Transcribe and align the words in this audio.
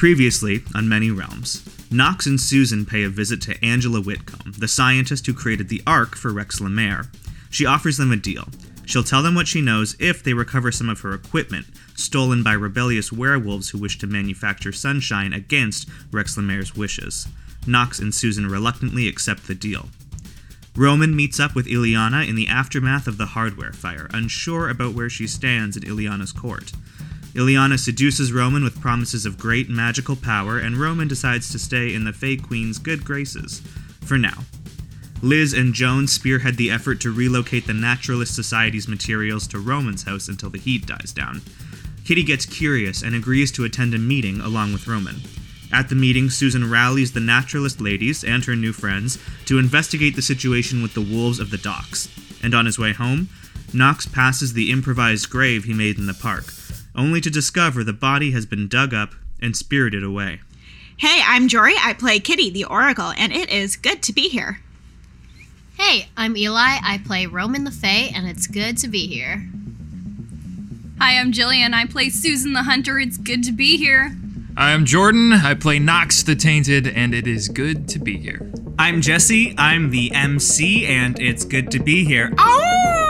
Previously, 0.00 0.62
on 0.74 0.88
Many 0.88 1.10
Realms, 1.10 1.62
Knox 1.90 2.24
and 2.24 2.40
Susan 2.40 2.86
pay 2.86 3.02
a 3.02 3.10
visit 3.10 3.42
to 3.42 3.62
Angela 3.62 4.00
Whitcomb, 4.00 4.54
the 4.56 4.66
scientist 4.66 5.26
who 5.26 5.34
created 5.34 5.68
the 5.68 5.82
Ark 5.86 6.16
for 6.16 6.32
Rex 6.32 6.58
Lemaire. 6.58 7.10
She 7.50 7.66
offers 7.66 7.98
them 7.98 8.10
a 8.10 8.16
deal. 8.16 8.48
She'll 8.86 9.04
tell 9.04 9.22
them 9.22 9.34
what 9.34 9.46
she 9.46 9.60
knows 9.60 9.96
if 10.00 10.22
they 10.22 10.32
recover 10.32 10.72
some 10.72 10.88
of 10.88 11.00
her 11.00 11.12
equipment, 11.12 11.66
stolen 11.96 12.42
by 12.42 12.54
rebellious 12.54 13.12
werewolves 13.12 13.68
who 13.68 13.78
wish 13.78 13.98
to 13.98 14.06
manufacture 14.06 14.72
sunshine 14.72 15.34
against 15.34 15.86
Rex 16.10 16.34
Lemaire's 16.34 16.74
wishes. 16.74 17.28
Knox 17.66 17.98
and 17.98 18.14
Susan 18.14 18.46
reluctantly 18.46 19.06
accept 19.06 19.48
the 19.48 19.54
deal. 19.54 19.90
Roman 20.74 21.14
meets 21.14 21.38
up 21.38 21.54
with 21.54 21.66
Ileana 21.66 22.26
in 22.26 22.36
the 22.36 22.48
aftermath 22.48 23.06
of 23.06 23.18
the 23.18 23.26
hardware 23.26 23.74
fire, 23.74 24.08
unsure 24.14 24.70
about 24.70 24.94
where 24.94 25.10
she 25.10 25.26
stands 25.26 25.76
at 25.76 25.82
Ileana's 25.82 26.32
court. 26.32 26.72
Ileana 27.34 27.78
seduces 27.78 28.32
Roman 28.32 28.64
with 28.64 28.80
promises 28.80 29.24
of 29.24 29.38
great 29.38 29.68
magical 29.68 30.16
power, 30.16 30.58
and 30.58 30.76
Roman 30.76 31.06
decides 31.06 31.50
to 31.50 31.58
stay 31.58 31.94
in 31.94 32.04
the 32.04 32.12
Fey 32.12 32.36
Queen's 32.36 32.78
good 32.78 33.04
graces. 33.04 33.62
For 34.04 34.18
now. 34.18 34.44
Liz 35.22 35.52
and 35.52 35.74
Joan 35.74 36.06
spearhead 36.06 36.56
the 36.56 36.70
effort 36.70 37.00
to 37.02 37.12
relocate 37.12 37.66
the 37.66 37.74
Naturalist 37.74 38.34
Society's 38.34 38.88
materials 38.88 39.46
to 39.48 39.58
Roman's 39.58 40.04
house 40.04 40.28
until 40.28 40.50
the 40.50 40.58
heat 40.58 40.86
dies 40.86 41.12
down. 41.12 41.42
Kitty 42.04 42.22
gets 42.22 42.46
curious 42.46 43.02
and 43.02 43.14
agrees 43.14 43.52
to 43.52 43.64
attend 43.64 43.94
a 43.94 43.98
meeting 43.98 44.40
along 44.40 44.72
with 44.72 44.88
Roman. 44.88 45.20
At 45.72 45.88
the 45.88 45.94
meeting, 45.94 46.30
Susan 46.30 46.68
rallies 46.68 47.12
the 47.12 47.20
naturalist 47.20 47.80
ladies 47.80 48.24
and 48.24 48.44
her 48.44 48.56
new 48.56 48.72
friends 48.72 49.18
to 49.44 49.58
investigate 49.58 50.16
the 50.16 50.22
situation 50.22 50.82
with 50.82 50.94
the 50.94 51.00
wolves 51.00 51.38
of 51.38 51.50
the 51.50 51.58
docks. 51.58 52.08
And 52.42 52.54
on 52.54 52.66
his 52.66 52.78
way 52.78 52.92
home, 52.92 53.28
Knox 53.72 54.06
passes 54.06 54.54
the 54.54 54.72
improvised 54.72 55.30
grave 55.30 55.64
he 55.64 55.72
made 55.72 55.98
in 55.98 56.06
the 56.06 56.14
park, 56.14 56.46
only 56.94 57.20
to 57.20 57.30
discover 57.30 57.84
the 57.84 57.92
body 57.92 58.32
has 58.32 58.46
been 58.46 58.68
dug 58.68 58.92
up 58.94 59.14
and 59.40 59.56
spirited 59.56 60.02
away. 60.02 60.40
Hey, 60.96 61.22
I'm 61.24 61.48
Jory. 61.48 61.74
I 61.78 61.94
play 61.94 62.20
Kitty, 62.20 62.50
the 62.50 62.64
Oracle, 62.64 63.12
and 63.16 63.32
it 63.32 63.48
is 63.48 63.76
good 63.76 64.02
to 64.02 64.12
be 64.12 64.28
here. 64.28 64.60
Hey, 65.78 66.08
I'm 66.16 66.36
Eli. 66.36 66.78
I 66.82 67.00
play 67.04 67.24
Roman 67.24 67.64
the 67.64 67.70
Fae, 67.70 68.10
and 68.14 68.28
it's 68.28 68.46
good 68.46 68.76
to 68.78 68.88
be 68.88 69.06
here. 69.06 69.48
Hi, 71.00 71.18
I'm 71.18 71.32
Jillian. 71.32 71.72
I 71.72 71.86
play 71.86 72.10
Susan 72.10 72.52
the 72.52 72.64
Hunter. 72.64 72.98
It's 72.98 73.16
good 73.16 73.42
to 73.44 73.52
be 73.52 73.78
here. 73.78 74.14
I'm 74.58 74.84
Jordan. 74.84 75.32
I 75.32 75.54
play 75.54 75.78
Knox 75.78 76.22
the 76.22 76.36
Tainted, 76.36 76.86
and 76.86 77.14
it 77.14 77.26
is 77.26 77.48
good 77.48 77.88
to 77.88 77.98
be 77.98 78.18
here. 78.18 78.52
I'm 78.78 79.00
Jesse. 79.00 79.54
I'm 79.56 79.88
the 79.88 80.12
MC, 80.12 80.86
and 80.86 81.18
it's 81.18 81.46
good 81.46 81.70
to 81.70 81.78
be 81.78 82.04
here. 82.04 82.30
Oh! 82.36 83.09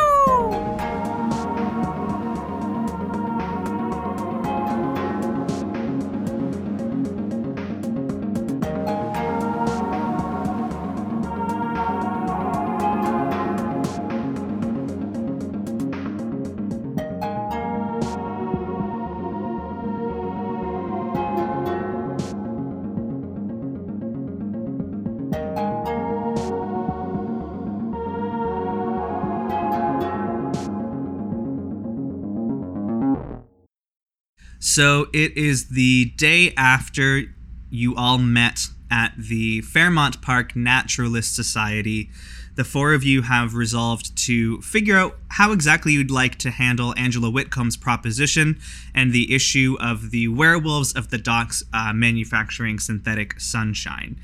So 34.62 35.08
it 35.14 35.36
is 35.38 35.68
the 35.68 36.12
day 36.16 36.52
after 36.54 37.22
you 37.70 37.96
all 37.96 38.18
met 38.18 38.68
at 38.90 39.14
the 39.16 39.62
Fairmont 39.62 40.20
Park 40.20 40.54
Naturalist 40.54 41.34
Society. 41.34 42.10
The 42.56 42.64
four 42.64 42.92
of 42.92 43.02
you 43.02 43.22
have 43.22 43.54
resolved 43.54 44.14
to 44.26 44.60
figure 44.60 44.98
out 44.98 45.16
how 45.28 45.52
exactly 45.52 45.92
you'd 45.92 46.10
like 46.10 46.36
to 46.40 46.50
handle 46.50 46.92
Angela 46.98 47.30
Whitcomb's 47.30 47.78
proposition 47.78 48.60
and 48.94 49.14
the 49.14 49.34
issue 49.34 49.78
of 49.80 50.10
the 50.10 50.28
werewolves 50.28 50.92
of 50.92 51.08
the 51.08 51.16
docks 51.16 51.62
uh, 51.72 51.94
manufacturing 51.94 52.78
synthetic 52.78 53.40
sunshine. 53.40 54.20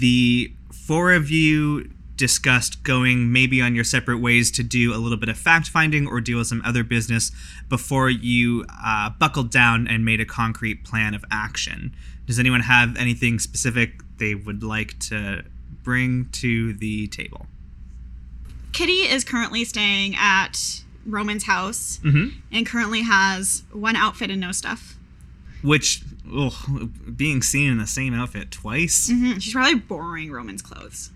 The 0.00 0.52
four 0.72 1.12
of 1.12 1.30
you 1.30 1.90
discussed 2.16 2.82
going 2.82 3.32
maybe 3.32 3.60
on 3.60 3.74
your 3.74 3.84
separate 3.84 4.18
ways 4.18 4.50
to 4.52 4.62
do 4.62 4.94
a 4.94 4.96
little 4.98 5.18
bit 5.18 5.28
of 5.28 5.36
fact 5.36 5.68
finding 5.68 6.06
or 6.06 6.20
deal 6.20 6.38
with 6.38 6.46
some 6.46 6.62
other 6.64 6.82
business 6.82 7.30
before 7.68 8.08
you 8.10 8.64
uh, 8.84 9.10
buckled 9.10 9.50
down 9.50 9.86
and 9.86 10.04
made 10.04 10.20
a 10.20 10.24
concrete 10.24 10.82
plan 10.84 11.14
of 11.14 11.24
action. 11.30 11.94
Does 12.26 12.38
anyone 12.38 12.60
have 12.60 12.96
anything 12.96 13.38
specific 13.38 14.00
they 14.18 14.34
would 14.34 14.62
like 14.62 14.98
to 15.00 15.44
bring 15.82 16.28
to 16.32 16.72
the 16.72 17.06
table? 17.08 17.46
Kitty 18.72 19.02
is 19.08 19.24
currently 19.24 19.64
staying 19.64 20.14
at 20.16 20.82
Roman's 21.06 21.44
house 21.44 22.00
Mhm. 22.04 22.34
and 22.52 22.66
currently 22.66 23.02
has 23.02 23.62
one 23.72 23.96
outfit 23.96 24.30
and 24.30 24.40
no 24.40 24.52
stuff. 24.52 24.94
Which, 25.62 26.02
ugh, 26.34 26.90
being 27.16 27.42
seen 27.42 27.72
in 27.72 27.78
the 27.78 27.86
same 27.86 28.12
outfit 28.14 28.50
twice? 28.50 29.08
Mhm. 29.08 29.40
She's 29.40 29.52
probably 29.52 29.76
borrowing 29.76 30.30
Roman's 30.30 30.62
clothes. 30.62 31.10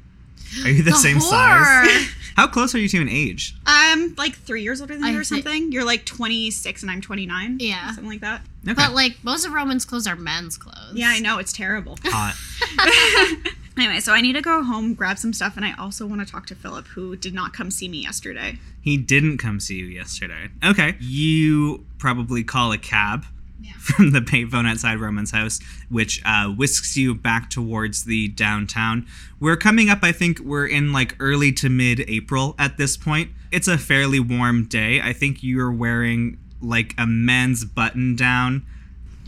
Are 0.65 0.71
you 0.71 0.83
the, 0.83 0.91
The 0.91 0.97
same 0.97 1.19
horror. 1.19 1.65
size? 1.65 2.09
How 2.37 2.47
close 2.47 2.75
are 2.75 2.79
you 2.79 2.89
to 2.89 3.01
an 3.03 3.09
age? 3.09 3.55
I'm 3.67 4.15
like 4.15 4.35
three 4.35 4.63
years 4.63 4.81
older 4.81 4.95
than 4.95 5.05
I 5.05 5.11
you 5.11 5.19
or 5.19 5.25
thi- 5.25 5.43
something. 5.43 5.73
You're 5.73 5.85
like 5.85 6.07
26 6.07 6.83
and 6.83 6.91
I'm 6.91 7.01
29. 7.01 7.59
Yeah. 7.61 7.89
Something 7.89 8.07
like 8.09 8.21
that. 8.21 8.43
Okay. 8.65 8.73
But 8.75 8.93
like 8.95 9.23
most 9.23 9.45
of 9.45 9.53
Roman's 9.53 9.85
clothes 9.85 10.07
are 10.07 10.17
men's 10.17 10.57
clothes. 10.57 10.95
Yeah, 10.95 11.09
I 11.09 11.19
know. 11.21 11.39
It's 11.39 11.53
terrible. 11.53 11.99
Hot. 12.05 12.35
anyway, 13.77 14.01
so 14.01 14.13
I 14.13 14.21
need 14.21 14.35
to 14.35 14.43
go 14.43 14.63
home, 14.63 14.95
grab 14.95 15.19
some 15.19 15.33
stuff, 15.33 15.57
and 15.57 15.65
I 15.67 15.75
also 15.79 16.07
want 16.07 16.25
to 16.27 16.31
talk 16.31 16.47
to 16.47 16.55
Philip, 16.55 16.87
who 16.89 17.15
did 17.17 17.35
not 17.35 17.53
come 17.53 17.71
see 17.71 17.89
me 17.89 17.99
yesterday. 18.03 18.59
He 18.81 18.97
didn't 18.97 19.39
come 19.39 19.61
see 19.61 19.77
you 19.77 19.87
yesterday. 19.87 20.49
Okay. 20.65 20.97
You 21.01 21.85
probably 21.99 22.43
call 22.45 22.73
a 22.73 22.79
cab 22.79 23.27
Yeah. 23.61 23.73
from 23.79 24.13
the 24.13 24.21
payphone 24.21 24.67
outside 24.67 25.01
Roman's 25.01 25.31
house, 25.31 25.61
which 25.89 26.23
uh, 26.25 26.49
whisks 26.49 26.97
you 26.97 27.15
back 27.15 27.51
towards 27.51 28.05
the 28.05 28.29
downtown. 28.29 29.07
We're 29.39 29.57
coming 29.57 29.89
up, 29.89 30.01
I 30.03 30.13
think 30.13 30.41
we're 30.41 30.67
in 30.67 30.93
like 30.93 31.17
early 31.21 31.53
to 31.55 31.69
mid 31.69 32.01
April 32.09 32.55
at 32.59 32.79
this 32.79 32.97
point. 32.97 33.31
It's 33.53 33.69
a 33.69 33.79
fairly 33.79 34.21
warm 34.21 34.67
day. 34.67 35.01
I 35.01 35.13
think 35.13 35.43
you're 35.43 35.73
wearing 35.73 36.39
like 36.63 36.95
a 36.99 37.07
men's 37.07 37.65
button 37.65 38.17
down. 38.17 38.67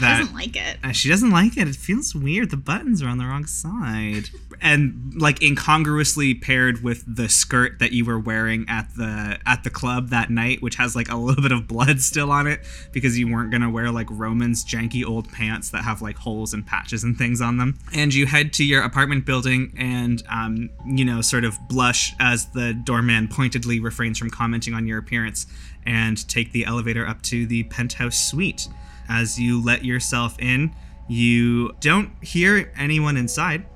That 0.02 0.18
doesn't 0.18 0.34
like 0.34 0.56
it. 0.56 0.78
Uh, 0.82 0.92
she 0.92 1.08
doesn't 1.08 1.30
like 1.30 1.56
it. 1.56 1.68
It 1.68 1.76
feels 1.76 2.14
weird. 2.14 2.50
The 2.50 2.56
buttons 2.56 3.02
are 3.02 3.08
on 3.08 3.18
the 3.18 3.26
wrong 3.26 3.46
side. 3.46 4.30
And 4.64 5.12
like 5.16 5.42
incongruously 5.42 6.34
paired 6.34 6.84
with 6.84 7.02
the 7.16 7.28
skirt 7.28 7.80
that 7.80 7.90
you 7.90 8.04
were 8.04 8.18
wearing 8.20 8.64
at 8.68 8.94
the 8.96 9.40
at 9.44 9.64
the 9.64 9.70
club 9.70 10.10
that 10.10 10.30
night, 10.30 10.62
which 10.62 10.76
has 10.76 10.94
like 10.94 11.10
a 11.10 11.16
little 11.16 11.42
bit 11.42 11.50
of 11.50 11.66
blood 11.66 12.00
still 12.00 12.30
on 12.30 12.46
it 12.46 12.60
because 12.92 13.18
you 13.18 13.26
weren't 13.26 13.50
gonna 13.50 13.68
wear 13.68 13.90
like 13.90 14.06
Roman's 14.08 14.64
janky 14.64 15.04
old 15.04 15.28
pants 15.32 15.70
that 15.70 15.82
have 15.82 16.00
like 16.00 16.16
holes 16.16 16.54
and 16.54 16.64
patches 16.64 17.02
and 17.02 17.18
things 17.18 17.40
on 17.40 17.56
them. 17.56 17.76
And 17.92 18.14
you 18.14 18.26
head 18.26 18.52
to 18.52 18.64
your 18.64 18.84
apartment 18.84 19.26
building 19.26 19.74
and 19.76 20.22
um, 20.28 20.70
you 20.86 21.04
know, 21.04 21.22
sort 21.22 21.42
of 21.44 21.58
blush 21.68 22.14
as 22.20 22.46
the 22.52 22.72
doorman 22.72 23.26
pointedly 23.26 23.80
refrains 23.80 24.16
from 24.16 24.30
commenting 24.30 24.74
on 24.74 24.86
your 24.86 24.98
appearance 24.98 25.44
and 25.84 26.28
take 26.28 26.52
the 26.52 26.64
elevator 26.66 27.04
up 27.04 27.20
to 27.22 27.46
the 27.46 27.64
penthouse 27.64 28.16
suite. 28.16 28.68
As 29.12 29.38
you 29.38 29.62
let 29.62 29.84
yourself 29.84 30.38
in, 30.38 30.74
you 31.06 31.74
don't 31.80 32.10
hear 32.22 32.72
anyone 32.78 33.18
inside. 33.18 33.66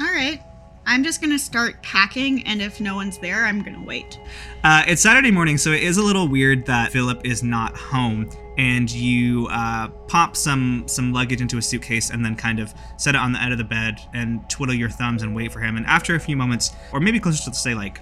All 0.00 0.06
right. 0.06 0.42
I'm 0.86 1.04
just 1.04 1.20
going 1.20 1.30
to 1.30 1.38
start 1.38 1.80
packing, 1.82 2.42
and 2.44 2.60
if 2.60 2.80
no 2.80 2.96
one's 2.96 3.18
there, 3.18 3.44
I'm 3.44 3.62
going 3.62 3.78
to 3.78 3.86
wait. 3.86 4.18
Uh, 4.64 4.82
it's 4.88 5.02
Saturday 5.02 5.30
morning, 5.30 5.58
so 5.58 5.70
it 5.70 5.82
is 5.82 5.96
a 5.98 6.02
little 6.02 6.26
weird 6.26 6.66
that 6.66 6.90
Philip 6.90 7.24
is 7.24 7.42
not 7.42 7.76
home. 7.76 8.28
And 8.58 8.90
you 8.90 9.46
uh, 9.48 9.88
pop 10.08 10.36
some 10.36 10.84
some 10.86 11.12
luggage 11.12 11.40
into 11.40 11.56
a 11.56 11.62
suitcase 11.62 12.10
and 12.10 12.24
then 12.24 12.34
kind 12.34 12.58
of 12.58 12.74
set 12.96 13.14
it 13.14 13.18
on 13.18 13.32
the 13.32 13.40
end 13.40 13.52
of 13.52 13.58
the 13.58 13.64
bed 13.64 14.00
and 14.12 14.48
twiddle 14.50 14.74
your 14.74 14.90
thumbs 14.90 15.22
and 15.22 15.34
wait 15.34 15.52
for 15.52 15.60
him. 15.60 15.76
And 15.76 15.86
after 15.86 16.14
a 16.16 16.20
few 16.20 16.36
moments, 16.36 16.72
or 16.92 17.00
maybe 17.00 17.20
closer 17.20 17.50
to 17.50 17.56
say 17.56 17.74
like 17.74 18.00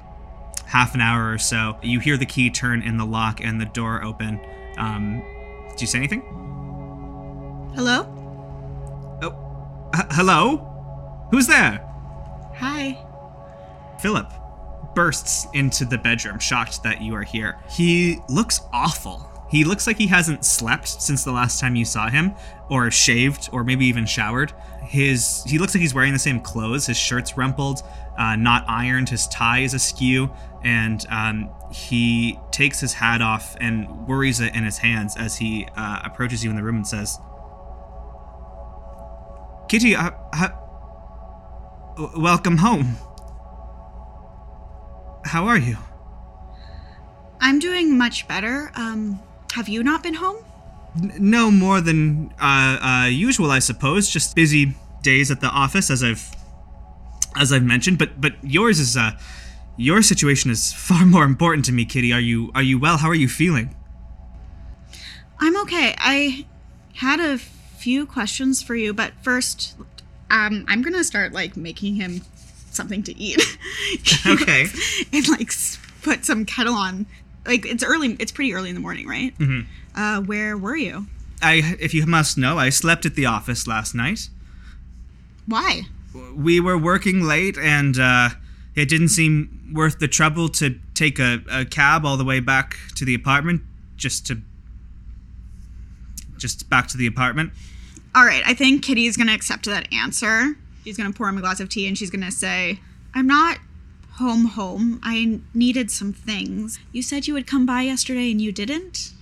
half 0.67 0.95
an 0.95 1.01
hour 1.01 1.31
or 1.31 1.39
so, 1.39 1.79
you 1.83 2.01
hear 2.01 2.17
the 2.17 2.27
key 2.27 2.51
turn 2.51 2.83
in 2.83 2.97
the 2.97 3.07
lock 3.07 3.45
and 3.45 3.61
the 3.61 3.67
door 3.67 4.03
open. 4.03 4.41
Um, 4.77 5.23
do 5.77 5.83
you 5.83 5.87
say 5.87 5.99
anything? 5.99 6.50
Hello? 7.75 8.07
Oh, 9.23 9.91
h- 9.95 10.07
hello? 10.11 11.29
Who's 11.31 11.47
there? 11.47 11.79
Hi. 12.57 12.99
Philip 14.01 14.33
bursts 14.95 15.47
into 15.55 15.85
the 15.85 15.99
bedroom, 15.99 16.39
shocked 16.39 16.83
that 16.83 17.01
you 17.01 17.15
are 17.15 17.23
here. 17.23 17.59
He 17.71 18.19
looks 18.29 18.61
awful. 18.73 19.27
He 19.49 19.65
looks 19.65 19.87
like 19.87 19.99
he 19.99 20.07
hasn't 20.09 20.45
slept 20.45 20.89
since 20.89 21.25
the 21.25 21.33
last 21.33 21.61
time 21.61 21.75
you 21.77 21.85
saw 21.85 22.09
him, 22.09 22.35
or 22.69 22.91
shaved, 22.91 23.49
or 23.53 23.65
maybe 23.65 23.87
even 23.87 24.07
showered. 24.07 24.53
His 24.83 25.45
he 25.45 25.59
looks 25.59 25.75
like 25.75 25.81
he's 25.81 25.95
wearing 25.95 26.13
the 26.13 26.19
same 26.19 26.41
clothes. 26.41 26.87
His 26.87 26.97
shirt's 26.97 27.37
rumpled, 27.37 27.83
uh, 28.19 28.37
not 28.37 28.65
ironed. 28.69 29.09
His 29.09 29.27
tie 29.29 29.61
is 29.61 29.75
askew, 29.75 30.31
and 30.63 31.05
um, 31.11 31.51
he 31.73 32.39
takes 32.51 32.81
his 32.81 32.93
hat 32.95 33.23
off 33.23 33.57
and 33.61 34.07
worries 34.09 34.41
it 34.41 34.55
in 34.55 34.65
his 34.65 34.79
hands 34.79 35.17
as 35.17 35.37
he 35.37 35.67
uh, 35.77 36.01
approaches 36.05 36.43
you 36.45 36.51
in 36.51 36.57
the 36.57 36.63
room 36.63 36.77
and 36.77 36.87
says, 36.87 37.19
Kitty, 39.71 39.95
uh, 39.95 40.11
uh, 40.33 40.49
w- 41.97 42.21
welcome 42.21 42.57
home. 42.57 42.97
How 45.25 45.47
are 45.47 45.59
you? 45.59 45.77
I'm 47.41 47.61
doing 47.61 47.97
much 47.97 48.27
better. 48.27 48.73
Um, 48.75 49.21
have 49.53 49.69
you 49.69 49.85
not 49.85 50.03
been 50.03 50.15
home? 50.15 50.39
N- 51.01 51.13
no 51.21 51.53
more 51.53 51.81
than 51.81 52.35
uh, 52.41 52.79
uh, 52.83 53.07
usual, 53.13 53.53
I 53.53 53.61
suppose. 53.61 54.11
Just 54.11 54.35
busy 54.35 54.75
days 55.05 55.31
at 55.31 55.41
the 55.41 55.47
office, 55.47 55.89
as 55.89 56.03
I've 56.03 56.29
as 57.37 57.53
I've 57.53 57.63
mentioned. 57.63 57.97
But 57.97 58.21
but 58.21 58.33
yours 58.43 58.81
is 58.81 58.97
uh, 58.97 59.13
your 59.77 60.03
situation 60.03 60.51
is 60.51 60.73
far 60.73 61.07
more 61.07 61.23
important 61.23 61.65
to 61.67 61.73
me, 61.73 61.85
Kitty. 61.85 62.13
Are 62.13 62.19
you 62.19 62.51
are 62.57 62.63
you 62.65 62.77
well? 62.77 62.97
How 62.97 63.09
are 63.09 63.15
you 63.15 63.29
feeling? 63.29 63.77
I'm 65.39 65.57
okay. 65.63 65.95
I 65.97 66.45
had 66.95 67.21
a 67.21 67.39
few 67.81 68.07
questions 68.07 68.63
for 68.63 68.75
you, 68.75 68.93
but 68.93 69.13
first, 69.23 69.77
um, 70.31 70.65
I'm 70.69 70.83
gonna 70.83 71.05
start 71.05 71.33
like 71.33 71.57
making 71.57 71.97
him 71.97 72.23
something 72.71 73.03
to 73.05 73.19
eat. 73.19 73.41
Okay. 74.27 74.67
and 75.13 75.29
like 75.29 75.51
put 76.03 76.25
some 76.25 76.45
kettle 76.45 76.75
on. 76.75 77.07
Like 77.47 77.67
it's 77.67 77.83
early. 77.83 78.17
It's 78.19 78.33
pretty 78.33 78.55
early 78.55 78.69
in 78.69 78.75
the 78.75 78.81
morning, 78.81 79.09
right? 79.09 79.37
Mm-hmm. 79.39 79.61
Uh, 79.99 80.21
where 80.23 80.57
were 80.57 80.77
you? 80.77 81.07
I, 81.43 81.77
if 81.81 81.95
you 81.95 82.07
must 82.07 82.39
know, 82.39 82.59
I 82.59 82.69
slept 82.69 83.07
at 83.07 83.15
the 83.15 83.27
office 83.27 83.67
last 83.67 83.95
night. 83.95 84.29
Why? 85.47 85.87
we 86.35 86.61
were 86.61 86.79
working 86.79 87.23
late 87.23 87.57
and 87.59 87.99
uh, 87.99 88.31
it 88.75 88.89
didn't 88.89 89.09
seem 89.09 89.71
worth 89.73 89.99
the 89.99 90.09
trouble 90.09 90.49
to 90.49 90.79
take 90.95 91.19
a, 91.19 91.41
a 91.51 91.65
cab 91.65 92.05
all 92.05 92.17
the 92.17 92.25
way 92.25 92.41
back 92.41 92.77
to 92.97 93.05
the 93.05 93.15
apartment 93.15 93.63
just 93.97 94.27
to 94.27 94.41
just 96.41 96.69
back 96.71 96.89
to 96.89 96.97
the 96.97 97.07
apartment 97.07 97.53
All 98.13 98.25
right. 98.25 98.43
I 98.45 98.55
think 98.55 98.83
Kitty's 98.83 99.17
gonna 99.17 99.33
accept 99.35 99.67
that 99.67 99.87
answer. 99.93 100.57
She's 100.83 100.97
gonna 100.97 101.13
pour 101.13 101.29
him 101.29 101.39
a 101.39 101.41
glass 101.41 101.61
of 101.61 101.69
tea, 101.69 101.87
and 101.87 101.97
she's 101.97 102.11
gonna 102.11 102.33
say, 102.33 102.81
"I'm 103.15 103.29
not 103.29 103.59
home. 104.19 104.47
Home. 104.47 104.99
I 105.05 105.39
needed 105.55 105.93
some 105.93 106.13
things. 106.13 106.81
You 106.91 107.03
said 107.03 107.29
you 107.29 107.35
would 107.35 107.47
come 107.47 107.67
by 107.67 107.83
yesterday, 107.83 108.33
and 108.33 108.43
you 108.43 108.51
didn't. 108.51 109.13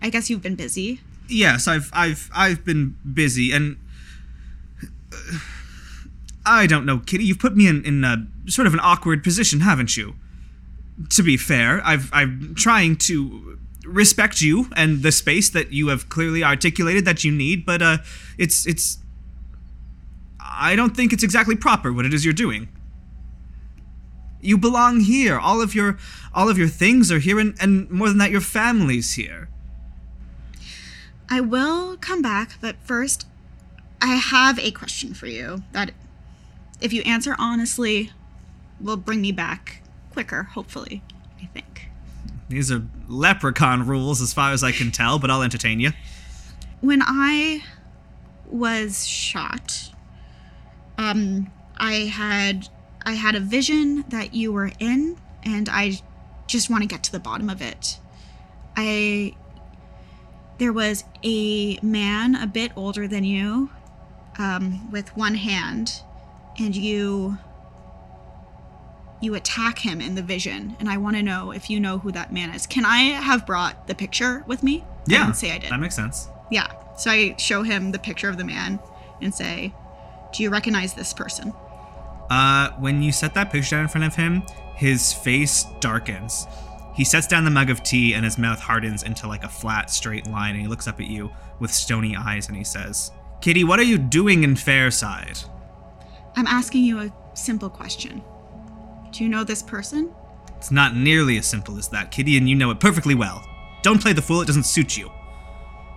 I 0.00 0.08
guess 0.08 0.30
you've 0.30 0.42
been 0.42 0.54
busy." 0.54 1.00
yes 1.28 1.66
i've 1.66 1.90
i've 1.92 2.30
i've 2.34 2.64
been 2.64 2.96
busy 3.12 3.52
and 3.52 3.76
uh, 5.12 5.38
i 6.44 6.66
don't 6.66 6.86
know 6.86 6.98
kitty 6.98 7.24
you've 7.24 7.38
put 7.38 7.56
me 7.56 7.66
in 7.66 7.84
in 7.84 8.04
a 8.04 8.26
sort 8.46 8.66
of 8.66 8.74
an 8.74 8.80
awkward 8.82 9.24
position 9.24 9.60
haven't 9.60 9.96
you 9.96 10.14
to 11.10 11.22
be 11.22 11.36
fair 11.36 11.80
i've 11.84 12.08
i'm 12.12 12.54
trying 12.54 12.96
to 12.96 13.58
respect 13.86 14.40
you 14.40 14.68
and 14.76 15.02
the 15.02 15.12
space 15.12 15.48
that 15.50 15.72
you 15.72 15.88
have 15.88 16.08
clearly 16.08 16.42
articulated 16.42 17.04
that 17.04 17.24
you 17.24 17.32
need 17.32 17.64
but 17.64 17.80
uh 17.82 17.98
it's 18.38 18.66
it's 18.66 18.98
i 20.40 20.74
don't 20.74 20.96
think 20.96 21.12
it's 21.12 21.22
exactly 21.22 21.56
proper 21.56 21.92
what 21.92 22.04
it 22.04 22.12
is 22.12 22.24
you're 22.24 22.34
doing 22.34 22.68
you 24.40 24.58
belong 24.58 25.00
here 25.00 25.38
all 25.38 25.60
of 25.60 25.74
your 25.74 25.98
all 26.34 26.48
of 26.48 26.58
your 26.58 26.68
things 26.68 27.10
are 27.10 27.18
here 27.18 27.38
and, 27.38 27.56
and 27.60 27.90
more 27.90 28.08
than 28.08 28.18
that 28.18 28.30
your 28.30 28.40
family's 28.40 29.14
here 29.14 29.48
I 31.28 31.40
will 31.40 31.96
come 31.96 32.22
back, 32.22 32.58
but 32.60 32.76
first, 32.84 33.26
I 34.00 34.14
have 34.14 34.58
a 34.58 34.70
question 34.70 35.12
for 35.12 35.26
you 35.26 35.62
that, 35.72 35.90
if 36.80 36.92
you 36.92 37.02
answer 37.02 37.34
honestly, 37.38 38.12
will 38.80 38.96
bring 38.96 39.20
me 39.20 39.32
back 39.32 39.82
quicker, 40.12 40.44
hopefully. 40.44 41.02
I 41.42 41.46
think. 41.46 41.75
These 42.48 42.70
are 42.70 42.82
leprechaun 43.08 43.86
rules 43.86 44.20
as 44.20 44.32
far 44.32 44.52
as 44.52 44.62
I 44.62 44.72
can 44.72 44.90
tell, 44.90 45.18
but 45.18 45.30
I'll 45.30 45.42
entertain 45.42 45.80
you. 45.80 45.90
When 46.80 47.02
I 47.02 47.64
was 48.46 49.06
shot, 49.06 49.90
um, 50.98 51.50
I 51.76 51.92
had 51.92 52.68
I 53.04 53.12
had 53.12 53.34
a 53.34 53.40
vision 53.40 54.04
that 54.08 54.34
you 54.34 54.52
were 54.52 54.72
in, 54.78 55.16
and 55.42 55.68
I 55.68 55.98
just 56.46 56.70
want 56.70 56.82
to 56.82 56.88
get 56.88 57.02
to 57.04 57.12
the 57.12 57.20
bottom 57.20 57.50
of 57.50 57.60
it. 57.60 57.98
I 58.76 59.34
there 60.58 60.72
was 60.72 61.04
a 61.22 61.78
man 61.82 62.34
a 62.34 62.46
bit 62.46 62.72
older 62.76 63.06
than 63.06 63.24
you, 63.24 63.70
um, 64.38 64.90
with 64.90 65.14
one 65.16 65.34
hand, 65.34 66.02
and 66.58 66.74
you 66.74 67.38
you 69.20 69.34
attack 69.34 69.78
him 69.78 70.00
in 70.00 70.14
the 70.14 70.22
vision, 70.22 70.76
and 70.78 70.88
I 70.88 70.96
want 70.98 71.16
to 71.16 71.22
know 71.22 71.50
if 71.50 71.70
you 71.70 71.80
know 71.80 71.98
who 71.98 72.12
that 72.12 72.32
man 72.32 72.54
is. 72.54 72.66
Can 72.66 72.84
I 72.84 72.98
have 72.98 73.46
brought 73.46 73.86
the 73.86 73.94
picture 73.94 74.44
with 74.46 74.62
me? 74.62 74.84
Didn't 75.06 75.34
say 75.34 75.52
I 75.52 75.58
did. 75.58 75.70
That 75.70 75.80
makes 75.80 75.96
sense. 75.96 76.28
Yeah. 76.50 76.70
So 76.96 77.10
I 77.10 77.36
show 77.38 77.62
him 77.62 77.92
the 77.92 77.98
picture 77.98 78.28
of 78.28 78.36
the 78.36 78.44
man 78.44 78.78
and 79.20 79.34
say, 79.34 79.74
"Do 80.32 80.42
you 80.42 80.50
recognize 80.50 80.94
this 80.94 81.12
person?" 81.12 81.52
Uh, 82.30 82.70
when 82.78 83.02
you 83.02 83.12
set 83.12 83.34
that 83.34 83.52
picture 83.52 83.76
down 83.76 83.82
in 83.82 83.88
front 83.88 84.06
of 84.06 84.14
him, 84.14 84.42
his 84.74 85.12
face 85.12 85.64
darkens. 85.80 86.46
He 86.94 87.04
sets 87.04 87.26
down 87.26 87.44
the 87.44 87.50
mug 87.50 87.70
of 87.70 87.82
tea 87.82 88.14
and 88.14 88.24
his 88.24 88.38
mouth 88.38 88.58
hardens 88.58 89.02
into 89.02 89.28
like 89.28 89.44
a 89.44 89.48
flat, 89.48 89.90
straight 89.90 90.26
line, 90.26 90.54
and 90.54 90.62
he 90.62 90.66
looks 90.66 90.88
up 90.88 90.98
at 90.98 91.06
you 91.06 91.30
with 91.60 91.72
stony 91.72 92.16
eyes 92.16 92.48
and 92.48 92.56
he 92.56 92.64
says, 92.64 93.12
Kitty, 93.40 93.64
what 93.64 93.78
are 93.78 93.84
you 93.84 93.98
doing 93.98 94.44
in 94.44 94.54
Fairside? 94.54 95.46
I'm 96.36 96.46
asking 96.46 96.84
you 96.84 97.00
a 97.00 97.12
simple 97.34 97.68
question. 97.68 98.22
Do 99.16 99.24
you 99.24 99.30
know 99.30 99.44
this 99.44 99.62
person? 99.62 100.14
It's 100.58 100.70
not 100.70 100.94
nearly 100.94 101.38
as 101.38 101.46
simple 101.46 101.78
as 101.78 101.88
that, 101.88 102.10
Kitty, 102.10 102.36
and 102.36 102.46
you 102.46 102.54
know 102.54 102.70
it 102.70 102.80
perfectly 102.80 103.14
well. 103.14 103.42
Don't 103.80 103.98
play 103.98 104.12
the 104.12 104.20
fool, 104.20 104.42
it 104.42 104.46
doesn't 104.46 104.64
suit 104.64 104.94
you. 104.94 105.10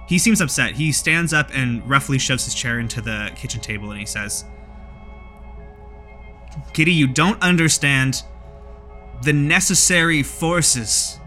He 0.08 0.18
seems 0.18 0.40
upset. 0.40 0.76
He 0.76 0.94
stands 0.94 1.34
up 1.34 1.50
and 1.54 1.88
roughly 1.90 2.18
shoves 2.18 2.46
his 2.46 2.56
chair 2.56 2.80
into 2.80 3.02
the 3.02 3.30
kitchen 3.36 3.60
table 3.60 3.92
and 3.92 4.00
he 4.00 4.06
says, 4.06 4.46
Kitty, 6.72 6.94
you 6.94 7.08
don't 7.08 7.42
understand 7.42 8.24
the 9.24 9.34
necessary 9.34 10.24
forces 10.24 11.20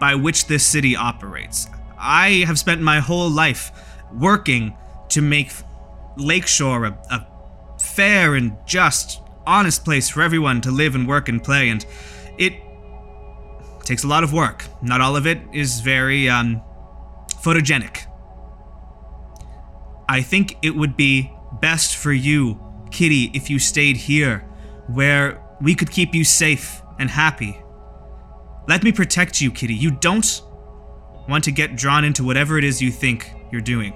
by 0.00 0.14
which 0.14 0.46
this 0.46 0.64
city 0.64 0.96
operates. 0.96 1.68
I 1.98 2.44
have 2.46 2.58
spent 2.58 2.80
my 2.80 2.98
whole 3.00 3.28
life 3.28 3.72
working 4.10 4.74
to 5.10 5.20
make 5.20 5.52
Lakeshore 6.16 6.86
a, 6.86 6.98
a 7.10 7.26
fair 7.78 8.36
and 8.36 8.56
just, 8.64 9.20
honest 9.46 9.84
place 9.84 10.08
for 10.08 10.22
everyone 10.22 10.60
to 10.62 10.70
live 10.70 10.94
and 10.94 11.06
work 11.06 11.28
and 11.28 11.42
play, 11.42 11.68
and 11.68 11.84
it 12.38 12.54
takes 13.84 14.04
a 14.04 14.08
lot 14.08 14.24
of 14.24 14.32
work. 14.32 14.64
Not 14.82 15.00
all 15.00 15.16
of 15.16 15.26
it 15.26 15.40
is 15.52 15.80
very 15.80 16.28
um, 16.28 16.60
photogenic. 17.42 18.06
I 20.08 20.22
think 20.22 20.56
it 20.62 20.74
would 20.74 20.96
be 20.96 21.32
best 21.60 21.96
for 21.96 22.12
you, 22.12 22.60
Kitty, 22.90 23.30
if 23.34 23.50
you 23.50 23.58
stayed 23.58 23.96
here, 23.96 24.40
where 24.86 25.42
we 25.60 25.74
could 25.74 25.90
keep 25.90 26.14
you 26.14 26.24
safe 26.24 26.82
and 26.98 27.10
happy. 27.10 27.58
Let 28.68 28.82
me 28.82 28.92
protect 28.92 29.40
you, 29.40 29.50
Kitty. 29.50 29.74
You 29.74 29.92
don't 29.92 30.42
want 31.28 31.44
to 31.44 31.52
get 31.52 31.76
drawn 31.76 32.04
into 32.04 32.24
whatever 32.24 32.58
it 32.58 32.64
is 32.64 32.82
you 32.82 32.90
think 32.90 33.32
you're 33.50 33.60
doing. 33.60 33.94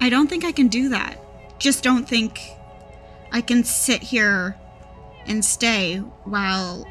I 0.00 0.08
don't 0.08 0.28
think 0.28 0.44
I 0.44 0.52
can 0.52 0.68
do 0.68 0.88
that. 0.90 1.18
Just 1.58 1.82
don't 1.82 2.08
think 2.08 2.40
I 3.32 3.40
can 3.40 3.64
sit 3.64 4.02
here 4.02 4.56
and 5.26 5.44
stay 5.44 5.98
while 6.24 6.86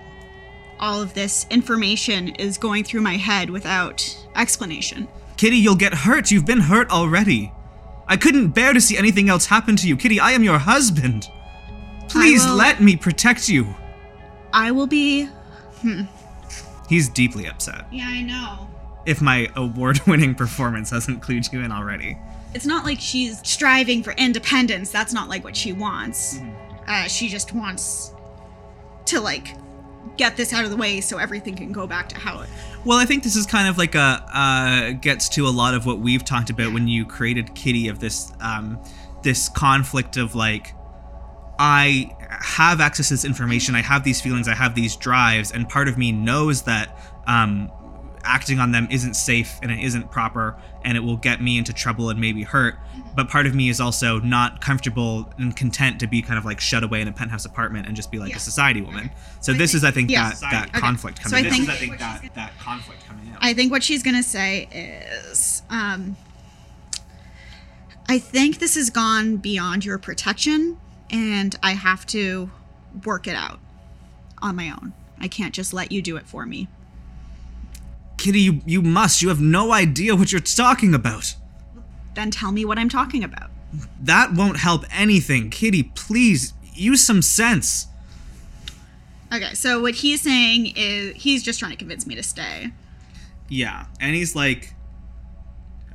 all 0.80 1.02
of 1.02 1.14
this 1.14 1.46
information 1.50 2.30
is 2.36 2.58
going 2.58 2.84
through 2.84 3.02
my 3.02 3.18
head 3.18 3.50
without 3.50 4.06
explanation. 4.36 5.08
Kitty, 5.38 5.58
you'll 5.58 5.76
get 5.76 5.94
hurt. 5.94 6.32
You've 6.32 6.46
been 6.46 6.62
hurt 6.62 6.90
already. 6.90 7.52
I 8.08 8.18
couldn't 8.18 8.50
bear 8.50 8.74
to 8.74 8.82
see 8.82 8.98
anything 8.98 9.30
else 9.30 9.46
happen 9.46 9.76
to 9.78 9.88
you. 9.88 9.96
Kitty, 9.98 10.20
I 10.20 10.32
am 10.32 10.44
your 10.44 10.58
husband. 10.58 11.30
Please 12.08 12.46
will- 12.46 12.56
let 12.56 12.82
me 12.82 12.96
protect 12.96 13.50
you. 13.50 13.76
I 14.54 14.72
will 14.72 14.88
be. 14.88 15.26
Hmm. 15.82 16.04
He's 16.88 17.08
deeply 17.08 17.48
upset. 17.48 17.86
Yeah, 17.92 18.08
I 18.08 18.22
know. 18.24 18.68
If 19.06 19.22
my 19.22 19.48
award 19.56 20.00
winning 20.08 20.34
performance 20.34 20.90
hasn't 20.90 21.22
clued 21.22 21.52
you 21.54 21.62
in 21.62 21.72
already. 21.72 22.18
It's 22.54 22.66
not 22.66 22.84
like 22.84 23.00
she's 23.00 23.40
striving 23.48 24.04
for 24.04 24.14
independence. 24.14 24.92
That's 24.92 25.14
not 25.14 25.30
like 25.30 25.44
what 25.44 25.56
she 25.56 25.74
wants. 25.74 26.40
Uh, 26.88 27.04
she 27.08 27.30
just 27.30 27.54
wants 27.54 28.14
to 29.06 29.22
like 29.22 29.56
get 30.18 30.36
this 30.36 30.54
out 30.54 30.66
of 30.66 30.72
the 30.72 30.78
way 30.78 31.02
so 31.02 31.18
everything 31.18 31.56
can 31.56 31.72
go 31.72 31.86
back 31.86 32.10
to 32.10 32.18
how 32.18 32.42
it. 32.42 32.50
Well, 32.86 32.98
I 32.98 33.06
think 33.06 33.24
this 33.24 33.36
is 33.36 33.46
kind 33.46 33.68
of 33.68 33.78
like 33.78 33.96
a 33.96 34.24
uh, 34.34 34.92
gets 34.92 35.30
to 35.30 35.48
a 35.48 35.50
lot 35.50 35.74
of 35.74 35.86
what 35.86 36.00
we've 36.00 36.24
talked 36.26 36.50
about 36.50 36.74
when 36.74 36.88
you 36.88 37.06
created 37.06 37.54
Kitty 37.54 37.88
of 37.88 38.00
this 38.00 38.32
um, 38.42 38.80
this 39.24 39.50
conflict 39.50 40.18
of 40.18 40.36
like 40.36 40.74
I 41.60 42.16
have 42.30 42.80
access 42.80 43.10
to 43.10 43.16
this 43.16 43.26
information, 43.26 43.76
I 43.76 43.82
have 43.82 44.04
these 44.04 44.22
feelings, 44.22 44.48
I 44.48 44.56
have 44.56 44.76
these 44.76 44.96
drives, 44.96 45.52
and 45.52 45.68
part 45.68 45.88
of 45.88 45.98
me 45.98 46.12
knows 46.12 46.64
that 46.64 46.98
um, 47.28 47.70
acting 48.24 48.60
on 48.60 48.72
them 48.72 48.88
isn't 48.92 49.16
safe 49.16 49.60
and 49.62 49.72
it 49.72 49.80
isn't 49.80 50.12
proper 50.12 50.56
and 50.84 50.96
it 50.98 51.02
will 51.02 51.18
get 51.18 51.42
me 51.42 51.58
into 51.58 51.74
trouble 51.74 52.10
and 52.10 52.20
maybe 52.20 52.44
hurt. 52.44 52.76
But 53.16 53.30
part 53.30 53.46
of 53.48 53.56
me 53.56 53.70
is 53.70 53.80
also 53.82 54.20
not 54.20 54.62
comfortable 54.62 55.32
and 55.38 55.56
content 55.56 56.00
to 56.02 56.08
be 56.08 56.22
kind 56.22 56.38
of 56.38 56.46
like 56.46 56.60
shut 56.60 56.84
away 56.84 57.02
in 57.02 57.08
a 57.08 57.12
penthouse 57.12 57.46
apartment 57.46 57.88
and 57.88 57.96
just 57.96 58.12
be 58.12 58.20
like 58.20 58.30
Yeah. 58.32 58.38
a 58.38 58.40
society 58.40 58.82
woman. 58.82 59.10
So 59.42 59.54
this 59.54 59.74
is, 59.74 59.84
I 59.84 59.92
think, 59.92 60.10
Yeah. 60.10 60.30
that, 60.30 60.40
that 60.42 60.70
Okay. 60.70 60.80
conflict 60.80 61.18
So 61.24 61.30
coming 61.32 61.46
I 61.46 61.48
in. 61.48 61.54
think- 61.54 61.66
This 61.68 61.76
is, 61.76 61.82
I 61.82 61.86
think, 61.88 62.00
that, 62.00 62.36
that 62.36 62.60
conflict 62.60 63.06
coming 63.08 63.28
in. 63.28 63.34
I 63.42 63.54
think 63.54 63.72
what 63.72 63.84
she's 63.84 64.04
gonna 64.04 64.24
say 64.24 64.68
is, 64.72 65.62
um, 65.70 66.16
I 68.08 68.18
think 68.20 68.60
this 68.60 68.76
has 68.76 68.90
gone 68.90 69.38
beyond 69.38 69.86
your 69.86 69.98
protection, 70.00 70.78
and 71.12 71.56
I 71.62 71.74
have 71.74 72.06
to 72.08 72.50
work 73.06 73.28
it 73.28 73.36
out 73.36 73.60
on 74.42 74.56
my 74.56 74.72
own. 74.72 74.94
I 75.20 75.28
can't 75.28 75.54
just 75.54 75.74
let 75.74 75.92
you 75.92 76.02
do 76.02 76.16
it 76.18 76.26
for 76.28 76.46
me. 76.46 76.68
Kitty, 78.20 78.42
you, 78.42 78.62
you 78.66 78.82
must. 78.82 79.22
You 79.22 79.30
have 79.30 79.42
no 79.42 79.72
idea 79.72 80.16
what 80.16 80.32
you're 80.32 80.42
talking 80.42 80.94
about. 80.94 81.36
Then 82.16 82.32
tell 82.32 82.52
me 82.52 82.66
what 82.66 82.78
I'm 82.78 82.90
talking 82.90 83.24
about. 83.24 83.50
That 84.02 84.34
won't 84.34 84.58
help 84.58 84.84
anything. 84.92 85.50
Kitty, 85.50 85.84
please, 85.84 86.54
use 86.74 87.06
some 87.06 87.22
sense. 87.22 87.88
Okay, 89.34 89.54
so 89.54 89.80
what 89.82 89.96
he's 89.96 90.22
saying 90.22 90.74
is 90.76 91.16
he's 91.16 91.44
just 91.44 91.60
trying 91.60 91.72
to 91.72 91.78
convince 91.78 92.08
me 92.08 92.16
to 92.16 92.24
stay. 92.24 92.72
Yeah, 93.48 93.86
and 94.02 94.16
he's 94.16 94.36
like, 94.36 94.74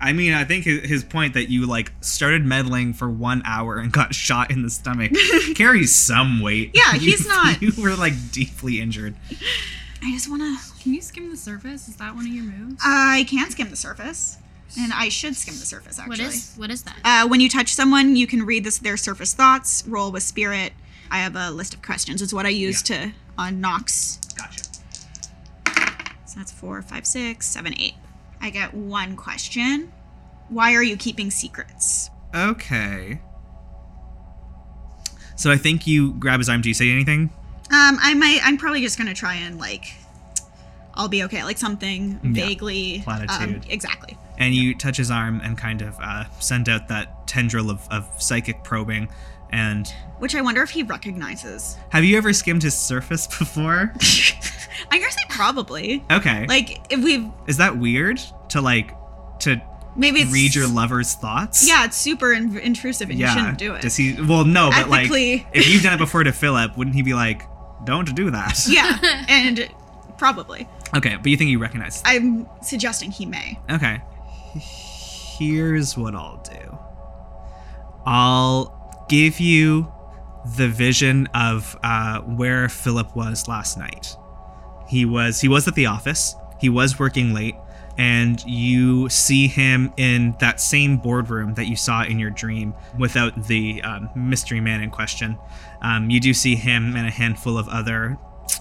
I 0.00 0.12
mean, 0.12 0.32
I 0.34 0.44
think 0.44 0.64
his, 0.64 1.02
point 1.04 1.34
that 1.34 1.50
you 1.50 1.66
like 1.66 1.92
started 2.00 2.44
meddling 2.44 2.92
for 2.94 3.08
one 3.10 3.42
hour 3.44 3.76
and 3.78 3.92
got 3.92 4.14
shot 4.14 4.50
in 4.50 4.62
the 4.62 4.70
stomach 4.70 5.12
carries 5.56 5.94
some 5.94 6.40
weight. 6.40 6.70
Yeah, 6.74 6.92
You- 6.94 7.00
he's 7.10 7.26
not- 7.26 7.60
You 7.60 7.72
were 7.82 7.96
like 7.96 8.12
deeply 8.32 8.80
injured. 8.80 9.14
I 10.02 10.12
just 10.12 10.28
want 10.30 10.42
to. 10.42 10.73
Can 10.84 10.92
you 10.92 11.00
skim 11.00 11.30
the 11.30 11.36
surface? 11.38 11.88
Is 11.88 11.96
that 11.96 12.14
one 12.14 12.26
of 12.26 12.30
your 12.30 12.44
moves? 12.44 12.78
I 12.84 13.24
can 13.26 13.50
skim 13.50 13.70
the 13.70 13.76
surface, 13.76 14.36
and 14.78 14.92
I 14.92 15.08
should 15.08 15.34
skim 15.34 15.54
the 15.54 15.64
surface 15.64 15.98
actually. 15.98 16.10
What 16.10 16.20
is 16.20 16.54
what 16.56 16.70
is 16.70 16.82
that? 16.82 16.96
Uh, 17.02 17.26
when 17.26 17.40
you 17.40 17.48
touch 17.48 17.72
someone, 17.72 18.16
you 18.16 18.26
can 18.26 18.44
read 18.44 18.64
this 18.64 18.76
their 18.76 18.98
surface 18.98 19.32
thoughts. 19.32 19.82
Roll 19.88 20.12
with 20.12 20.22
spirit. 20.22 20.74
I 21.10 21.20
have 21.20 21.36
a 21.36 21.50
list 21.50 21.72
of 21.72 21.80
questions. 21.80 22.20
It's 22.20 22.34
what 22.34 22.44
I 22.44 22.50
use 22.50 22.82
to 22.82 23.12
on 23.38 23.62
Knox. 23.62 24.18
Gotcha. 24.36 24.64
So 26.26 26.36
that's 26.36 26.52
four, 26.52 26.82
five, 26.82 27.06
six, 27.06 27.46
seven, 27.46 27.74
eight. 27.78 27.94
I 28.42 28.50
get 28.50 28.74
one 28.74 29.16
question. 29.16 29.90
Why 30.50 30.74
are 30.74 30.82
you 30.82 30.98
keeping 30.98 31.30
secrets? 31.30 32.10
Okay. 32.34 33.22
So 35.36 35.50
I 35.50 35.56
think 35.56 35.86
you 35.86 36.12
grab 36.12 36.40
his 36.40 36.50
arm. 36.50 36.60
Do 36.60 36.68
you 36.68 36.74
say 36.74 36.90
anything? 36.90 37.30
Um, 37.72 37.96
I 38.02 38.12
might. 38.12 38.40
I'm 38.44 38.58
probably 38.58 38.82
just 38.82 38.98
gonna 38.98 39.14
try 39.14 39.36
and 39.36 39.58
like. 39.58 39.86
I'll 40.94 41.08
be 41.08 41.22
okay. 41.24 41.42
Like 41.44 41.58
something 41.58 42.20
Yeah. 42.22 42.44
vaguely. 42.46 43.04
Um, 43.06 43.60
exactly. 43.68 44.16
And 44.38 44.54
you 44.54 44.74
touch 44.74 44.96
his 44.96 45.10
arm 45.10 45.40
and 45.44 45.56
kind 45.58 45.82
of 45.82 45.96
uh, 46.00 46.24
send 46.40 46.68
out 46.68 46.88
that 46.88 47.26
tendril 47.26 47.70
of, 47.70 47.86
of 47.90 48.08
psychic 48.22 48.64
probing. 48.64 49.08
And 49.50 49.86
Which 50.18 50.34
I 50.34 50.40
wonder 50.42 50.62
if 50.62 50.70
he 50.70 50.82
recognizes. 50.82 51.76
have 51.90 52.04
you 52.04 52.16
ever 52.16 52.32
skimmed 52.32 52.62
his 52.62 52.76
surface 52.76 53.26
before? 53.38 53.92
I'm 54.90 55.00
gonna 55.00 55.12
say 55.12 55.22
probably. 55.28 56.04
Okay. 56.10 56.46
Like 56.46 56.80
if 56.92 57.02
we've 57.02 57.26
Is 57.46 57.56
that 57.58 57.76
weird 57.78 58.20
to 58.48 58.60
like 58.60 58.92
to 59.40 59.60
maybe 59.96 60.24
read 60.24 60.54
your 60.54 60.66
lover's 60.66 61.14
thoughts? 61.14 61.66
Yeah, 61.66 61.84
it's 61.84 61.96
super 61.96 62.32
in- 62.32 62.56
intrusive 62.58 63.10
and 63.10 63.18
you 63.18 63.28
shouldn't 63.28 63.58
do 63.58 63.74
it. 63.74 63.82
Does 63.82 63.96
he? 63.96 64.14
Well, 64.20 64.44
no, 64.44 64.70
but 64.70 64.88
Ethically. 64.92 65.36
like, 65.38 65.46
if 65.52 65.68
you've 65.68 65.82
done 65.82 65.94
it 65.94 65.98
before 65.98 66.24
to 66.24 66.32
Philip, 66.32 66.76
wouldn't 66.76 66.96
he 66.96 67.02
be 67.02 67.14
like, 67.14 67.42
"Don't 67.84 68.12
do 68.16 68.30
that"? 68.32 68.64
yeah, 68.68 68.98
and 69.28 69.68
probably. 70.18 70.66
Okay, 70.96 71.16
but 71.16 71.26
you 71.26 71.36
think 71.36 71.48
he 71.48 71.56
recognizes? 71.56 72.02
I'm 72.04 72.48
suggesting 72.62 73.10
he 73.10 73.26
may. 73.26 73.58
Okay. 73.70 74.00
Here's 74.54 75.96
what 75.96 76.14
I'll 76.14 76.42
do. 76.42 76.78
I'll 78.06 79.06
give 79.08 79.40
you 79.40 79.92
the 80.56 80.68
vision 80.68 81.26
of 81.34 81.76
uh, 81.82 82.20
where 82.20 82.68
Philip 82.68 83.16
was 83.16 83.48
last 83.48 83.78
night. 83.78 84.16
He 84.88 85.04
was 85.04 85.40
he 85.40 85.48
was 85.48 85.66
at 85.66 85.74
the 85.74 85.86
office. 85.86 86.36
He 86.60 86.68
was 86.68 86.98
working 86.98 87.34
late, 87.34 87.56
and 87.98 88.42
you 88.44 89.08
see 89.08 89.48
him 89.48 89.92
in 89.96 90.36
that 90.38 90.60
same 90.60 90.98
boardroom 90.98 91.54
that 91.54 91.66
you 91.66 91.76
saw 91.76 92.04
in 92.04 92.18
your 92.18 92.30
dream, 92.30 92.74
without 92.98 93.46
the 93.46 93.82
um, 93.82 94.10
mystery 94.14 94.60
man 94.60 94.82
in 94.82 94.90
question. 94.90 95.38
Um, 95.82 96.10
you 96.10 96.20
do 96.20 96.32
see 96.32 96.54
him 96.54 96.94
and 96.94 97.06
a 97.06 97.10
handful 97.10 97.58
of 97.58 97.68
other, 97.68 98.16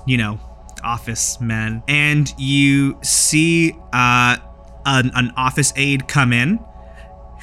you 0.07 0.17
know, 0.17 0.39
office 0.83 1.39
men, 1.41 1.83
and 1.87 2.33
you 2.37 2.97
see 3.01 3.75
uh, 3.91 4.37
an, 4.85 5.11
an 5.15 5.33
office 5.37 5.73
aide 5.75 6.07
come 6.07 6.33
in 6.33 6.59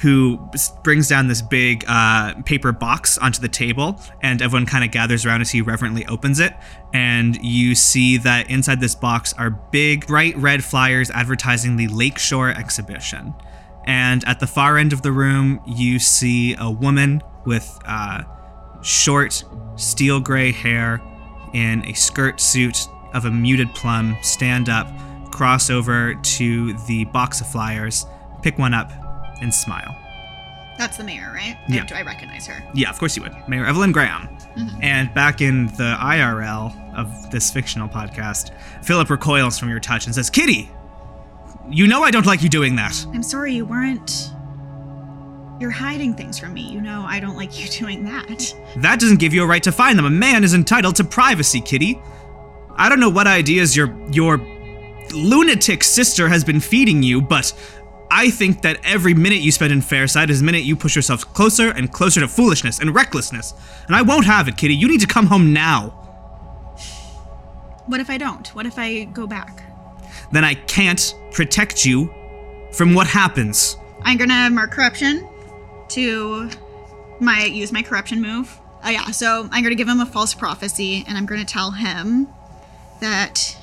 who 0.01 0.49
brings 0.83 1.07
down 1.07 1.27
this 1.27 1.43
big 1.43 1.85
uh, 1.87 2.33
paper 2.41 2.71
box 2.71 3.19
onto 3.19 3.39
the 3.39 3.47
table, 3.47 4.01
and 4.23 4.41
everyone 4.41 4.65
kind 4.65 4.83
of 4.83 4.89
gathers 4.89 5.27
around 5.27 5.41
as 5.41 5.51
he 5.51 5.61
reverently 5.61 6.05
opens 6.07 6.39
it. 6.39 6.53
And 6.91 7.37
you 7.43 7.75
see 7.75 8.17
that 8.17 8.49
inside 8.49 8.81
this 8.81 8.95
box 8.95 9.33
are 9.37 9.51
big, 9.51 10.07
bright 10.07 10.35
red 10.37 10.63
flyers 10.63 11.11
advertising 11.11 11.75
the 11.75 11.87
Lakeshore 11.87 12.49
exhibition. 12.49 13.35
And 13.85 14.23
at 14.27 14.39
the 14.39 14.47
far 14.47 14.77
end 14.77 14.91
of 14.91 15.03
the 15.03 15.11
room, 15.11 15.61
you 15.67 15.99
see 15.99 16.55
a 16.57 16.69
woman 16.69 17.21
with 17.45 17.79
uh, 17.85 18.23
short, 18.81 19.43
steel 19.75 20.19
gray 20.19 20.51
hair 20.51 20.99
in 21.53 21.85
a 21.85 21.93
skirt 21.93 22.41
suit 22.41 22.87
of 23.13 23.25
a 23.25 23.31
muted 23.31 23.73
plum 23.73 24.17
stand 24.21 24.69
up, 24.69 24.87
cross 25.31 25.69
over 25.69 26.15
to 26.15 26.73
the 26.87 27.05
box 27.05 27.41
of 27.41 27.47
flyers, 27.47 28.05
pick 28.41 28.57
one 28.57 28.73
up, 28.73 28.91
and 29.41 29.53
smile. 29.53 29.95
That's 30.77 30.97
the 30.97 31.03
mayor, 31.03 31.31
right? 31.33 31.57
Yeah. 31.67 31.85
Do 31.85 31.95
I 31.95 32.01
recognize 32.01 32.47
her? 32.47 32.63
Yeah, 32.73 32.89
of 32.89 32.97
course 32.97 33.15
you 33.15 33.23
would. 33.23 33.35
Mayor 33.47 33.65
Evelyn 33.65 33.91
Graham. 33.91 34.27
Mm-hmm. 34.55 34.81
And 34.81 35.13
back 35.13 35.39
in 35.41 35.67
the 35.67 35.95
IRL 35.99 36.95
of 36.95 37.29
this 37.31 37.51
fictional 37.51 37.87
podcast, 37.87 38.51
Philip 38.83 39.09
recoils 39.09 39.59
from 39.59 39.69
your 39.69 39.79
touch 39.79 40.05
and 40.05 40.15
says, 40.15 40.29
Kitty, 40.29 40.71
you 41.69 41.87
know 41.87 42.03
I 42.03 42.11
don't 42.11 42.25
like 42.25 42.41
you 42.41 42.49
doing 42.49 42.75
that. 42.77 43.05
I'm 43.13 43.23
sorry 43.23 43.53
you 43.53 43.65
weren't. 43.65 44.31
You're 45.59 45.69
hiding 45.69 46.15
things 46.15 46.39
from 46.39 46.53
me. 46.55 46.61
You 46.61 46.81
know 46.81 47.05
I 47.07 47.19
don't 47.19 47.35
like 47.35 47.59
you 47.59 47.69
doing 47.79 48.03
that. 48.05 48.53
That 48.77 48.99
doesn't 48.99 49.19
give 49.19 49.33
you 49.33 49.43
a 49.43 49.47
right 49.47 49.63
to 49.63 49.71
find 49.71 49.97
them. 49.97 50.05
A 50.05 50.09
man 50.09 50.43
is 50.43 50.53
entitled 50.53 50.95
to 50.95 51.03
privacy, 51.03 51.61
Kitty. 51.61 52.01
I 52.81 52.89
don't 52.89 52.99
know 52.99 53.11
what 53.11 53.27
ideas 53.27 53.77
your 53.77 53.95
your 54.11 54.37
lunatic 55.13 55.83
sister 55.83 56.27
has 56.27 56.43
been 56.43 56.59
feeding 56.59 57.03
you, 57.03 57.21
but 57.21 57.53
I 58.09 58.31
think 58.31 58.63
that 58.63 58.79
every 58.83 59.13
minute 59.13 59.41
you 59.41 59.51
spend 59.51 59.71
in 59.71 59.81
Fairside 59.81 60.29
is 60.29 60.41
a 60.41 60.43
minute 60.43 60.63
you 60.63 60.75
push 60.75 60.95
yourself 60.95 61.31
closer 61.35 61.69
and 61.69 61.93
closer 61.93 62.21
to 62.21 62.27
foolishness 62.27 62.79
and 62.79 62.95
recklessness. 62.95 63.53
And 63.85 63.95
I 63.95 64.01
won't 64.01 64.25
have 64.25 64.47
it, 64.47 64.57
Kitty. 64.57 64.73
You 64.73 64.87
need 64.87 64.99
to 65.01 65.05
come 65.05 65.27
home 65.27 65.53
now. 65.53 65.89
What 67.85 67.99
if 67.99 68.09
I 68.09 68.17
don't? 68.17 68.47
What 68.55 68.65
if 68.65 68.79
I 68.79 69.03
go 69.03 69.27
back? 69.27 69.61
Then 70.31 70.43
I 70.43 70.55
can't 70.55 71.13
protect 71.31 71.85
you 71.85 72.11
from 72.71 72.95
what 72.95 73.05
happens. 73.05 73.77
I'm 74.01 74.17
gonna 74.17 74.49
mark 74.49 74.71
corruption 74.71 75.29
to 75.89 76.49
my 77.19 77.43
use 77.43 77.71
my 77.71 77.83
corruption 77.83 78.23
move. 78.23 78.59
Oh 78.83 78.89
yeah, 78.89 79.05
so 79.11 79.47
I'm 79.51 79.61
gonna 79.61 79.75
give 79.75 79.87
him 79.87 79.99
a 79.99 80.05
false 80.07 80.33
prophecy, 80.33 81.05
and 81.07 81.15
I'm 81.15 81.27
gonna 81.27 81.45
tell 81.45 81.69
him 81.69 82.27
that 83.01 83.57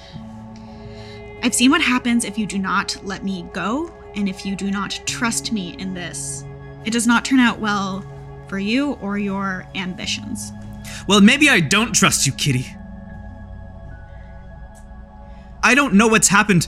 I've 1.43 1.55
seen 1.55 1.71
what 1.71 1.81
happens 1.81 2.25
if 2.25 2.37
you 2.37 2.47
do 2.47 2.59
not 2.59 2.97
let 3.05 3.25
me 3.25 3.49
go, 3.53 3.93
and 4.15 4.29
if 4.29 4.45
you 4.45 4.55
do 4.55 4.71
not 4.71 5.01
trust 5.07 5.53
me 5.53 5.77
in 5.79 5.95
this. 5.95 6.45
It 6.85 6.93
does 6.93 7.07
not 7.07 7.25
turn 7.25 7.41
out 7.41 7.59
well 7.59 8.05
for 8.49 8.59
you 8.59 8.93
or 8.95 9.19
your 9.19 9.67
ambitions. 9.75 10.53
Well, 11.07 11.21
maybe 11.21 11.49
I 11.49 11.61
don't 11.61 11.93
trust 11.95 12.27
you, 12.27 12.33
Kitty. 12.33 12.67
I 15.63 15.75
don't 15.75 15.95
know 15.95 16.09
what's 16.09 16.29
happened 16.29 16.67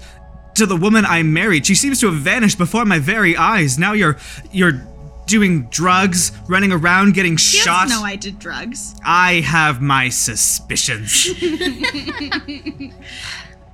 to 0.55 0.67
the 0.67 0.77
woman 0.77 1.05
I 1.07 1.23
married. 1.23 1.67
She 1.67 1.75
seems 1.75 2.01
to 2.01 2.07
have 2.07 2.17
vanished 2.17 2.59
before 2.59 2.85
my 2.85 2.99
very 2.99 3.37
eyes. 3.37 3.79
Now 3.79 3.93
you're 3.93 4.19
you're 4.53 4.83
doing 5.31 5.63
drugs, 5.71 6.33
running 6.49 6.73
around 6.73 7.15
getting 7.15 7.33
He 7.33 7.39
shot. 7.39 7.89
doesn't 7.89 8.05
I 8.05 8.17
did 8.17 8.39
drugs. 8.39 8.95
I 9.05 9.35
have 9.41 9.81
my 9.81 10.09
suspicions. 10.11 11.29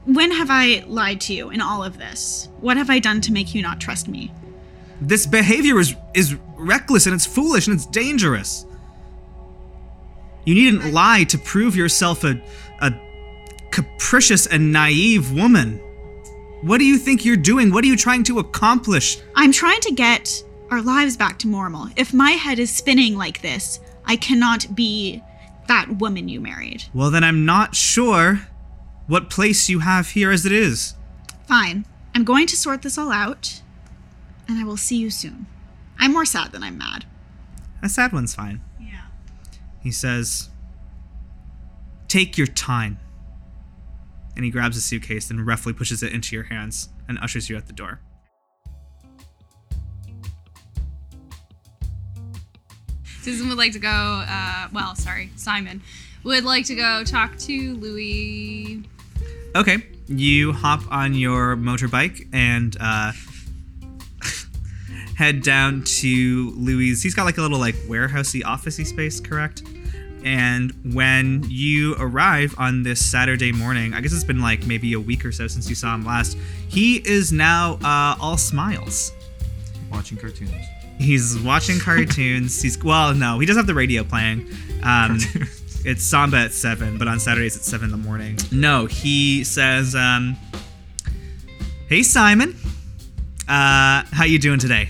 When 0.04 0.30
have 0.30 0.50
I 0.52 0.84
lied 0.86 1.20
to 1.22 1.34
you 1.34 1.50
in 1.50 1.60
all 1.60 1.82
of 1.82 1.98
this? 1.98 2.48
What 2.60 2.76
have 2.76 2.90
I 2.90 3.00
done 3.00 3.20
to 3.22 3.32
make 3.32 3.54
you 3.56 3.62
not 3.62 3.80
trust 3.80 4.06
me? 4.08 4.30
this 4.98 5.26
behavior 5.26 5.78
is 5.78 5.94
is 6.14 6.36
reckless 6.56 7.04
and 7.06 7.14
it's 7.14 7.26
foolish 7.26 7.66
and 7.66 7.74
it's 7.76 7.84
dangerous. 7.86 8.64
You 10.46 10.54
needn't 10.54 10.92
lie 10.94 11.24
to 11.24 11.36
prove 11.38 11.74
yourself 11.76 12.24
a 12.24 12.40
a 12.80 12.92
capricious 13.70 14.46
and 14.46 14.72
naive 14.72 15.32
woman. 15.32 15.78
What 16.62 16.78
do 16.78 16.84
you 16.84 16.96
think 16.98 17.24
you're 17.26 17.36
doing? 17.36 17.72
What 17.72 17.84
are 17.84 17.88
you 17.88 17.96
trying 17.96 18.22
to 18.24 18.38
accomplish? 18.38 19.18
I'm 19.34 19.52
trying 19.52 19.80
to 19.82 19.92
get 19.92 20.42
our 20.70 20.82
lives 20.82 21.16
back 21.16 21.38
to 21.40 21.48
normal. 21.48 21.88
If 21.96 22.12
my 22.12 22.32
head 22.32 22.58
is 22.58 22.74
spinning 22.74 23.16
like 23.16 23.42
this, 23.42 23.80
I 24.04 24.16
cannot 24.16 24.74
be 24.74 25.22
that 25.68 25.98
woman 25.98 26.28
you 26.28 26.40
married. 26.40 26.84
Well, 26.94 27.10
then 27.10 27.24
I'm 27.24 27.44
not 27.44 27.74
sure 27.74 28.48
what 29.06 29.30
place 29.30 29.68
you 29.68 29.80
have 29.80 30.10
here 30.10 30.30
as 30.30 30.46
it 30.46 30.52
is. 30.52 30.94
Fine. 31.46 31.86
I'm 32.14 32.24
going 32.24 32.46
to 32.46 32.56
sort 32.56 32.82
this 32.82 32.98
all 32.98 33.12
out, 33.12 33.60
and 34.48 34.58
I 34.58 34.64
will 34.64 34.76
see 34.76 34.96
you 34.96 35.10
soon. 35.10 35.46
I'm 35.98 36.12
more 36.12 36.24
sad 36.24 36.52
than 36.52 36.62
I'm 36.62 36.78
mad. 36.78 37.04
A 37.82 37.88
sad 37.88 38.12
one's 38.12 38.34
fine. 38.34 38.62
Yeah. 38.80 39.02
He 39.82 39.92
says, 39.92 40.50
Take 42.08 42.38
your 42.38 42.46
time. 42.46 42.98
And 44.34 44.44
he 44.44 44.50
grabs 44.50 44.76
a 44.76 44.80
suitcase 44.80 45.30
and 45.30 45.46
roughly 45.46 45.72
pushes 45.72 46.02
it 46.02 46.12
into 46.12 46.34
your 46.36 46.44
hands 46.44 46.90
and 47.08 47.18
ushers 47.18 47.48
you 47.48 47.56
out 47.56 47.66
the 47.66 47.72
door. 47.72 48.00
Susan 53.26 53.48
would 53.48 53.58
like 53.58 53.72
to 53.72 53.80
go. 53.80 53.88
Uh, 53.88 54.68
well, 54.72 54.94
sorry, 54.94 55.30
Simon 55.34 55.82
would 56.22 56.44
like 56.44 56.64
to 56.66 56.76
go 56.76 57.02
talk 57.02 57.36
to 57.38 57.74
Louis. 57.74 58.84
Okay, 59.56 59.84
you 60.06 60.52
hop 60.52 60.80
on 60.92 61.12
your 61.12 61.56
motorbike 61.56 62.28
and 62.32 62.76
uh, 62.78 63.10
head 65.16 65.42
down 65.42 65.82
to 65.82 66.52
Louis. 66.54 67.02
He's 67.02 67.16
got 67.16 67.24
like 67.24 67.36
a 67.36 67.42
little 67.42 67.58
like 67.58 67.74
warehousey, 67.88 68.42
officey 68.42 68.86
space, 68.86 69.18
correct? 69.18 69.64
And 70.22 70.72
when 70.94 71.44
you 71.48 71.96
arrive 71.98 72.54
on 72.58 72.84
this 72.84 73.04
Saturday 73.04 73.50
morning, 73.50 73.92
I 73.92 74.02
guess 74.02 74.12
it's 74.12 74.22
been 74.22 74.40
like 74.40 74.68
maybe 74.68 74.92
a 74.92 75.00
week 75.00 75.24
or 75.24 75.32
so 75.32 75.48
since 75.48 75.68
you 75.68 75.74
saw 75.74 75.92
him 75.96 76.04
last. 76.04 76.38
He 76.68 76.98
is 76.98 77.32
now 77.32 77.72
uh, 77.82 78.14
all 78.20 78.36
smiles. 78.36 79.10
Watching 79.90 80.16
cartoons. 80.16 80.52
He's 80.98 81.38
watching 81.38 81.78
cartoons. 81.78 82.60
He's 82.62 82.82
well, 82.82 83.14
no, 83.14 83.38
he 83.38 83.46
does 83.46 83.56
have 83.56 83.66
the 83.66 83.74
radio 83.74 84.02
playing. 84.04 84.46
Um, 84.82 85.18
it's 85.84 86.02
Samba 86.04 86.38
at 86.38 86.52
seven, 86.52 86.98
but 86.98 87.06
on 87.08 87.20
Saturdays 87.20 87.56
it's 87.56 87.66
seven 87.66 87.86
in 87.86 87.90
the 87.90 87.96
morning. 88.08 88.38
No, 88.50 88.86
he 88.86 89.44
says, 89.44 89.94
um, 89.94 90.36
"Hey 91.88 92.02
Simon, 92.02 92.56
uh, 93.48 94.02
how 94.10 94.24
you 94.24 94.38
doing 94.38 94.58
today?" 94.58 94.88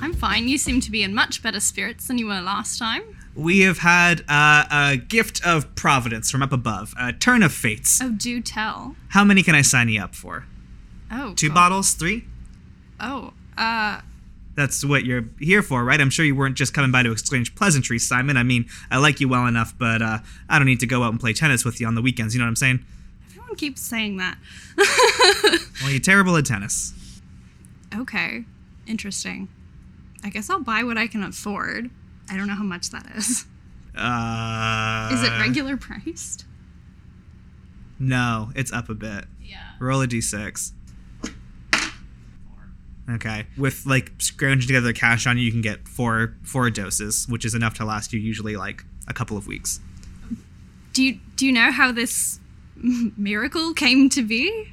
I'm 0.00 0.12
fine. 0.14 0.48
You 0.48 0.58
seem 0.58 0.80
to 0.80 0.90
be 0.90 1.02
in 1.02 1.14
much 1.14 1.42
better 1.42 1.60
spirits 1.60 2.08
than 2.08 2.18
you 2.18 2.26
were 2.26 2.40
last 2.40 2.78
time. 2.78 3.02
We 3.34 3.60
have 3.60 3.78
had 3.78 4.22
uh, 4.28 4.64
a 4.70 4.96
gift 4.96 5.44
of 5.44 5.74
providence 5.74 6.30
from 6.30 6.42
up 6.42 6.52
above, 6.52 6.94
a 6.98 7.12
turn 7.12 7.42
of 7.42 7.52
fates. 7.52 8.00
Oh, 8.02 8.10
do 8.10 8.40
tell. 8.40 8.96
How 9.08 9.24
many 9.24 9.42
can 9.42 9.54
I 9.54 9.62
sign 9.62 9.88
you 9.88 10.00
up 10.02 10.14
for? 10.14 10.44
Oh, 11.10 11.34
Two 11.34 11.48
God. 11.48 11.54
bottles, 11.54 11.92
three? 11.94 12.24
Oh, 13.00 13.32
uh, 13.56 14.02
That's 14.56 14.84
what 14.84 15.04
you're 15.04 15.24
here 15.40 15.62
for, 15.62 15.82
right? 15.84 16.00
I'm 16.00 16.10
sure 16.10 16.24
you 16.24 16.34
weren't 16.36 16.56
just 16.56 16.72
coming 16.74 16.92
by 16.92 17.02
to 17.02 17.10
exchange 17.12 17.54
pleasantries, 17.56 18.06
Simon. 18.06 18.36
I 18.36 18.42
mean, 18.44 18.66
I 18.90 18.98
like 18.98 19.20
you 19.20 19.28
well 19.28 19.46
enough, 19.46 19.74
but 19.76 20.00
uh, 20.00 20.18
I 20.48 20.58
don't 20.58 20.66
need 20.66 20.80
to 20.80 20.86
go 20.86 21.02
out 21.02 21.10
and 21.10 21.18
play 21.20 21.32
tennis 21.32 21.64
with 21.64 21.80
you 21.80 21.86
on 21.88 21.94
the 21.96 22.02
weekends. 22.02 22.34
You 22.34 22.38
know 22.40 22.44
what 22.46 22.50
I'm 22.50 22.56
saying? 22.56 22.84
everyone 23.30 23.56
keeps 23.56 23.80
saying 23.80 24.16
that. 24.18 24.38
Well, 25.82 25.90
you're 25.90 26.00
terrible 26.00 26.36
at 26.36 26.46
tennis. 26.46 26.94
Okay, 27.94 28.44
interesting. 28.86 29.48
I 30.22 30.30
guess 30.30 30.48
I'll 30.48 30.60
buy 30.60 30.82
what 30.84 30.96
I 30.96 31.06
can 31.08 31.22
afford. 31.22 31.90
I 32.30 32.36
don't 32.36 32.46
know 32.46 32.54
how 32.54 32.62
much 32.64 32.90
that 32.90 33.04
is. 33.16 33.44
Uh, 33.96 35.10
Is 35.12 35.22
it 35.22 35.30
regular 35.38 35.76
priced? 35.76 36.46
No, 37.98 38.50
it's 38.56 38.72
up 38.72 38.88
a 38.88 38.94
bit. 38.94 39.26
Yeah. 39.42 39.58
Roll 39.78 40.02
a 40.02 40.06
d6. 40.08 40.72
Okay. 43.10 43.46
With 43.58 43.84
like 43.86 44.12
scrounging 44.18 44.66
together 44.66 44.92
cash 44.92 45.26
on 45.26 45.36
you, 45.36 45.44
you 45.44 45.52
can 45.52 45.60
get 45.60 45.86
four 45.86 46.36
four 46.42 46.70
doses, 46.70 47.26
which 47.28 47.44
is 47.44 47.54
enough 47.54 47.74
to 47.74 47.84
last 47.84 48.12
you 48.12 48.20
usually 48.20 48.56
like 48.56 48.84
a 49.06 49.14
couple 49.14 49.36
of 49.36 49.46
weeks. 49.46 49.80
Do 50.92 51.02
you 51.02 51.20
do 51.36 51.46
you 51.46 51.52
know 51.52 51.70
how 51.70 51.92
this 51.92 52.38
miracle 53.16 53.74
came 53.74 54.08
to 54.10 54.22
be? 54.22 54.72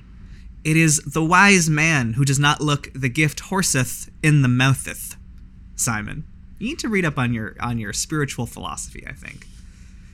It 0.64 0.78
is 0.78 1.00
the 1.00 1.24
wise 1.24 1.70
man 1.70 2.14
who 2.14 2.24
does 2.24 2.40
not 2.40 2.62
look 2.62 2.92
the 2.94 3.10
gift 3.10 3.42
horseth 3.44 4.10
in 4.22 4.44
the 4.44 4.48
moutheth. 4.48 5.16
Simon, 5.76 6.24
you 6.60 6.68
need 6.68 6.80
to 6.80 6.90
read 6.90 7.04
up 7.04 7.18
on 7.18 7.34
your 7.34 7.56
on 7.60 7.80
your 7.80 7.92
spiritual 7.92 8.46
philosophy. 8.46 9.04
I 9.08 9.14
think 9.14 9.48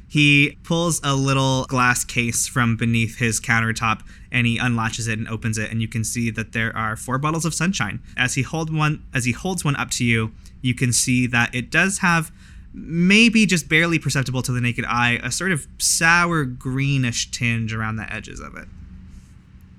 he 0.08 0.58
pulls 0.64 1.02
a 1.04 1.14
little 1.16 1.66
glass 1.66 2.04
case 2.06 2.48
from 2.48 2.78
beneath 2.78 3.18
his 3.18 3.40
countertop 3.40 4.02
and 4.32 4.48
he 4.48 4.58
unlatches 4.58 5.08
it 5.08 5.18
and 5.20 5.28
opens 5.28 5.58
it, 5.58 5.72
and 5.72 5.82
you 5.82 5.88
can 5.88 6.04
see 6.04 6.30
that 6.32 6.52
there 6.52 6.76
are 6.76 6.96
four 6.96 7.18
bottles 7.18 7.46
of 7.46 7.54
sunshine. 7.54 8.02
As 8.16 8.34
he 8.36 8.42
hold 8.42 8.74
one, 8.74 9.04
as 9.14 9.26
he 9.26 9.32
holds 9.32 9.64
one 9.64 9.76
up 9.76 9.90
to 9.92 10.06
you, 10.06 10.32
you 10.62 10.74
can 10.74 10.92
see 10.92 11.28
that 11.28 11.54
it 11.56 11.70
does 11.70 12.00
have 12.00 12.32
maybe 12.74 13.46
just 13.46 13.68
barely 13.70 13.98
perceptible 14.00 14.42
to 14.44 14.52
the 14.52 14.62
naked 14.62 14.86
eye 14.86 15.20
a 15.24 15.32
sort 15.32 15.52
of 15.52 15.66
sour 15.78 16.44
greenish 16.46 17.32
tinge 17.32 17.74
around 17.74 17.96
the 17.96 18.14
edges 18.14 18.40
of 18.40 18.56
it. 18.56 18.68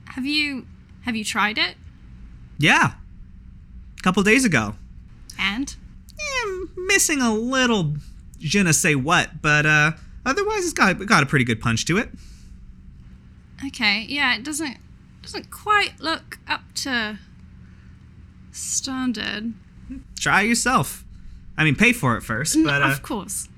Have 0.07 0.27
you 0.27 0.67
have 1.03 1.14
you 1.14 1.25
tried 1.25 1.59
it? 1.59 1.77
Yeah. 2.59 2.93
A 3.99 4.03
couple 4.03 4.23
days 4.23 4.45
ago. 4.45 4.75
And 5.38 5.77
Eh, 6.19 6.64
missing 6.77 7.21
a 7.21 7.33
little 7.33 7.95
je 8.38 8.62
ne 8.62 8.73
sais 8.73 8.97
what, 8.97 9.41
but 9.41 9.67
uh, 9.67 9.93
otherwise 10.29 10.64
it's 10.64 10.73
got, 10.73 11.05
got 11.07 11.23
a 11.23 11.27
pretty 11.27 11.45
good 11.45 11.61
punch 11.61 11.85
to 11.87 11.99
it. 11.99 12.11
okay, 13.67 14.05
yeah, 14.09 14.37
it 14.37 14.45
doesn't 14.45 14.77
doesn't 15.23 15.51
quite 15.51 16.01
look 16.01 16.38
up 16.49 16.62
to 16.75 17.19
standard. 18.53 19.55
Try 20.19 20.43
it 20.43 20.49
yourself. 20.49 21.05
I 21.57 21.64
mean, 21.64 21.75
pay 21.75 21.93
for 21.93 22.17
it 22.17 22.23
first, 22.23 22.57
but 22.64 22.83
uh, 22.83 22.87
of 22.87 23.03
course. 23.03 23.49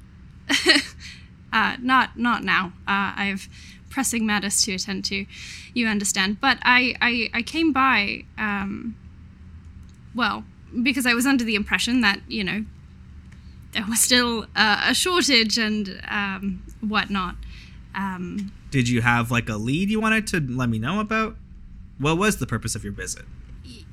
uh, 1.53 1.77
not 1.81 2.19
not 2.19 2.43
now. 2.45 2.73
Uh, 2.89 3.13
I 3.17 3.27
have 3.27 3.49
pressing 3.91 4.25
matters 4.25 4.63
to 4.65 4.75
attend 4.75 5.05
to. 5.07 5.27
You 5.75 5.87
understand. 5.87 6.41
But 6.41 6.59
I 6.63 6.95
I, 7.01 7.31
I 7.35 7.43
came 7.43 7.73
by. 7.73 8.25
Um, 8.39 8.97
well, 10.15 10.45
because 10.83 11.07
I 11.07 11.15
was 11.15 11.27
under 11.27 11.45
the 11.45 11.55
impression 11.55 12.01
that 12.01 12.21
you 12.27 12.43
know 12.43 12.65
there 13.73 13.85
was 13.89 14.01
still 14.01 14.47
uh, 14.57 14.85
a 14.89 14.95
shortage 14.95 15.59
and 15.59 16.01
um, 16.09 16.63
whatnot. 16.81 17.37
Um, 17.95 18.53
did 18.71 18.89
you 18.89 19.03
have 19.03 19.31
like 19.31 19.49
a 19.49 19.57
lead 19.57 19.91
you 19.91 20.01
wanted 20.01 20.27
to 20.29 20.41
let 20.41 20.69
me 20.69 20.79
know 20.79 21.01
about? 21.01 21.37
What 21.99 22.17
was 22.19 22.39
the 22.39 22.47
purpose 22.47 22.75
of 22.75 22.85
your 22.85 22.93
visit? 22.93 23.25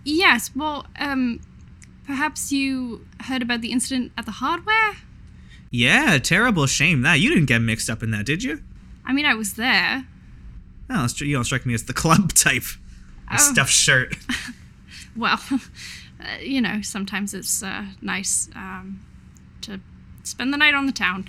yes. 0.03 0.51
Well, 0.55 0.85
um, 0.97 1.41
perhaps 2.05 2.51
you 2.51 3.05
heard 3.21 3.41
about 3.41 3.61
the 3.61 3.71
incident 3.71 4.11
at 4.17 4.25
the 4.25 4.31
hardware. 4.31 4.97
Yeah, 5.69 6.17
terrible 6.17 6.65
shame 6.65 7.01
that. 7.01 7.15
You 7.19 7.29
didn't 7.29 7.47
get 7.47 7.59
mixed 7.59 7.89
up 7.89 8.01
in 8.01 8.11
that, 8.11 8.25
did 8.25 8.41
you? 8.43 8.61
I 9.05 9.11
mean, 9.13 9.25
I 9.25 9.33
was 9.33 9.53
there. 9.55 10.05
It's 10.89 11.19
you 11.19 11.33
don't 11.35 11.43
strike 11.43 11.65
me 11.65 11.73
as 11.73 11.83
the 11.83 11.93
club 12.03 12.33
type. 12.33 12.63
A 13.29 13.33
Oh. 13.33 13.37
stuffed 13.37 13.73
shirt. 13.73 14.15
well, 15.17 15.41
uh, 15.51 15.59
you 16.41 16.61
know, 16.61 16.81
sometimes 16.81 17.33
it's 17.33 17.61
uh, 17.61 17.87
nice 18.01 18.47
um, 18.55 19.01
to 19.67 19.79
spend 20.23 20.53
the 20.53 20.57
night 20.57 20.73
on 20.73 20.85
the 20.85 20.91
town. 20.91 21.27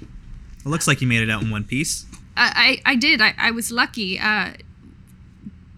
It 0.00 0.68
looks 0.68 0.88
like 0.88 1.00
you 1.00 1.06
made 1.06 1.22
it 1.22 1.30
out 1.30 1.42
in 1.42 1.50
one 1.50 1.64
piece. 1.64 2.06
I, 2.36 2.80
I, 2.84 2.92
I 2.92 2.94
did. 2.96 3.20
I, 3.20 3.34
I 3.38 3.50
was 3.50 3.70
lucky. 3.70 4.18
Uh, 4.18 4.52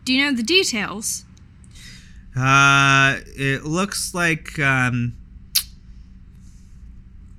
do 0.05 0.13
you 0.13 0.25
know 0.25 0.33
the 0.33 0.43
details? 0.43 1.25
Uh, 2.39 3.17
it 3.37 3.65
looks 3.65 4.15
like 4.15 4.59
um, 4.59 5.17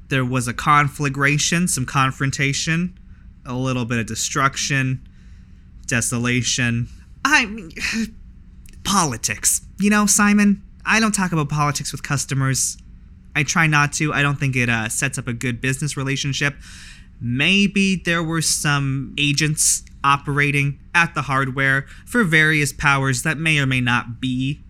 there 0.09 0.25
was 0.25 0.47
a 0.47 0.53
conflagration, 0.53 1.67
some 1.67 1.85
confrontation, 1.85 2.97
a 3.45 3.53
little 3.53 3.85
bit 3.85 3.99
of 3.99 4.05
destruction, 4.07 5.07
desolation. 5.85 6.89
I 7.23 7.45
mean, 7.45 7.71
politics. 8.83 9.61
You 9.79 9.89
know, 9.89 10.05
Simon. 10.05 10.63
I 10.89 11.01
don't 11.01 11.11
talk 11.11 11.33
about 11.33 11.49
politics 11.49 11.91
with 11.91 12.01
customers. 12.01 12.77
I 13.37 13.43
try 13.43 13.67
not 13.67 13.93
to. 13.93 14.11
I 14.13 14.21
don't 14.21 14.39
think 14.39 14.55
it 14.55 14.69
uh, 14.69 14.89
sets 14.89 15.17
up 15.17 15.27
a 15.27 15.33
good 15.33 15.61
business 15.61 15.95
relationship. 15.95 16.55
Maybe 17.21 17.95
there 17.95 18.23
were 18.23 18.41
some 18.41 19.15
agents 19.17 19.83
operating 20.03 20.79
at 20.93 21.15
the 21.15 21.23
hardware 21.23 21.85
for 22.05 22.23
various 22.23 22.73
powers 22.73 23.23
that 23.23 23.37
may 23.37 23.59
or 23.59 23.65
may 23.65 23.81
not 23.81 24.19
be 24.19 24.61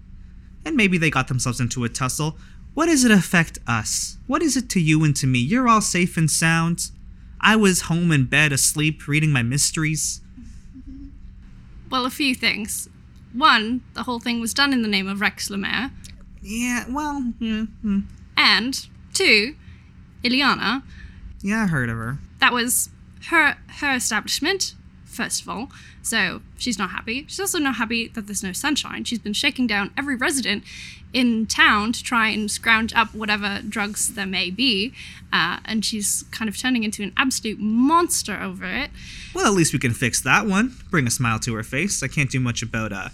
and 0.68 0.76
maybe 0.76 0.98
they 0.98 1.10
got 1.10 1.30
themselves 1.30 1.62
into 1.62 1.86
a 1.86 1.90
tussle. 1.90 2.38
What 2.74 2.88
does 2.88 3.06
it 3.06 3.12
affect 3.12 3.58
us? 3.66 4.18
What 4.28 4.44
is 4.44 4.58
it 4.58 4.70
to 4.72 4.82
you 4.82 5.04
and 5.04 5.16
to 5.16 5.26
me? 5.26 5.40
You're 5.40 5.68
all 5.68 5.82
safe 5.82 6.18
and 6.18 6.30
sound. 6.30 6.92
I 7.40 7.56
was 7.56 7.84
home 7.84 8.12
in 8.12 8.26
bed 8.26 8.52
asleep 8.52 9.08
reading 9.08 9.32
my 9.32 9.44
mysteries. 9.44 10.22
Well, 11.90 12.06
a 12.06 12.10
few 12.10 12.36
things. 12.36 12.90
One, 13.34 13.82
the 13.94 14.04
whole 14.04 14.20
thing 14.20 14.42
was 14.42 14.54
done 14.54 14.74
in 14.74 14.82
the 14.82 14.88
name 14.90 15.08
of 15.08 15.22
Rex 15.22 15.50
Lemaire. 15.50 15.92
Yeah, 16.42 16.84
well, 16.90 17.34
yeah, 17.40 17.64
hmm. 17.82 18.02
And 18.38 18.88
two, 19.13 19.56
Ileana, 20.23 20.84
yeah, 21.41 21.63
I 21.63 21.67
heard 21.67 21.89
of 21.89 21.97
her. 21.97 22.17
that 22.39 22.54
was 22.54 22.89
her 23.30 23.58
her 23.80 23.95
establishment 23.95 24.73
first 25.06 25.41
of 25.41 25.50
all 25.50 25.69
so 26.04 26.41
she's 26.58 26.78
not 26.78 26.91
happy 26.91 27.26
she's 27.28 27.39
also 27.39 27.58
not 27.58 27.76
happy 27.78 28.08
that 28.10 28.28
there's 28.28 28.43
no 28.43 28.52
sunshine 28.54 29.04
she's 29.04 29.17
been 29.19 29.34
shaking 29.34 29.65
down 29.67 29.91
every 29.97 30.15
resident 30.15 30.63
in 31.13 31.45
town 31.47 31.91
to 31.91 32.04
try 32.04 32.30
and 32.30 32.52
scrounge 32.52 32.93
up 32.93 33.13
whatever 33.15 33.62
drugs 33.67 34.13
there 34.13 34.26
may 34.28 34.50
be 34.52 34.93
uh, 35.34 35.58
and 35.65 35.84
she's 35.84 36.23
kind 36.32 36.47
of 36.47 36.58
turning 36.58 36.84
into 36.84 37.02
an 37.02 37.12
absolute 37.17 37.60
monster 37.60 38.39
over 38.39 38.65
it 38.65 38.91
Well, 39.34 39.47
at 39.47 39.54
least 39.54 39.73
we 39.73 39.80
can 39.80 39.93
fix 39.93 40.21
that 40.21 40.45
one. 40.45 40.76
Bring 40.91 41.08
a 41.08 41.12
smile 41.12 41.39
to 41.39 41.54
her 41.56 41.63
face. 41.63 42.02
I 42.04 42.08
can't 42.08 42.30
do 42.30 42.39
much 42.39 42.62
about 42.62 42.91
uh, 42.93 43.10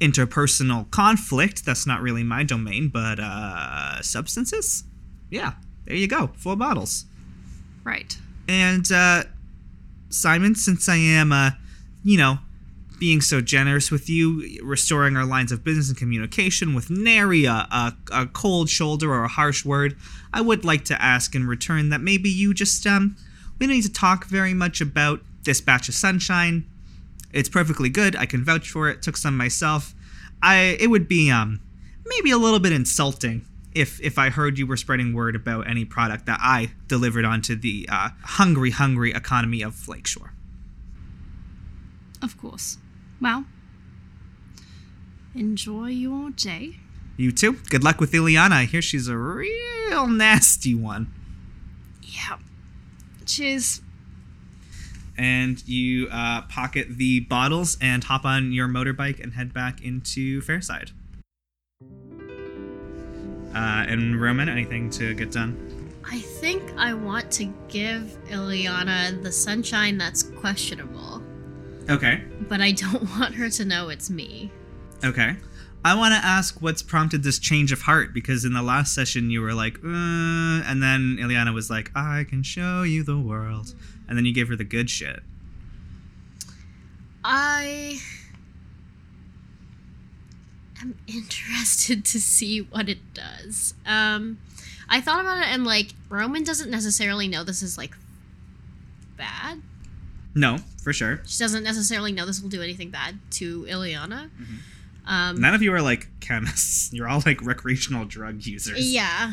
interpersonal 0.00 0.90
conflict. 0.90 1.64
That's 1.64 1.86
not 1.86 2.00
really 2.02 2.22
my 2.22 2.42
domain, 2.42 2.88
but 2.88 3.18
uh, 3.20 4.02
substances? 4.02 4.84
Yeah, 5.30 5.52
there 5.86 5.96
you 5.96 6.06
go. 6.06 6.30
Four 6.36 6.56
bottles. 6.56 7.06
right 7.84 8.16
And 8.48 8.90
uh, 8.92 9.24
Simon, 10.10 10.54
since 10.54 10.88
I 10.88 10.96
am, 10.96 11.32
uh, 11.32 11.50
you 12.04 12.18
know, 12.18 12.38
being 12.98 13.20
so 13.20 13.40
generous 13.40 13.90
with 13.90 14.08
you, 14.08 14.58
restoring 14.62 15.16
our 15.16 15.26
lines 15.26 15.52
of 15.52 15.62
business 15.62 15.88
and 15.88 15.98
communication 15.98 16.74
with 16.74 16.88
nary 16.88 17.44
a, 17.44 17.50
a, 17.70 17.92
a 18.12 18.26
cold 18.26 18.70
shoulder 18.70 19.12
or 19.12 19.24
a 19.24 19.28
harsh 19.28 19.64
word. 19.64 19.96
I 20.32 20.40
would 20.40 20.64
like 20.64 20.84
to 20.86 21.02
ask 21.02 21.34
in 21.34 21.46
return 21.46 21.90
that 21.90 22.00
maybe 22.00 22.30
you 22.30 22.54
just, 22.54 22.86
um, 22.86 23.16
we 23.58 23.66
don't 23.66 23.76
need 23.76 23.82
to 23.82 23.92
talk 23.92 24.26
very 24.26 24.54
much 24.54 24.80
about 24.80 25.20
this 25.44 25.60
batch 25.60 25.88
of 25.88 25.94
sunshine. 25.94 26.64
It's 27.36 27.48
perfectly 27.48 27.88
good. 27.88 28.16
I 28.16 28.26
can 28.26 28.44
vouch 28.44 28.70
for 28.70 28.88
it. 28.88 29.02
Took 29.02 29.16
some 29.16 29.36
myself. 29.36 29.94
I, 30.42 30.76
it 30.80 30.88
would 30.88 31.06
be, 31.06 31.30
um, 31.30 31.60
maybe 32.06 32.30
a 32.30 32.38
little 32.38 32.60
bit 32.60 32.72
insulting 32.72 33.44
if 33.74 34.00
if 34.00 34.18
I 34.18 34.30
heard 34.30 34.58
you 34.58 34.66
were 34.66 34.76
spreading 34.76 35.12
word 35.12 35.36
about 35.36 35.68
any 35.68 35.84
product 35.84 36.24
that 36.26 36.38
I 36.40 36.70
delivered 36.88 37.24
onto 37.24 37.54
the 37.54 37.86
uh, 37.92 38.10
hungry, 38.22 38.70
hungry 38.70 39.12
economy 39.12 39.62
of 39.62 39.86
Lakeshore. 39.86 40.32
Of 42.22 42.38
course. 42.38 42.78
Well, 43.20 43.44
enjoy 45.34 45.88
your 45.88 46.30
day. 46.30 46.78
You 47.18 47.32
too. 47.32 47.58
Good 47.68 47.84
luck 47.84 48.00
with 48.00 48.12
Ileana. 48.12 48.52
I 48.52 48.64
hear 48.64 48.80
she's 48.80 49.08
a 49.08 49.16
real 49.16 50.06
nasty 50.06 50.74
one. 50.74 51.12
Yeah. 52.02 52.38
Cheers. 53.26 53.82
And 55.18 55.66
you 55.66 56.08
uh, 56.10 56.42
pocket 56.42 56.88
the 56.90 57.20
bottles 57.20 57.78
and 57.80 58.04
hop 58.04 58.24
on 58.24 58.52
your 58.52 58.68
motorbike 58.68 59.22
and 59.22 59.32
head 59.32 59.54
back 59.54 59.82
into 59.82 60.40
Fairside. 60.42 60.92
Uh, 63.54 63.86
and 63.88 64.20
Roman, 64.20 64.48
anything 64.48 64.90
to 64.90 65.14
get 65.14 65.30
done? 65.32 65.92
I 66.04 66.18
think 66.20 66.62
I 66.76 66.92
want 66.94 67.30
to 67.32 67.46
give 67.68 68.16
Ileana 68.28 69.22
the 69.22 69.32
sunshine 69.32 69.96
that's 69.98 70.22
questionable, 70.22 71.22
Okay. 71.88 72.22
but 72.48 72.60
I 72.60 72.72
don't 72.72 73.02
want 73.18 73.34
her 73.34 73.48
to 73.50 73.64
know 73.64 73.88
it's 73.88 74.10
me. 74.10 74.52
Okay. 75.02 75.36
I 75.84 75.94
want 75.94 76.12
to 76.14 76.18
ask 76.24 76.60
what's 76.60 76.82
prompted 76.82 77.22
this 77.22 77.38
change 77.38 77.70
of 77.72 77.82
heart 77.82 78.12
because 78.12 78.44
in 78.44 78.52
the 78.52 78.62
last 78.62 78.94
session 78.94 79.30
you 79.30 79.40
were 79.40 79.54
like, 79.54 79.76
uh, 79.84 79.86
and 80.66 80.82
then 80.82 81.16
Ileana 81.20 81.54
was 81.54 81.70
like, 81.70 81.90
I 81.94 82.24
can 82.28 82.42
show 82.42 82.82
you 82.82 83.02
the 83.04 83.18
world. 83.18 83.74
And 84.08 84.16
then 84.16 84.24
you 84.24 84.32
gave 84.32 84.48
her 84.48 84.56
the 84.56 84.64
good 84.64 84.88
shit. 84.90 85.20
I 87.24 87.98
am 90.80 90.96
interested 91.06 92.04
to 92.04 92.20
see 92.20 92.60
what 92.60 92.88
it 92.88 92.98
does. 93.14 93.74
Um, 93.84 94.38
I 94.88 95.00
thought 95.00 95.20
about 95.20 95.38
it 95.38 95.48
and 95.48 95.64
like 95.64 95.88
Roman 96.08 96.44
doesn't 96.44 96.70
necessarily 96.70 97.26
know 97.26 97.42
this 97.42 97.62
is 97.62 97.76
like 97.76 97.96
bad. 99.16 99.60
No, 100.34 100.58
for 100.82 100.92
sure. 100.92 101.20
She 101.26 101.38
doesn't 101.38 101.64
necessarily 101.64 102.12
know 102.12 102.26
this 102.26 102.40
will 102.40 102.50
do 102.50 102.62
anything 102.62 102.90
bad 102.90 103.18
to 103.32 103.64
Ileana. 103.64 104.30
Um, 105.06 105.40
None 105.40 105.54
of 105.54 105.62
you 105.62 105.72
are 105.72 105.80
like 105.80 106.08
chemists. 106.20 106.92
You're 106.92 107.08
all 107.08 107.22
like 107.24 107.42
recreational 107.42 108.04
drug 108.04 108.44
users. 108.44 108.92
Yeah. 108.92 109.32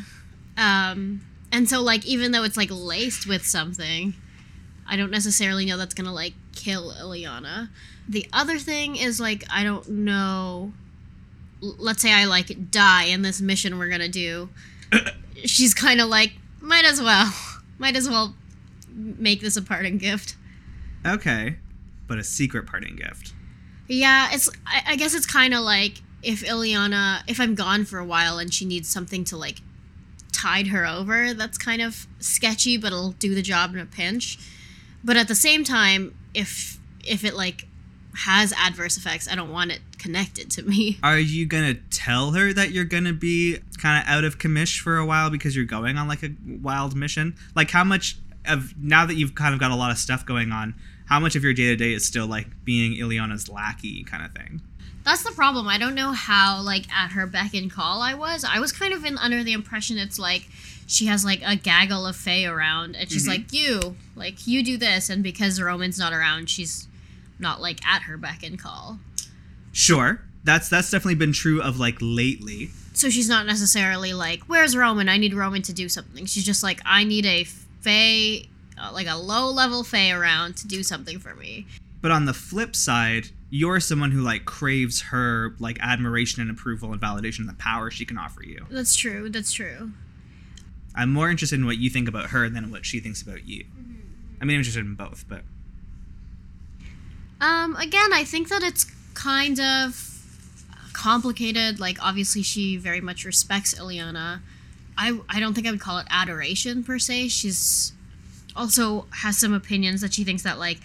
Um, 0.57 1.21
and 1.51 1.69
so 1.69 1.81
like 1.81 2.05
even 2.05 2.31
though 2.31 2.43
it's 2.43 2.57
like 2.57 2.69
laced 2.71 3.27
with 3.27 3.45
something, 3.45 4.13
I 4.87 4.95
don't 4.97 5.11
necessarily 5.11 5.65
know 5.65 5.77
that's 5.77 5.93
gonna 5.93 6.13
like 6.13 6.33
kill 6.53 6.91
Ileana. 6.91 7.69
The 8.07 8.27
other 8.33 8.57
thing 8.57 8.95
is 8.95 9.19
like 9.19 9.43
I 9.49 9.63
don't 9.63 9.87
know. 9.89 10.73
Let's 11.61 12.01
say 12.01 12.11
I 12.11 12.25
like 12.25 12.71
die 12.71 13.05
in 13.05 13.21
this 13.21 13.41
mission 13.41 13.77
we're 13.77 13.89
gonna 13.89 14.09
do. 14.09 14.49
She's 15.45 15.73
kind 15.73 16.01
of 16.01 16.09
like 16.09 16.33
might 16.59 16.85
as 16.85 17.01
well, 17.01 17.33
might 17.77 17.95
as 17.95 18.09
well 18.09 18.35
make 18.93 19.41
this 19.41 19.57
a 19.57 19.61
parting 19.61 19.97
gift. 19.97 20.35
Okay. 21.05 21.57
But 22.07 22.17
a 22.17 22.23
secret 22.23 22.65
parting 22.67 22.95
gift. 22.95 23.33
Yeah, 23.87 24.29
it's. 24.31 24.49
I, 24.65 24.83
I 24.89 24.95
guess 24.95 25.13
it's 25.13 25.25
kind 25.25 25.53
of 25.53 25.61
like 25.61 26.01
if 26.21 26.43
Ileana, 26.43 27.21
if 27.27 27.39
I'm 27.39 27.55
gone 27.55 27.85
for 27.85 27.99
a 27.99 28.05
while 28.05 28.39
and 28.39 28.53
she 28.53 28.65
needs 28.65 28.89
something 28.89 29.23
to 29.25 29.37
like 29.37 29.61
tide 30.31 30.67
her 30.67 30.85
over, 30.85 31.33
that's 31.33 31.57
kind 31.57 31.81
of 31.81 32.07
sketchy, 32.19 32.77
but 32.77 32.87
it'll 32.87 33.11
do 33.11 33.35
the 33.35 33.41
job 33.41 33.73
in 33.73 33.79
a 33.79 33.85
pinch. 33.85 34.37
But 35.03 35.17
at 35.17 35.27
the 35.27 35.35
same 35.35 35.63
time, 35.63 36.15
if 36.33 36.79
if 37.05 37.23
it 37.23 37.33
like 37.33 37.67
has 38.15 38.53
adverse 38.53 38.97
effects, 38.97 39.27
I 39.29 39.35
don't 39.35 39.51
want 39.51 39.71
it 39.71 39.81
connected 39.97 40.51
to 40.51 40.63
me. 40.63 40.99
Are 41.03 41.19
you 41.19 41.45
gonna 41.45 41.75
tell 41.89 42.31
her 42.31 42.53
that 42.53 42.71
you're 42.71 42.85
gonna 42.85 43.13
be 43.13 43.59
kind 43.81 44.03
of 44.03 44.09
out 44.09 44.23
of 44.23 44.37
commish 44.37 44.79
for 44.79 44.97
a 44.97 45.05
while 45.05 45.29
because 45.29 45.55
you're 45.55 45.65
going 45.65 45.97
on 45.97 46.07
like 46.07 46.23
a 46.23 46.29
wild 46.61 46.95
mission? 46.95 47.35
Like 47.55 47.71
how 47.71 47.83
much 47.83 48.17
of 48.45 48.73
now 48.77 49.05
that 49.05 49.15
you've 49.15 49.35
kind 49.35 49.53
of 49.53 49.59
got 49.59 49.71
a 49.71 49.75
lot 49.75 49.91
of 49.91 49.97
stuff 49.97 50.25
going 50.25 50.51
on, 50.51 50.75
how 51.05 51.19
much 51.19 51.35
of 51.35 51.43
your 51.43 51.53
day 51.53 51.67
to 51.67 51.75
day 51.75 51.93
is 51.93 52.05
still 52.05 52.27
like 52.27 52.47
being 52.63 52.93
Ileana's 52.97 53.49
lackey 53.49 54.03
kind 54.03 54.23
of 54.25 54.33
thing? 54.33 54.61
That's 55.03 55.23
the 55.23 55.31
problem. 55.31 55.67
I 55.67 55.77
don't 55.77 55.95
know 55.95 56.13
how 56.13 56.61
like 56.61 56.89
at 56.93 57.11
her 57.11 57.27
beck 57.27 57.53
and 57.53 57.69
call 57.69 58.01
I 58.01 58.13
was. 58.13 58.45
I 58.45 58.59
was 58.59 58.71
kind 58.71 58.93
of 58.93 59.03
in 59.03 59.17
under 59.17 59.43
the 59.43 59.53
impression 59.53 59.97
it's 59.97 60.19
like 60.19 60.47
she 60.87 61.05
has 61.07 61.23
like 61.25 61.41
a 61.45 61.55
gaggle 61.55 62.05
of 62.05 62.15
Fae 62.15 62.45
around 62.45 62.95
and 62.95 63.09
she's 63.11 63.27
like, 63.27 63.51
You, 63.51 63.95
like 64.15 64.47
you 64.47 64.63
do 64.63 64.77
this 64.77 65.09
and 65.09 65.23
because 65.23 65.61
Roman's 65.61 65.99
not 65.99 66.13
around, 66.13 66.49
she's 66.49 66.87
not 67.39 67.61
like 67.61 67.85
at 67.85 68.03
her 68.03 68.17
beck 68.17 68.43
and 68.43 68.59
call. 68.59 68.99
Sure, 69.71 70.21
that's 70.43 70.69
that's 70.69 70.91
definitely 70.91 71.15
been 71.15 71.33
true 71.33 71.61
of 71.61 71.79
like 71.79 71.97
lately. 72.01 72.69
So 72.93 73.09
she's 73.09 73.27
not 73.27 73.45
necessarily 73.45 74.13
like, 74.13 74.43
Where's 74.43 74.77
Roman? 74.77 75.09
I 75.09 75.17
need 75.17 75.33
Roman 75.33 75.61
to 75.63 75.73
do 75.73 75.89
something. 75.89 76.25
She's 76.25 76.45
just 76.45 76.63
like, 76.63 76.81
I 76.85 77.03
need 77.03 77.25
a 77.25 77.43
Fae 77.43 78.47
uh, 78.77 78.91
like 78.93 79.07
a 79.07 79.15
low 79.15 79.49
level 79.49 79.83
Fae 79.83 80.11
around 80.11 80.57
to 80.57 80.67
do 80.67 80.83
something 80.83 81.19
for 81.19 81.35
me. 81.35 81.65
But 82.01 82.11
on 82.11 82.25
the 82.25 82.33
flip 82.33 82.75
side, 82.75 83.29
you're 83.49 83.79
someone 83.79 84.11
who 84.11 84.21
like 84.21 84.45
craves 84.45 85.01
her 85.03 85.55
like 85.59 85.77
admiration 85.79 86.41
and 86.41 86.51
approval 86.51 86.91
and 86.91 87.01
validation 87.01 87.39
and 87.41 87.49
the 87.49 87.53
power 87.53 87.89
she 87.91 88.05
can 88.05 88.17
offer 88.17 88.43
you. 88.43 88.65
That's 88.69 88.95
true. 88.95 89.29
That's 89.29 89.51
true. 89.51 89.91
I'm 90.95 91.11
more 91.11 91.29
interested 91.29 91.59
in 91.59 91.65
what 91.65 91.77
you 91.77 91.89
think 91.89 92.07
about 92.07 92.29
her 92.29 92.49
than 92.49 92.71
what 92.71 92.85
she 92.85 92.99
thinks 92.99 93.21
about 93.21 93.47
you. 93.47 93.65
I 94.41 94.45
mean, 94.45 94.55
I'm 94.55 94.59
interested 94.59 94.85
in 94.85 94.95
both, 94.95 95.25
but 95.27 95.41
Um, 97.41 97.75
again, 97.75 98.13
I 98.13 98.23
think 98.23 98.49
that 98.49 98.63
it's 98.63 98.85
kind 99.13 99.59
of 99.59 100.09
complicated. 100.93 101.79
Like, 101.79 101.97
obviously, 102.01 102.41
she 102.41 102.77
very 102.77 103.01
much 103.01 103.25
respects 103.25 103.73
Ileana. 103.73 104.39
I, 104.97 105.19
I 105.27 105.39
don't 105.39 105.53
think 105.53 105.67
I 105.67 105.71
would 105.71 105.81
call 105.81 105.97
it 105.97 106.05
adoration 106.09 106.83
per 106.83 106.99
se. 106.99 107.29
She's 107.29 107.91
also 108.55 109.07
has 109.09 109.37
some 109.37 109.53
opinions 109.53 110.01
that 110.01 110.13
she 110.13 110.23
thinks 110.23 110.43
that 110.43 110.59
like 110.59 110.79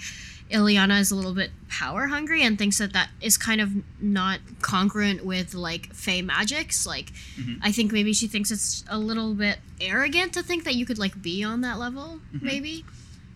Ileana 0.50 1.00
is 1.00 1.11
a 1.11 1.14
little 1.14 1.34
bit 1.34 1.50
power 1.68 2.06
hungry 2.06 2.42
and 2.42 2.58
thinks 2.58 2.78
that 2.78 2.92
that 2.94 3.11
is 3.20 3.37
kind 3.37 3.61
of 3.61 3.70
not 4.00 4.40
congruent 4.62 5.24
with 5.24 5.54
like 5.54 5.92
Fey 5.94 6.22
magics. 6.22 6.87
Like, 6.87 7.12
mm-hmm. 7.38 7.56
I 7.62 7.70
think 7.72 7.92
maybe 7.92 8.12
she 8.12 8.26
thinks 8.26 8.50
it's 8.50 8.84
a 8.88 8.98
little 8.98 9.34
bit 9.34 9.58
arrogant 9.80 10.32
to 10.34 10.42
think 10.42 10.64
that 10.64 10.74
you 10.74 10.87
could 10.87 10.98
like 10.98 11.20
be 11.20 11.44
on 11.44 11.61
that 11.61 11.78
level. 11.78 12.20
Mm-hmm. 12.34 12.46
Maybe. 12.46 12.84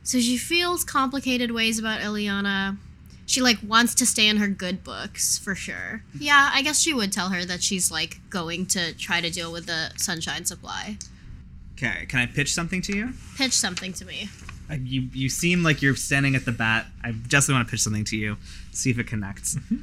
So 0.03 0.18
she 0.18 0.37
feels 0.37 0.85
complicated 0.85 1.51
ways 1.51 1.79
about 1.79 2.01
Ileana. 2.01 2.79
She 3.27 3.40
like 3.40 3.59
wants 3.66 3.94
to 3.96 4.07
stay 4.07 4.27
in 4.27 4.38
her 4.38 4.48
good 4.48 4.83
books 4.83 5.38
for 5.38 5.55
sure. 5.55 6.03
Mm-hmm. 6.14 6.22
Yeah, 6.22 6.51
I 6.53 6.62
guess 6.62 6.81
she 6.81 6.94
would 6.94 7.12
tell 7.12 7.29
her 7.29 7.44
that 7.44 7.62
she's 7.62 7.90
like 7.90 8.20
going 8.31 8.66
to 8.68 8.94
try 8.94 9.20
to 9.20 9.31
deal 9.31 9.53
with 9.53 9.66
the 9.66 9.92
sunshine 9.96 10.44
supply. 10.46 10.96
okay. 11.75 12.07
Can 12.07 12.20
I 12.20 12.27
pitch 12.27 12.55
something 12.55 12.81
to 12.83 12.96
you? 12.96 13.11
Pitch 13.37 13.53
something 13.53 13.92
to 13.94 14.05
me. 14.07 14.29
You 14.80 15.08
you 15.12 15.28
seem 15.28 15.62
like 15.62 15.82
you're 15.82 15.96
standing 15.96 16.35
at 16.35 16.44
the 16.44 16.52
bat. 16.52 16.87
I 17.02 17.12
definitely 17.12 17.54
want 17.54 17.68
to 17.68 17.70
pitch 17.70 17.80
something 17.80 18.04
to 18.06 18.16
you. 18.16 18.37
See 18.72 18.90
if 18.90 18.98
it 18.98 19.06
connects. 19.06 19.56
Mm-hmm. 19.56 19.76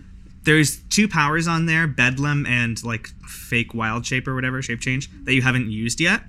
There's 0.44 0.78
two 0.90 1.08
powers 1.08 1.48
on 1.48 1.66
there, 1.66 1.86
Bedlam 1.86 2.46
and 2.46 2.82
like 2.84 3.10
fake 3.28 3.74
wild 3.74 4.06
shape 4.06 4.28
or 4.28 4.36
whatever 4.36 4.62
shape 4.62 4.80
change 4.80 5.10
that 5.26 5.34
you 5.34 5.42
haven't 5.42 5.70
used 5.70 6.00
yet 6.00 6.24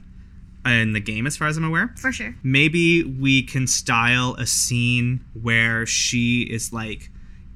in 0.67 0.93
the 0.93 1.01
game, 1.01 1.27
as 1.27 1.37
far 1.37 1.49
as 1.49 1.57
I'm 1.57 1.65
aware. 1.65 1.95
For 1.97 2.13
sure. 2.13 2.35
maybe 2.43 3.05
we 3.05 3.43
can 3.43 3.67
style 3.67 4.35
a 4.35 4.47
scene 4.47 5.25
where 5.41 5.87
she 5.87 6.43
is 6.43 6.73
like 6.73 7.11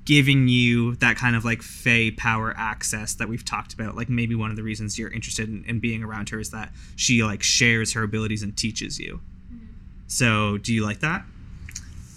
giving 0.04 0.48
you 0.48 0.94
that 0.96 1.16
kind 1.16 1.34
of 1.34 1.44
like 1.44 1.62
fey 1.62 2.10
power 2.10 2.54
access 2.56 3.14
that 3.14 3.28
we've 3.28 3.44
talked 3.44 3.72
about 3.72 3.96
like 3.96 4.08
maybe 4.08 4.34
one 4.34 4.50
of 4.50 4.56
the 4.56 4.62
reasons 4.62 4.98
you're 4.98 5.10
interested 5.10 5.48
in, 5.48 5.64
in 5.64 5.80
being 5.80 6.02
around 6.02 6.28
her 6.28 6.38
is 6.38 6.50
that 6.50 6.70
she 6.94 7.24
like 7.24 7.42
shares 7.42 7.94
her 7.94 8.02
abilities 8.02 8.42
and 8.42 8.56
teaches 8.56 9.00
you 9.00 9.20
so 10.06 10.58
do 10.58 10.72
you 10.72 10.82
like 10.84 11.00
that 11.00 11.24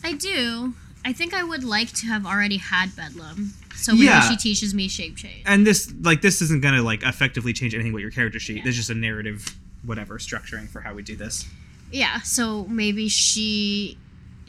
I 0.04 0.13
do. 0.13 0.73
I 1.04 1.12
think 1.13 1.34
I 1.34 1.43
would 1.43 1.63
like 1.63 1.91
to 1.93 2.06
have 2.08 2.26
already 2.26 2.58
had 2.58 2.95
Bedlam. 2.95 3.54
So 3.76 3.93
maybe 3.93 4.06
Yeah. 4.06 4.21
she 4.21 4.38
teaches 4.38 4.73
me 4.73 4.88
shape 4.88 5.15
change. 5.17 5.43
and 5.45 5.65
this 5.67 5.93
like 6.02 6.21
this 6.21 6.41
isn't 6.41 6.62
gonna 6.62 6.82
like 6.84 7.04
effectively 7.04 7.54
change 7.54 7.73
anything 7.73 7.91
about 7.91 8.02
your 8.02 8.12
character 8.12 8.39
sheet 8.39 8.63
there's 8.63 8.76
just 8.76 8.89
a 8.89 8.95
narrative 8.95 9.56
whatever 9.84 10.17
structuring 10.17 10.67
for 10.67 10.82
how 10.82 10.93
we 10.93 11.02
do 11.04 11.15
this 11.15 11.45
Yeah, 11.91 12.21
so 12.21 12.65
maybe 12.65 13.08
she 13.10 13.97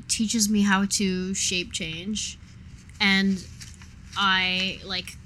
teaches 0.08 0.48
me 0.48 0.62
how 0.62 0.86
to 0.86 1.34
shape 1.34 1.72
change 1.72 2.38
and 3.00 3.44
I 4.16 4.80
like 4.84 5.16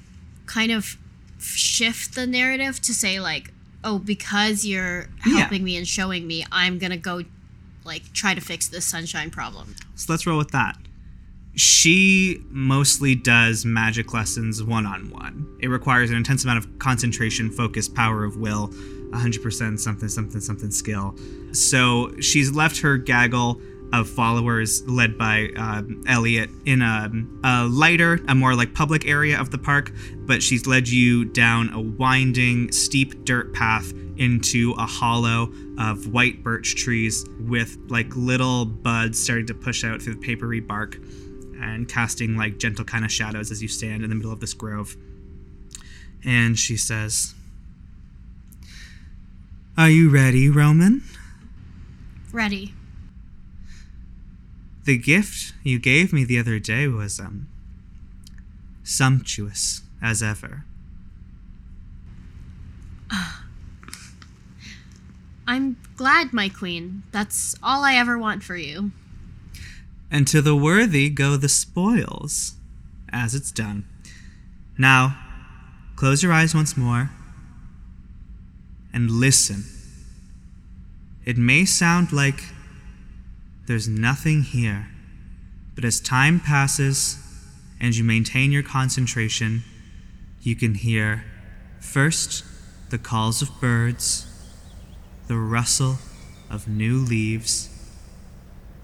kind 0.46 0.72
of 0.72 0.98
shift 1.38 2.14
the 2.14 2.26
narrative 2.26 2.80
to 2.82 2.92
say 2.94 3.18
like, 3.20 3.52
oh, 3.84 3.98
because 3.98 4.64
you're 4.64 5.08
Yeah. 5.26 5.38
helping 5.38 5.64
me 5.64 5.76
and 5.76 5.88
showing 5.88 6.26
me, 6.26 6.44
I'm 6.52 6.78
going 6.78 6.90
to 6.90 6.96
go 6.98 7.24
like 7.84 8.12
try 8.12 8.34
to 8.34 8.40
fix 8.40 8.68
this 8.68 8.84
sunshine 8.84 9.30
problem. 9.30 9.74
so 9.94 10.12
let's 10.12 10.26
roll 10.26 10.38
with 10.38 10.50
that 10.50 10.76
she 11.54 12.42
mostly 12.48 13.14
does 13.14 13.64
magic 13.64 14.14
lessons 14.14 14.62
one 14.62 14.86
on 14.86 15.10
one. 15.10 15.46
It 15.60 15.68
requires 15.68 16.10
an 16.10 16.16
intense 16.16 16.44
amount 16.44 16.58
of 16.64 16.78
concentration, 16.78 17.50
focus, 17.50 17.88
power 17.88 18.24
of 18.24 18.36
will, 18.36 18.68
100% 19.10 19.78
something, 19.78 20.08
something, 20.08 20.40
something 20.40 20.70
skill. 20.70 21.14
So 21.52 22.18
she's 22.20 22.52
left 22.52 22.80
her 22.80 22.96
gaggle 22.96 23.60
of 23.92 24.08
followers 24.08 24.82
led 24.88 25.18
by 25.18 25.48
um, 25.56 26.02
Elliot 26.08 26.50
in 26.64 26.80
a, 26.82 27.10
a 27.44 27.64
lighter, 27.66 28.20
a 28.28 28.34
more 28.34 28.54
like 28.54 28.74
public 28.74 29.06
area 29.06 29.38
of 29.38 29.50
the 29.50 29.58
park, 29.58 29.92
but 30.26 30.42
she's 30.42 30.66
led 30.66 30.88
you 30.88 31.24
down 31.26 31.72
a 31.72 31.80
winding, 31.80 32.72
steep 32.72 33.24
dirt 33.24 33.52
path 33.52 33.92
into 34.16 34.74
a 34.78 34.86
hollow 34.86 35.52
of 35.78 36.06
white 36.08 36.42
birch 36.42 36.74
trees 36.76 37.24
with 37.40 37.76
like 37.88 38.14
little 38.16 38.64
buds 38.64 39.22
starting 39.22 39.46
to 39.46 39.54
push 39.54 39.84
out 39.84 40.00
through 40.00 40.14
the 40.14 40.20
papery 40.20 40.60
bark 40.60 40.96
and 41.60 41.88
casting 41.88 42.36
like 42.36 42.58
gentle 42.58 42.84
kind 42.84 43.04
of 43.04 43.12
shadows 43.12 43.50
as 43.50 43.62
you 43.62 43.68
stand 43.68 44.02
in 44.02 44.10
the 44.10 44.16
middle 44.16 44.32
of 44.32 44.40
this 44.40 44.54
grove. 44.54 44.96
And 46.24 46.58
she 46.58 46.76
says, 46.76 47.34
Are 49.76 49.90
you 49.90 50.08
ready, 50.08 50.48
Roman? 50.48 51.02
Ready. 52.32 52.74
The 54.84 54.98
gift 54.98 55.52
you 55.62 55.78
gave 55.78 56.12
me 56.12 56.24
the 56.24 56.38
other 56.38 56.58
day 56.58 56.88
was, 56.88 57.20
um, 57.20 57.48
sumptuous 58.82 59.82
as 60.00 60.22
ever. 60.22 60.64
I'm 65.46 65.76
glad, 65.96 66.32
my 66.32 66.48
queen. 66.48 67.02
That's 67.12 67.54
all 67.62 67.84
I 67.84 67.94
ever 67.94 68.18
want 68.18 68.42
for 68.42 68.56
you. 68.56 68.90
And 70.10 70.26
to 70.28 70.42
the 70.42 70.56
worthy 70.56 71.10
go 71.10 71.36
the 71.36 71.48
spoils, 71.48 72.54
as 73.12 73.34
it's 73.34 73.50
done. 73.50 73.84
Now, 74.78 75.16
close 75.96 76.22
your 76.22 76.32
eyes 76.32 76.54
once 76.54 76.76
more 76.76 77.10
and 78.92 79.10
listen. 79.10 79.64
It 81.24 81.38
may 81.38 81.64
sound 81.64 82.12
like 82.12 82.44
there's 83.66 83.88
nothing 83.88 84.42
here, 84.42 84.88
but 85.74 85.84
as 85.84 86.00
time 86.00 86.40
passes 86.40 87.16
and 87.80 87.94
you 87.94 88.02
maintain 88.02 88.50
your 88.50 88.62
concentration, 88.62 89.62
you 90.40 90.56
can 90.56 90.74
hear 90.74 91.24
first 91.80 92.44
the 92.90 92.98
calls 92.98 93.40
of 93.40 93.60
birds, 93.60 94.26
the 95.28 95.36
rustle 95.36 95.98
of 96.50 96.66
new 96.66 96.98
leaves, 96.98 97.68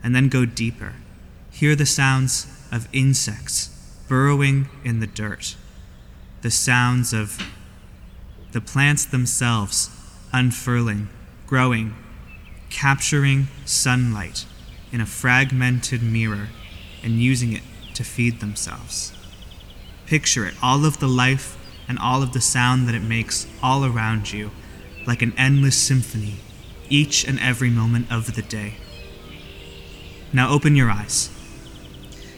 and 0.02 0.14
then 0.14 0.28
go 0.28 0.44
deeper. 0.46 0.94
Hear 1.50 1.74
the 1.74 1.86
sounds 1.86 2.46
of 2.70 2.88
insects 2.92 3.74
burrowing 4.08 4.68
in 4.84 5.00
the 5.00 5.06
dirt, 5.06 5.56
the 6.42 6.50
sounds 6.50 7.12
of 7.12 7.38
the 8.52 8.60
plants 8.60 9.04
themselves 9.04 9.90
unfurling, 10.32 11.08
growing, 11.46 11.94
capturing 12.70 13.48
sunlight 13.64 14.46
in 14.92 15.01
a 15.01 15.07
fragmented 15.07 16.03
mirror 16.03 16.48
and 17.03 17.20
using 17.22 17.53
it 17.53 17.62
to 17.94 18.05
feed 18.05 18.40
themselves. 18.40 19.12
Picture 20.07 20.46
it, 20.46 20.55
all 20.62 20.85
of 20.85 21.01
the 21.01 21.09
life 21.09 21.57
and 21.88 21.98
all 21.98 22.22
of 22.22 22.33
the 22.33 22.40
sound 22.40 22.87
that 22.87 22.94
it 22.94 23.03
makes 23.03 23.46
all 23.62 23.85
around 23.85 24.33
you, 24.33 24.51
like 25.07 25.22
an 25.22 25.33
endless 25.37 25.77
symphony, 25.77 26.37
each 26.88 27.27
and 27.27 27.38
every 27.40 27.70
moment 27.70 28.11
of 28.11 28.35
the 28.35 28.42
day. 28.42 28.74
Now 30.33 30.51
open 30.51 30.77
your 30.77 30.90
eyes. 30.90 31.31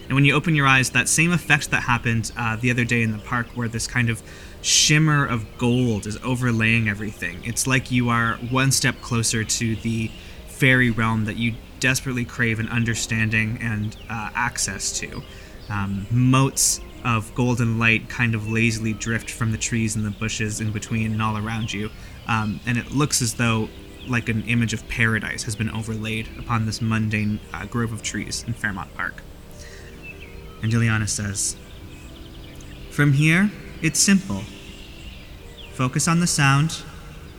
And 0.05 0.15
when 0.15 0.25
you 0.25 0.33
open 0.33 0.55
your 0.55 0.67
eyes, 0.67 0.89
that 0.89 1.07
same 1.07 1.31
effect 1.31 1.71
that 1.71 1.83
happened 1.83 2.31
uh, 2.37 2.57
the 2.57 2.71
other 2.71 2.83
day 2.83 3.01
in 3.01 3.11
the 3.11 3.17
park, 3.17 3.47
where 3.55 3.69
this 3.69 3.87
kind 3.87 4.09
of 4.09 4.21
shimmer 4.61 5.25
of 5.25 5.45
gold 5.57 6.05
is 6.05 6.17
overlaying 6.23 6.89
everything. 6.89 7.41
It's 7.45 7.65
like 7.65 7.91
you 7.91 8.09
are 8.09 8.33
one 8.49 8.71
step 8.71 9.01
closer 9.01 9.43
to 9.43 9.75
the 9.77 10.11
fairy 10.47 10.91
realm 10.91 11.25
that 11.25 11.37
you 11.37 11.55
desperately 11.81 12.23
crave 12.23 12.59
an 12.59 12.69
understanding 12.69 13.57
and 13.61 13.97
uh, 14.09 14.29
access 14.33 14.97
to. 14.99 15.21
Um, 15.69 16.07
motes 16.09 16.79
of 17.03 17.33
golden 17.35 17.79
light 17.79 18.07
kind 18.07 18.35
of 18.35 18.49
lazily 18.49 18.93
drift 18.93 19.29
from 19.29 19.51
the 19.51 19.57
trees 19.57 19.95
and 19.95 20.05
the 20.05 20.11
bushes 20.11 20.61
in 20.61 20.71
between 20.71 21.11
and 21.11 21.21
all 21.21 21.37
around 21.37 21.73
you. 21.73 21.89
Um, 22.27 22.61
and 22.65 22.77
it 22.77 22.91
looks 22.91 23.21
as 23.21 23.33
though 23.33 23.67
like 24.07 24.29
an 24.29 24.43
image 24.43 24.73
of 24.73 24.87
paradise 24.87 25.43
has 25.43 25.55
been 25.55 25.69
overlaid 25.69 26.27
upon 26.39 26.65
this 26.65 26.81
mundane 26.81 27.39
uh, 27.53 27.65
grove 27.65 27.91
of 27.91 28.01
trees 28.01 28.43
in 28.47 28.53
Fairmont 28.53 28.93
Park. 28.93 29.21
And 30.63 30.71
Ileana 30.71 31.09
says, 31.09 31.57
From 32.91 33.13
here, 33.13 33.51
it's 33.81 33.99
simple. 33.99 34.43
Focus 35.73 36.07
on 36.07 36.19
the 36.19 36.27
sound, 36.27 36.83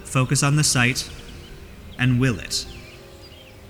focus 0.04 0.42
on 0.42 0.56
the 0.56 0.64
sight, 0.64 1.08
and 1.98 2.20
will 2.20 2.38
it. 2.38 2.66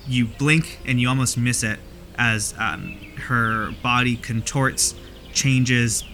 You 0.07 0.27
blink 0.27 0.81
and 0.87 1.01
you 1.01 1.09
almost 1.09 1.39
miss 1.39 1.63
it 1.63 1.79
as 2.19 2.55
um, 2.59 2.99
her 3.27 3.73
body 3.83 4.17
contorts, 4.17 4.95
changes, 5.33 6.05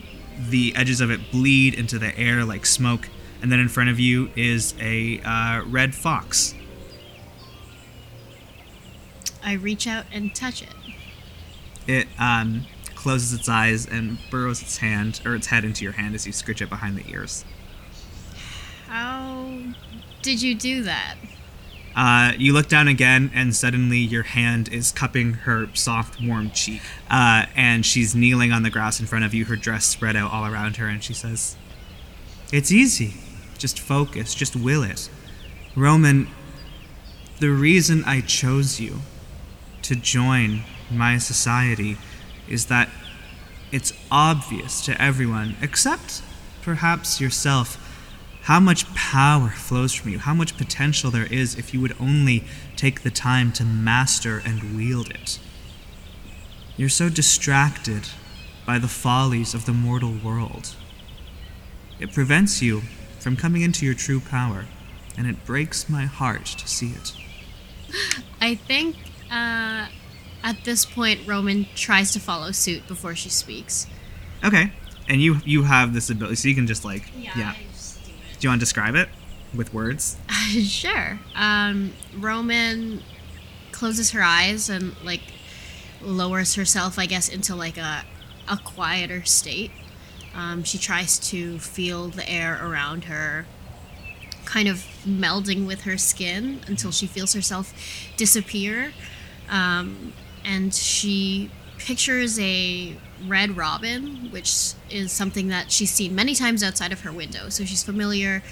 the 0.48 0.74
edges 0.76 1.00
of 1.00 1.10
it 1.10 1.30
bleed 1.30 1.74
into 1.74 1.98
the 1.98 2.16
air 2.18 2.44
like 2.44 2.64
smoke, 2.66 3.08
and 3.42 3.50
then 3.50 3.60
in 3.60 3.68
front 3.68 3.90
of 3.90 3.98
you 3.98 4.30
is 4.36 4.74
a 4.80 5.20
uh, 5.20 5.62
red 5.66 5.94
fox. 5.94 6.54
I 9.42 9.54
reach 9.54 9.86
out 9.86 10.04
and 10.12 10.34
touch 10.34 10.62
it. 10.62 10.74
It 11.86 12.08
um, 12.18 12.66
closes 12.94 13.32
its 13.32 13.48
eyes 13.48 13.86
and 13.86 14.18
burrows 14.30 14.60
its 14.60 14.78
hand 14.78 15.20
or 15.24 15.34
its 15.34 15.46
head 15.46 15.64
into 15.64 15.84
your 15.84 15.94
hand 15.94 16.14
as 16.14 16.26
you 16.26 16.32
scritch 16.32 16.60
it 16.60 16.68
behind 16.68 16.96
the 16.96 17.10
ears. 17.10 17.44
How 18.88 19.58
did 20.22 20.42
you 20.42 20.54
do 20.54 20.82
that? 20.82 21.16
Uh, 21.96 22.32
you 22.38 22.52
look 22.52 22.68
down 22.68 22.88
again, 22.88 23.30
and 23.34 23.54
suddenly 23.54 23.98
your 23.98 24.22
hand 24.22 24.68
is 24.72 24.92
cupping 24.92 25.32
her 25.32 25.68
soft, 25.74 26.22
warm 26.22 26.50
cheek. 26.50 26.80
Uh, 27.10 27.46
and 27.56 27.84
she's 27.84 28.14
kneeling 28.14 28.52
on 28.52 28.62
the 28.62 28.70
grass 28.70 29.00
in 29.00 29.06
front 29.06 29.24
of 29.24 29.34
you, 29.34 29.44
her 29.46 29.56
dress 29.56 29.84
spread 29.84 30.14
out 30.14 30.32
all 30.32 30.46
around 30.46 30.76
her, 30.76 30.86
and 30.86 31.02
she 31.02 31.14
says, 31.14 31.56
It's 32.52 32.70
easy. 32.70 33.14
Just 33.58 33.80
focus, 33.80 34.34
just 34.34 34.54
will 34.54 34.84
it. 34.84 35.10
Roman, 35.74 36.28
the 37.40 37.50
reason 37.50 38.04
I 38.04 38.20
chose 38.20 38.80
you 38.80 38.98
to 39.82 39.96
join 39.96 40.62
my 40.90 41.18
society 41.18 41.96
is 42.48 42.66
that 42.66 42.88
it's 43.70 43.92
obvious 44.10 44.84
to 44.86 45.00
everyone, 45.00 45.56
except 45.60 46.22
perhaps 46.62 47.20
yourself, 47.20 47.84
how 48.42 48.60
much 48.60 48.92
power 48.94 49.48
flows 49.48 49.92
from 49.92 50.10
you, 50.10 50.18
how 50.18 50.34
much 50.34 50.56
potential 50.56 51.10
there 51.10 51.26
is 51.32 51.56
if 51.56 51.74
you 51.74 51.80
would 51.80 51.94
only 52.00 52.44
take 52.76 53.02
the 53.02 53.10
time 53.10 53.52
to 53.52 53.64
master 53.64 54.42
and 54.44 54.76
wield 54.76 55.10
it. 55.10 55.38
You're 56.76 56.88
so 56.88 57.08
distracted 57.08 58.08
by 58.64 58.78
the 58.78 58.88
follies 58.88 59.54
of 59.54 59.64
the 59.66 59.72
mortal 59.72 60.14
world. 60.24 60.76
It 61.98 62.12
prevents 62.12 62.62
you 62.62 62.82
from 63.18 63.36
coming 63.36 63.62
into 63.62 63.84
your 63.84 63.94
true 63.94 64.20
power, 64.20 64.66
and 65.16 65.26
it 65.26 65.44
breaks 65.44 65.88
my 65.88 66.04
heart 66.04 66.46
to 66.46 66.68
see 66.68 66.92
it. 66.92 67.12
I 68.40 68.54
think 68.54 68.96
uh, 69.30 69.88
at 70.44 70.64
this 70.64 70.84
point, 70.84 71.26
Roman 71.26 71.66
tries 71.74 72.12
to 72.12 72.20
follow 72.20 72.52
suit 72.52 72.86
before 72.86 73.14
she 73.14 73.28
speaks. 73.28 73.86
Okay, 74.44 74.72
and 75.08 75.20
you 75.20 75.38
you 75.44 75.64
have 75.64 75.92
this 75.92 76.10
ability, 76.10 76.36
so 76.36 76.48
you 76.48 76.54
can 76.54 76.66
just 76.66 76.84
like 76.84 77.10
yeah. 77.16 77.32
just 77.36 77.54
do 78.38 78.46
you 78.46 78.50
want 78.50 78.60
to 78.60 78.64
describe 78.64 78.94
it 78.94 79.08
with 79.54 79.72
words? 79.72 80.16
sure. 80.62 81.18
Um, 81.34 81.92
Roman 82.16 83.02
closes 83.72 84.10
her 84.12 84.22
eyes 84.22 84.68
and 84.68 84.94
like 85.04 85.22
lowers 86.00 86.54
herself, 86.54 86.98
I 86.98 87.06
guess, 87.06 87.28
into 87.28 87.54
like 87.54 87.76
a 87.76 88.04
a 88.48 88.56
quieter 88.56 89.24
state. 89.24 89.70
Um, 90.34 90.62
she 90.62 90.78
tries 90.78 91.18
to 91.30 91.58
feel 91.58 92.08
the 92.08 92.28
air 92.28 92.58
around 92.62 93.04
her, 93.04 93.46
kind 94.44 94.68
of 94.68 94.84
melding 95.04 95.66
with 95.66 95.82
her 95.82 95.98
skin 95.98 96.60
until 96.66 96.90
she 96.90 97.06
feels 97.06 97.34
herself 97.34 97.74
disappear. 98.16 98.92
Um, 99.50 100.12
and 100.44 100.72
she 100.72 101.50
pictures 101.78 102.38
a 102.38 102.96
red 103.26 103.56
robin, 103.56 104.30
which 104.30 104.72
is 104.90 105.12
something 105.12 105.48
that 105.48 105.70
she's 105.70 105.90
seen 105.90 106.14
many 106.14 106.34
times 106.34 106.62
outside 106.62 106.92
of 106.92 107.00
her 107.00 107.12
window. 107.12 107.48
So 107.48 107.64
she's 107.64 107.82
familiar 107.82 108.42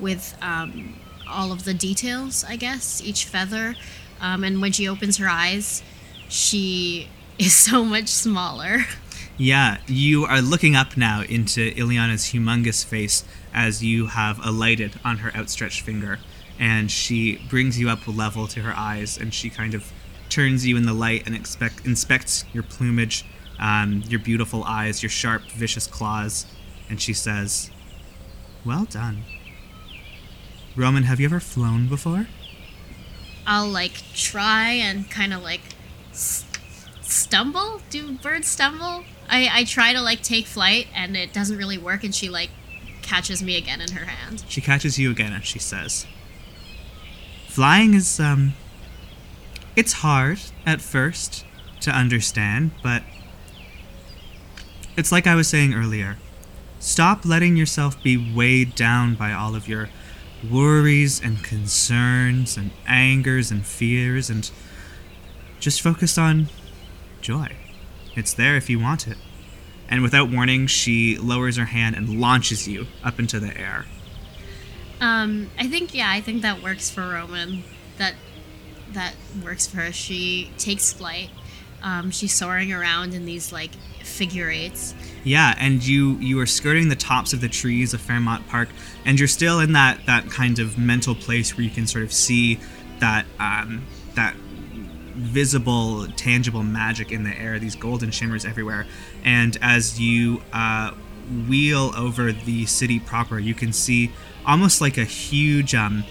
with 0.00 0.36
um, 0.42 1.00
all 1.28 1.52
of 1.52 1.64
the 1.64 1.74
details, 1.74 2.44
I 2.44 2.56
guess, 2.56 3.02
each 3.02 3.24
feather. 3.24 3.74
Um, 4.20 4.44
and 4.44 4.60
when 4.60 4.72
she 4.72 4.88
opens 4.88 5.18
her 5.18 5.28
eyes, 5.28 5.82
she 6.28 7.08
is 7.38 7.54
so 7.54 7.84
much 7.84 8.08
smaller. 8.08 8.84
Yeah, 9.38 9.78
you 9.86 10.24
are 10.24 10.40
looking 10.40 10.74
up 10.74 10.96
now 10.96 11.22
into 11.22 11.70
Ileana's 11.72 12.32
humongous 12.32 12.84
face 12.84 13.22
as 13.52 13.84
you 13.84 14.06
have 14.06 14.44
alighted 14.44 14.98
on 15.04 15.18
her 15.18 15.34
outstretched 15.36 15.82
finger, 15.82 16.20
and 16.58 16.90
she 16.90 17.42
brings 17.50 17.78
you 17.78 17.90
up 17.90 18.06
level 18.06 18.46
to 18.48 18.60
her 18.60 18.72
eyes, 18.74 19.18
and 19.18 19.34
she 19.34 19.50
kind 19.50 19.74
of 19.74 19.92
turns 20.30 20.66
you 20.66 20.78
in 20.78 20.86
the 20.86 20.94
light 20.94 21.26
and 21.26 21.34
expect, 21.34 21.84
inspects 21.84 22.46
your 22.54 22.62
plumage 22.62 23.26
um, 23.58 24.02
your 24.08 24.20
beautiful 24.20 24.64
eyes, 24.64 25.02
your 25.02 25.10
sharp, 25.10 25.42
vicious 25.52 25.86
claws, 25.86 26.46
and 26.88 27.00
she 27.00 27.12
says, 27.12 27.70
Well 28.64 28.84
done. 28.84 29.24
Roman, 30.74 31.04
have 31.04 31.20
you 31.20 31.26
ever 31.26 31.40
flown 31.40 31.88
before? 31.88 32.26
I'll 33.46 33.68
like 33.68 34.02
try 34.14 34.70
and 34.72 35.10
kind 35.10 35.32
of 35.32 35.42
like 35.42 35.62
s- 36.10 36.44
stumble. 37.00 37.80
Do 37.90 38.12
birds 38.12 38.48
stumble? 38.48 39.04
I 39.28 39.48
I 39.52 39.64
try 39.64 39.92
to 39.92 40.00
like 40.00 40.22
take 40.22 40.46
flight 40.46 40.88
and 40.94 41.16
it 41.16 41.32
doesn't 41.32 41.56
really 41.56 41.78
work, 41.78 42.04
and 42.04 42.14
she 42.14 42.28
like 42.28 42.50
catches 43.02 43.42
me 43.42 43.56
again 43.56 43.80
in 43.80 43.92
her 43.92 44.04
hand. 44.04 44.44
She 44.48 44.60
catches 44.60 44.98
you 44.98 45.10
again 45.10 45.32
and 45.32 45.44
she 45.44 45.58
says, 45.60 46.06
Flying 47.48 47.94
is, 47.94 48.20
um, 48.20 48.54
it's 49.76 49.94
hard 49.94 50.40
at 50.66 50.80
first 50.80 51.44
to 51.80 51.90
understand, 51.90 52.72
but 52.82 53.02
it's 54.96 55.12
like 55.12 55.26
I 55.26 55.34
was 55.34 55.48
saying 55.48 55.74
earlier. 55.74 56.16
Stop 56.78 57.24
letting 57.24 57.56
yourself 57.56 58.02
be 58.02 58.16
weighed 58.16 58.74
down 58.74 59.14
by 59.14 59.32
all 59.32 59.54
of 59.54 59.68
your 59.68 59.88
worries 60.50 61.20
and 61.22 61.42
concerns 61.42 62.56
and 62.56 62.70
angers 62.86 63.50
and 63.50 63.64
fears 63.64 64.30
and 64.30 64.50
just 65.58 65.80
focus 65.80 66.18
on 66.18 66.48
joy. 67.20 67.48
It's 68.14 68.32
there 68.32 68.56
if 68.56 68.70
you 68.70 68.78
want 68.78 69.08
it. 69.08 69.18
And 69.88 70.02
without 70.02 70.30
warning, 70.30 70.66
she 70.66 71.16
lowers 71.16 71.56
her 71.56 71.66
hand 71.66 71.96
and 71.96 72.20
launches 72.20 72.66
you 72.66 72.86
up 73.04 73.18
into 73.18 73.38
the 73.38 73.56
air. 73.56 73.86
Um, 75.00 75.50
I 75.58 75.66
think 75.66 75.94
yeah, 75.94 76.10
I 76.10 76.20
think 76.20 76.42
that 76.42 76.62
works 76.62 76.90
for 76.90 77.02
Roman. 77.02 77.62
That 77.98 78.14
that 78.92 79.14
works 79.44 79.66
for 79.66 79.78
her. 79.78 79.92
She 79.92 80.50
takes 80.58 80.92
flight. 80.92 81.30
Um, 81.82 82.10
she's 82.10 82.34
soaring 82.34 82.72
around 82.72 83.14
in 83.14 83.26
these 83.26 83.52
like 83.52 83.72
figure 84.16 84.50
eights. 84.50 84.94
Yeah, 85.24 85.54
and 85.58 85.84
you 85.84 86.16
you 86.18 86.40
are 86.40 86.46
skirting 86.46 86.88
the 86.88 86.96
tops 86.96 87.32
of 87.32 87.40
the 87.40 87.48
trees 87.48 87.94
of 87.94 88.00
Fairmont 88.00 88.46
Park, 88.48 88.68
and 89.04 89.18
you're 89.18 89.28
still 89.28 89.60
in 89.60 89.72
that 89.72 90.04
that 90.06 90.30
kind 90.30 90.58
of 90.58 90.78
mental 90.78 91.14
place 91.14 91.56
where 91.56 91.64
you 91.64 91.70
can 91.70 91.86
sort 91.86 92.04
of 92.04 92.12
see 92.12 92.58
that 93.00 93.26
um, 93.38 93.86
that 94.14 94.34
visible, 95.16 96.06
tangible 96.16 96.62
magic 96.62 97.12
in 97.12 97.24
the 97.24 97.36
air. 97.38 97.58
These 97.58 97.76
golden 97.76 98.10
shimmers 98.10 98.44
everywhere, 98.44 98.86
and 99.24 99.56
as 99.60 100.00
you 100.00 100.42
uh, 100.52 100.92
wheel 101.48 101.92
over 101.96 102.32
the 102.32 102.66
city 102.66 103.00
proper, 103.00 103.38
you 103.38 103.54
can 103.54 103.72
see 103.72 104.12
almost 104.46 104.80
like 104.80 104.96
a 104.96 105.04
huge 105.04 105.74
um, 105.74 106.04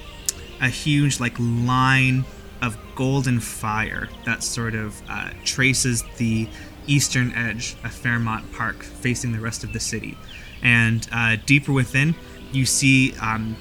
a 0.61 0.69
huge 0.69 1.19
like 1.19 1.35
line 1.39 2.25
of 2.61 2.77
golden 2.95 3.39
fire 3.39 4.09
that 4.25 4.43
sort 4.43 4.75
of 4.75 5.01
uh, 5.09 5.29
traces 5.43 6.03
the 6.17 6.47
eastern 6.87 7.33
edge 7.33 7.75
of 7.83 7.91
Fairmont 7.91 8.51
Park, 8.51 8.83
facing 8.83 9.31
the 9.31 9.39
rest 9.39 9.63
of 9.63 9.73
the 9.73 9.79
city. 9.79 10.17
And 10.61 11.07
uh, 11.11 11.37
deeper 11.45 11.71
within, 11.71 12.15
you 12.51 12.65
see 12.65 13.13
um, 13.21 13.55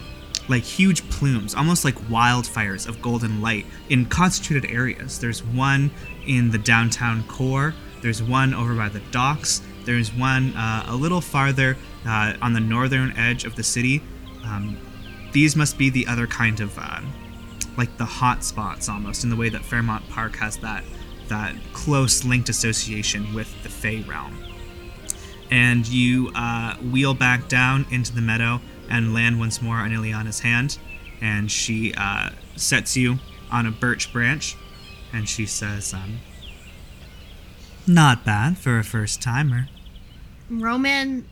like 0.48 0.62
huge 0.62 1.08
plumes, 1.10 1.54
almost 1.54 1.84
like 1.84 1.96
wildfires 2.08 2.86
of 2.86 3.00
golden 3.00 3.40
light 3.40 3.66
in 3.88 4.06
concentrated 4.06 4.70
areas. 4.70 5.18
There's 5.18 5.42
one 5.42 5.90
in 6.26 6.50
the 6.50 6.58
downtown 6.58 7.24
core. 7.24 7.74
There's 8.02 8.22
one 8.22 8.54
over 8.54 8.74
by 8.74 8.88
the 8.88 9.00
docks. 9.10 9.62
There's 9.84 10.12
one 10.12 10.54
uh, 10.56 10.86
a 10.88 10.96
little 10.96 11.20
farther 11.20 11.76
uh, 12.06 12.34
on 12.40 12.52
the 12.52 12.60
northern 12.60 13.12
edge 13.16 13.44
of 13.44 13.56
the 13.56 13.62
city. 13.62 14.02
Um, 14.44 14.78
these 15.32 15.56
must 15.56 15.78
be 15.78 15.90
the 15.90 16.06
other 16.06 16.26
kind 16.26 16.60
of 16.60 16.78
uh, 16.78 17.00
like 17.76 17.96
the 17.96 18.04
hot 18.04 18.44
spots 18.44 18.88
almost 18.88 19.24
in 19.24 19.30
the 19.30 19.36
way 19.36 19.48
that 19.48 19.64
Fairmont 19.64 20.08
Park 20.08 20.36
has 20.36 20.56
that 20.58 20.84
that 21.28 21.54
close 21.72 22.24
linked 22.24 22.48
association 22.48 23.32
with 23.34 23.62
the 23.62 23.68
Fey 23.68 24.02
realm. 24.02 24.36
And 25.50 25.86
you 25.86 26.30
uh, 26.34 26.76
wheel 26.76 27.14
back 27.14 27.48
down 27.48 27.86
into 27.90 28.14
the 28.14 28.20
meadow 28.20 28.60
and 28.90 29.14
land 29.14 29.38
once 29.38 29.62
more 29.62 29.76
on 29.76 29.90
Ileana's 29.90 30.40
hand, 30.40 30.78
and 31.20 31.50
she 31.50 31.94
uh, 31.96 32.30
sets 32.56 32.96
you 32.96 33.18
on 33.50 33.66
a 33.66 33.70
birch 33.70 34.12
branch, 34.12 34.56
and 35.12 35.28
she 35.28 35.46
says, 35.46 35.94
um, 35.94 36.20
"Not 37.86 38.24
bad 38.24 38.58
for 38.58 38.78
a 38.78 38.84
first 38.84 39.22
timer." 39.22 39.68
Roman 40.50 41.26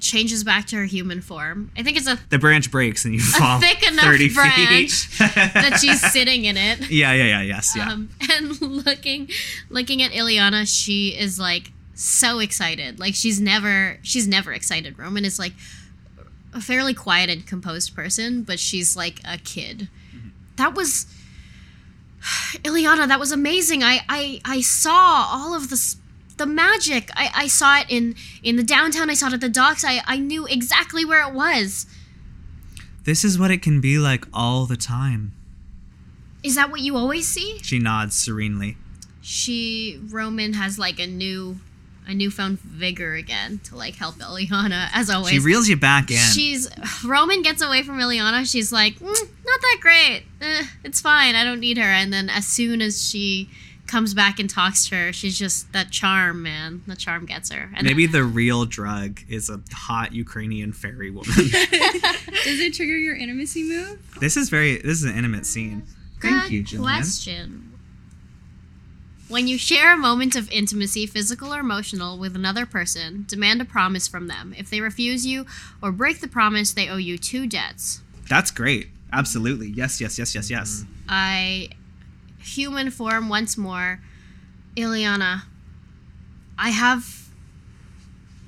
changes 0.00 0.42
back 0.44 0.66
to 0.68 0.76
her 0.76 0.84
human 0.84 1.20
form. 1.20 1.70
I 1.76 1.82
think 1.82 1.96
it's 1.96 2.08
a 2.08 2.18
The 2.30 2.38
branch 2.38 2.70
breaks 2.70 3.04
and 3.04 3.14
you 3.14 3.20
fall 3.38 3.60
thick 3.60 3.86
enough 3.86 4.04
30 4.04 4.34
branch 4.34 5.06
feet. 5.06 5.18
that 5.18 5.78
she's 5.80 6.00
sitting 6.12 6.44
in 6.46 6.56
it. 6.56 6.90
yeah, 6.90 7.12
yeah, 7.12 7.24
yeah, 7.24 7.42
yes, 7.42 7.74
yeah. 7.76 7.90
Um, 7.92 8.08
and 8.30 8.60
looking 8.86 9.28
looking 9.68 10.02
at 10.02 10.12
Ileana, 10.12 10.66
she 10.66 11.10
is 11.18 11.38
like 11.38 11.72
so 11.94 12.38
excited. 12.38 12.98
Like 12.98 13.14
she's 13.14 13.40
never 13.40 13.98
she's 14.02 14.26
never 14.26 14.52
excited. 14.52 14.98
Roman 14.98 15.24
is 15.24 15.38
like 15.38 15.52
a 16.52 16.60
fairly 16.60 16.94
quiet 16.94 17.30
and 17.30 17.46
composed 17.46 17.94
person, 17.94 18.42
but 18.42 18.58
she's 18.58 18.96
like 18.96 19.20
a 19.24 19.38
kid. 19.38 19.88
That 20.56 20.74
was 20.74 21.06
Ileana, 22.64 23.08
that 23.08 23.20
was 23.20 23.32
amazing. 23.32 23.82
I 23.82 24.00
I 24.08 24.40
I 24.44 24.60
saw 24.60 25.28
all 25.30 25.54
of 25.54 25.70
this 25.70 25.96
the 26.40 26.46
magic. 26.46 27.10
I, 27.14 27.30
I 27.34 27.46
saw 27.46 27.78
it 27.80 27.86
in 27.88 28.14
in 28.42 28.56
the 28.56 28.64
downtown. 28.64 29.10
I 29.10 29.14
saw 29.14 29.28
it 29.28 29.34
at 29.34 29.40
the 29.40 29.48
docks. 29.62 29.84
I, 29.84 30.00
I 30.06 30.16
knew 30.18 30.46
exactly 30.46 31.04
where 31.04 31.22
it 31.28 31.34
was. 31.34 31.86
this 33.04 33.24
is 33.24 33.38
what 33.38 33.50
it 33.50 33.62
can 33.62 33.80
be 33.80 33.98
like 33.98 34.24
all 34.32 34.66
the 34.66 34.76
time. 34.76 35.32
Is 36.42 36.54
that 36.54 36.70
what 36.70 36.80
you 36.80 36.96
always 36.96 37.28
see? 37.28 37.58
She 37.62 37.78
nods 37.78 38.16
serenely. 38.16 38.76
she 39.20 40.00
Roman 40.08 40.54
has 40.54 40.78
like 40.78 40.98
a 40.98 41.06
new 41.06 41.58
a 42.06 42.14
newfound 42.14 42.58
vigor 42.60 43.14
again 43.14 43.60
to 43.64 43.76
like 43.76 43.94
help 43.96 44.16
Ileana 44.16 44.88
as 44.94 45.10
always. 45.10 45.30
She 45.32 45.38
reels 45.38 45.68
you 45.68 45.76
back 45.76 46.10
in. 46.10 46.16
She's 46.16 46.68
Roman 47.04 47.42
gets 47.42 47.62
away 47.62 47.82
from 47.82 47.98
Ileana. 47.98 48.50
She's 48.50 48.72
like, 48.72 48.94
"Mm, 48.98 49.28
not 49.50 49.60
that 49.60 49.78
great. 49.80 50.22
Eh, 50.40 50.64
it's 50.82 51.00
fine. 51.00 51.34
I 51.34 51.44
don't 51.44 51.60
need 51.60 51.76
her. 51.76 51.84
And 52.00 52.10
then 52.12 52.28
as 52.30 52.46
soon 52.46 52.80
as 52.80 52.94
she 53.08 53.48
comes 53.90 54.14
back 54.14 54.38
and 54.38 54.48
talks 54.48 54.88
to 54.88 54.94
her, 54.94 55.12
she's 55.12 55.38
just 55.38 55.72
that 55.72 55.90
charm, 55.90 56.42
man. 56.42 56.82
The 56.86 56.96
charm 56.96 57.26
gets 57.26 57.50
her. 57.50 57.70
And 57.74 57.86
Maybe 57.86 58.06
the 58.06 58.24
real 58.24 58.64
drug 58.64 59.20
is 59.28 59.50
a 59.50 59.60
hot 59.72 60.14
Ukrainian 60.14 60.72
fairy 60.72 61.10
woman. 61.10 61.30
Does 61.34 62.60
it 62.60 62.74
trigger 62.74 62.96
your 62.96 63.16
intimacy 63.16 63.64
move? 63.64 64.16
this 64.20 64.36
is 64.36 64.48
very. 64.48 64.76
This 64.76 65.02
is 65.02 65.04
an 65.04 65.16
intimate 65.16 65.44
scene. 65.44 65.82
Thank 66.22 66.44
Good 66.44 66.50
you, 66.52 66.64
Jillian. 66.64 66.82
question. 66.82 67.66
When 69.28 69.46
you 69.46 69.58
share 69.58 69.94
a 69.94 69.96
moment 69.96 70.34
of 70.34 70.50
intimacy, 70.50 71.06
physical 71.06 71.54
or 71.54 71.60
emotional, 71.60 72.18
with 72.18 72.34
another 72.34 72.66
person, 72.66 73.24
demand 73.28 73.60
a 73.60 73.64
promise 73.64 74.08
from 74.08 74.26
them. 74.26 74.54
If 74.58 74.70
they 74.70 74.80
refuse 74.80 75.24
you 75.24 75.46
or 75.80 75.92
break 75.92 76.20
the 76.20 76.26
promise, 76.28 76.72
they 76.72 76.88
owe 76.88 76.96
you 76.96 77.16
two 77.16 77.46
debts. 77.46 78.00
That's 78.28 78.50
great. 78.50 78.88
Absolutely. 79.12 79.68
Yes. 79.68 80.00
Yes. 80.00 80.18
Yes. 80.18 80.34
Yes. 80.34 80.50
Yes. 80.50 80.84
I 81.08 81.70
human 82.42 82.90
form 82.90 83.28
once 83.28 83.56
more. 83.56 84.00
Ileana, 84.76 85.42
I 86.58 86.70
have 86.70 87.28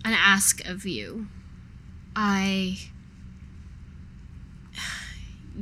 an 0.04 0.12
ask 0.12 0.64
of 0.66 0.86
you. 0.86 1.26
I 2.14 2.78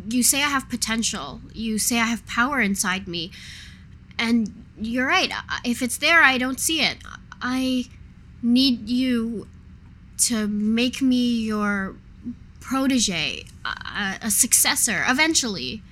you 0.08 0.22
say 0.22 0.38
I 0.42 0.48
have 0.48 0.68
potential. 0.68 1.40
You 1.52 1.78
say 1.78 1.98
I 1.98 2.06
have 2.06 2.26
power 2.26 2.60
inside 2.60 3.08
me. 3.08 3.30
And 4.18 4.64
you're 4.80 5.06
right. 5.06 5.32
If 5.64 5.82
it's 5.82 5.98
there, 5.98 6.22
I 6.22 6.38
don't 6.38 6.60
see 6.60 6.80
it. 6.80 6.98
I 7.42 7.86
need 8.42 8.88
you 8.88 9.48
to 10.18 10.46
make 10.46 11.00
me 11.00 11.40
your 11.40 11.96
protege, 12.60 13.44
a, 13.64 14.18
a 14.22 14.30
successor 14.30 15.04
eventually. 15.08 15.82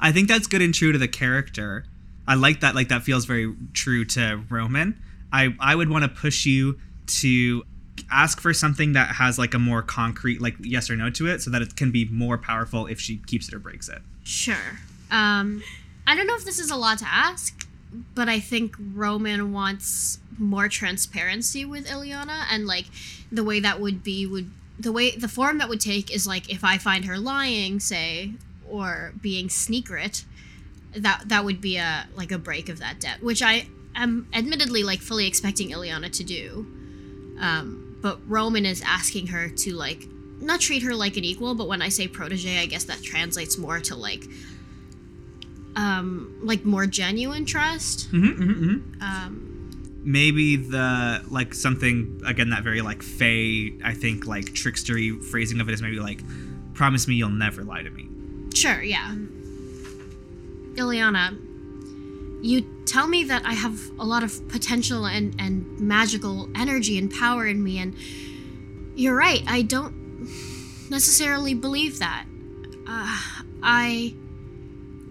I 0.00 0.12
think 0.12 0.28
that's 0.28 0.46
good 0.46 0.62
and 0.62 0.74
true 0.74 0.92
to 0.92 0.98
the 0.98 1.08
character. 1.08 1.84
I 2.28 2.34
like 2.34 2.60
that. 2.60 2.74
Like 2.74 2.88
that 2.88 3.02
feels 3.02 3.24
very 3.24 3.54
true 3.72 4.04
to 4.06 4.42
Roman. 4.50 5.00
I 5.32 5.54
I 5.60 5.74
would 5.74 5.88
want 5.88 6.04
to 6.04 6.08
push 6.08 6.46
you 6.46 6.78
to 7.20 7.64
ask 8.10 8.40
for 8.40 8.52
something 8.52 8.92
that 8.92 9.16
has 9.16 9.38
like 9.38 9.54
a 9.54 9.58
more 9.58 9.82
concrete 9.82 10.40
like 10.40 10.54
yes 10.60 10.90
or 10.90 10.96
no 10.96 11.10
to 11.10 11.28
it, 11.28 11.42
so 11.42 11.50
that 11.50 11.62
it 11.62 11.76
can 11.76 11.90
be 11.90 12.04
more 12.06 12.38
powerful 12.38 12.86
if 12.86 13.00
she 13.00 13.18
keeps 13.26 13.48
it 13.48 13.54
or 13.54 13.58
breaks 13.58 13.88
it. 13.88 14.02
Sure. 14.24 14.78
Um, 15.10 15.62
I 16.06 16.14
don't 16.16 16.26
know 16.26 16.36
if 16.36 16.44
this 16.44 16.58
is 16.58 16.70
a 16.70 16.76
lot 16.76 16.98
to 16.98 17.06
ask, 17.06 17.66
but 18.14 18.28
I 18.28 18.40
think 18.40 18.76
Roman 18.94 19.52
wants 19.52 20.18
more 20.38 20.68
transparency 20.68 21.64
with 21.64 21.86
Ileana, 21.86 22.44
and 22.50 22.66
like 22.66 22.86
the 23.32 23.44
way 23.44 23.60
that 23.60 23.80
would 23.80 24.02
be 24.02 24.26
would 24.26 24.50
the 24.78 24.92
way 24.92 25.12
the 25.12 25.28
form 25.28 25.58
that 25.58 25.68
would 25.68 25.80
take 25.80 26.14
is 26.14 26.26
like 26.26 26.50
if 26.50 26.62
I 26.62 26.78
find 26.78 27.04
her 27.06 27.18
lying, 27.18 27.80
say, 27.80 28.32
or 28.70 29.12
being 29.20 29.48
sneakrit, 29.48 30.24
that 30.94 31.22
that 31.26 31.44
would 31.44 31.60
be 31.60 31.76
a 31.76 32.06
like 32.16 32.32
a 32.32 32.38
break 32.38 32.68
of 32.68 32.78
that 32.78 33.00
debt, 33.00 33.22
which 33.22 33.42
I 33.42 33.68
am 33.94 34.28
admittedly 34.32 34.82
like 34.82 35.00
fully 35.00 35.26
expecting 35.26 35.70
Ileana 35.70 36.10
to 36.12 36.24
do. 36.24 36.66
Um, 37.40 37.98
but 38.00 38.18
Roman 38.28 38.64
is 38.66 38.82
asking 38.84 39.28
her 39.28 39.48
to 39.48 39.74
like 39.74 40.06
not 40.40 40.60
treat 40.60 40.82
her 40.82 40.94
like 40.94 41.16
an 41.16 41.24
equal, 41.24 41.54
but 41.54 41.68
when 41.68 41.82
I 41.82 41.88
say 41.88 42.08
protege, 42.08 42.58
I 42.58 42.66
guess 42.66 42.84
that 42.84 43.02
translates 43.02 43.58
more 43.58 43.80
to 43.80 43.96
like 43.96 44.24
um 45.74 46.38
like 46.42 46.64
more 46.64 46.86
genuine 46.86 47.44
trust. 47.44 48.10
Mm-hmm, 48.12 48.42
mm-hmm, 48.42 49.02
Um 49.02 49.52
maybe 50.06 50.54
the 50.54 51.20
like 51.28 51.52
something 51.52 52.22
again 52.24 52.50
that 52.50 52.62
very 52.62 52.80
like 52.80 53.02
fey 53.02 53.72
I 53.84 53.92
think 53.92 54.24
like 54.24 54.44
trickstery 54.44 55.22
phrasing 55.22 55.60
of 55.60 55.68
it 55.68 55.72
is 55.72 55.82
maybe 55.82 55.98
like 55.98 56.20
promise 56.74 57.08
me 57.08 57.16
you'll 57.16 57.28
never 57.28 57.64
lie 57.64 57.82
to 57.82 57.90
me. 57.90 58.08
Sure, 58.56 58.82
yeah. 58.82 59.14
Ileana, 60.76 61.38
you 62.42 62.64
tell 62.86 63.06
me 63.06 63.24
that 63.24 63.44
I 63.44 63.52
have 63.52 63.90
a 63.98 64.04
lot 64.04 64.22
of 64.22 64.48
potential 64.48 65.04
and, 65.04 65.38
and 65.38 65.78
magical 65.78 66.48
energy 66.56 66.96
and 66.96 67.12
power 67.12 67.46
in 67.46 67.62
me, 67.62 67.78
and 67.78 67.94
you're 68.94 69.14
right, 69.14 69.42
I 69.46 69.60
don't 69.60 70.30
necessarily 70.88 71.52
believe 71.52 71.98
that. 71.98 72.24
Uh, 72.88 73.20
I 73.62 74.14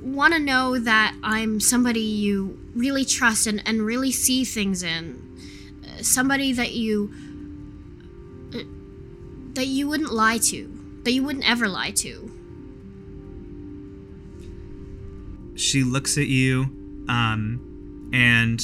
want 0.01 0.33
to 0.33 0.39
know 0.39 0.79
that 0.79 1.15
I'm 1.21 1.59
somebody 1.59 1.99
you 1.99 2.57
really 2.73 3.05
trust 3.05 3.45
and, 3.45 3.61
and 3.67 3.85
really 3.85 4.11
see 4.11 4.43
things 4.43 4.81
in. 4.81 5.21
Uh, 5.85 6.01
somebody 6.01 6.51
that 6.53 6.71
you. 6.71 7.13
Uh, 8.55 8.63
that 9.53 9.67
you 9.67 9.87
wouldn't 9.87 10.11
lie 10.11 10.39
to. 10.39 10.71
That 11.03 11.11
you 11.11 11.21
wouldn't 11.21 11.47
ever 11.47 11.67
lie 11.67 11.91
to. 11.91 12.34
She 15.55 15.83
looks 15.83 16.17
at 16.17 16.27
you, 16.27 16.63
um, 17.07 18.09
and 18.13 18.59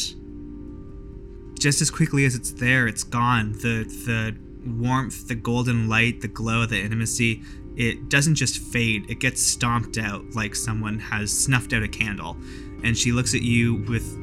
just 1.59 1.81
as 1.81 1.89
quickly 1.89 2.25
as 2.25 2.35
it's 2.35 2.51
there, 2.51 2.87
it's 2.87 3.03
gone. 3.03 3.53
The 3.53 3.83
the 4.05 4.35
warmth, 4.65 5.27
the 5.27 5.35
golden 5.35 5.87
light, 5.89 6.21
the 6.21 6.27
glow, 6.27 6.65
the 6.65 6.79
intimacy, 6.79 7.41
it 7.75 8.09
doesn't 8.09 8.35
just 8.35 8.59
fade, 8.59 9.09
it 9.09 9.19
gets 9.19 9.41
stomped 9.41 9.97
out 9.97 10.23
like 10.35 10.55
someone 10.55 10.99
has 10.99 11.31
snuffed 11.31 11.73
out 11.73 11.83
a 11.83 11.87
candle. 11.87 12.37
And 12.83 12.97
she 12.97 13.11
looks 13.11 13.33
at 13.33 13.41
you 13.41 13.75
with 13.87 14.17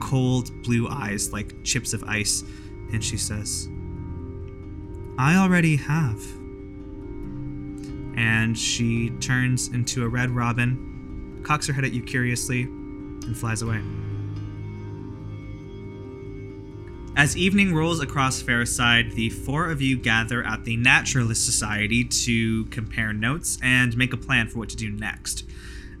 cold 0.00 0.50
blue 0.62 0.88
eyes 0.88 1.32
like 1.32 1.62
chips 1.64 1.92
of 1.92 2.02
ice, 2.04 2.42
and 2.92 3.04
she 3.04 3.16
says, 3.16 3.68
I 5.18 5.36
already 5.36 5.76
have. 5.76 6.20
And 8.16 8.56
she 8.56 9.10
turns 9.20 9.68
into 9.68 10.04
a 10.04 10.08
red 10.08 10.30
robin, 10.30 10.93
cocks 11.44 11.66
her 11.66 11.72
head 11.72 11.84
at 11.84 11.92
you 11.92 12.02
curiously, 12.02 12.62
and 12.62 13.36
flies 13.36 13.62
away. 13.62 13.80
As 17.16 17.36
evening 17.36 17.72
rolls 17.72 18.00
across 18.00 18.42
Fairside, 18.42 19.14
the 19.14 19.30
four 19.30 19.70
of 19.70 19.80
you 19.80 19.96
gather 19.96 20.44
at 20.44 20.64
the 20.64 20.76
Naturalist 20.76 21.44
Society 21.44 22.02
to 22.02 22.64
compare 22.66 23.12
notes 23.12 23.56
and 23.62 23.96
make 23.96 24.12
a 24.12 24.16
plan 24.16 24.48
for 24.48 24.58
what 24.58 24.68
to 24.70 24.76
do 24.76 24.90
next. 24.90 25.44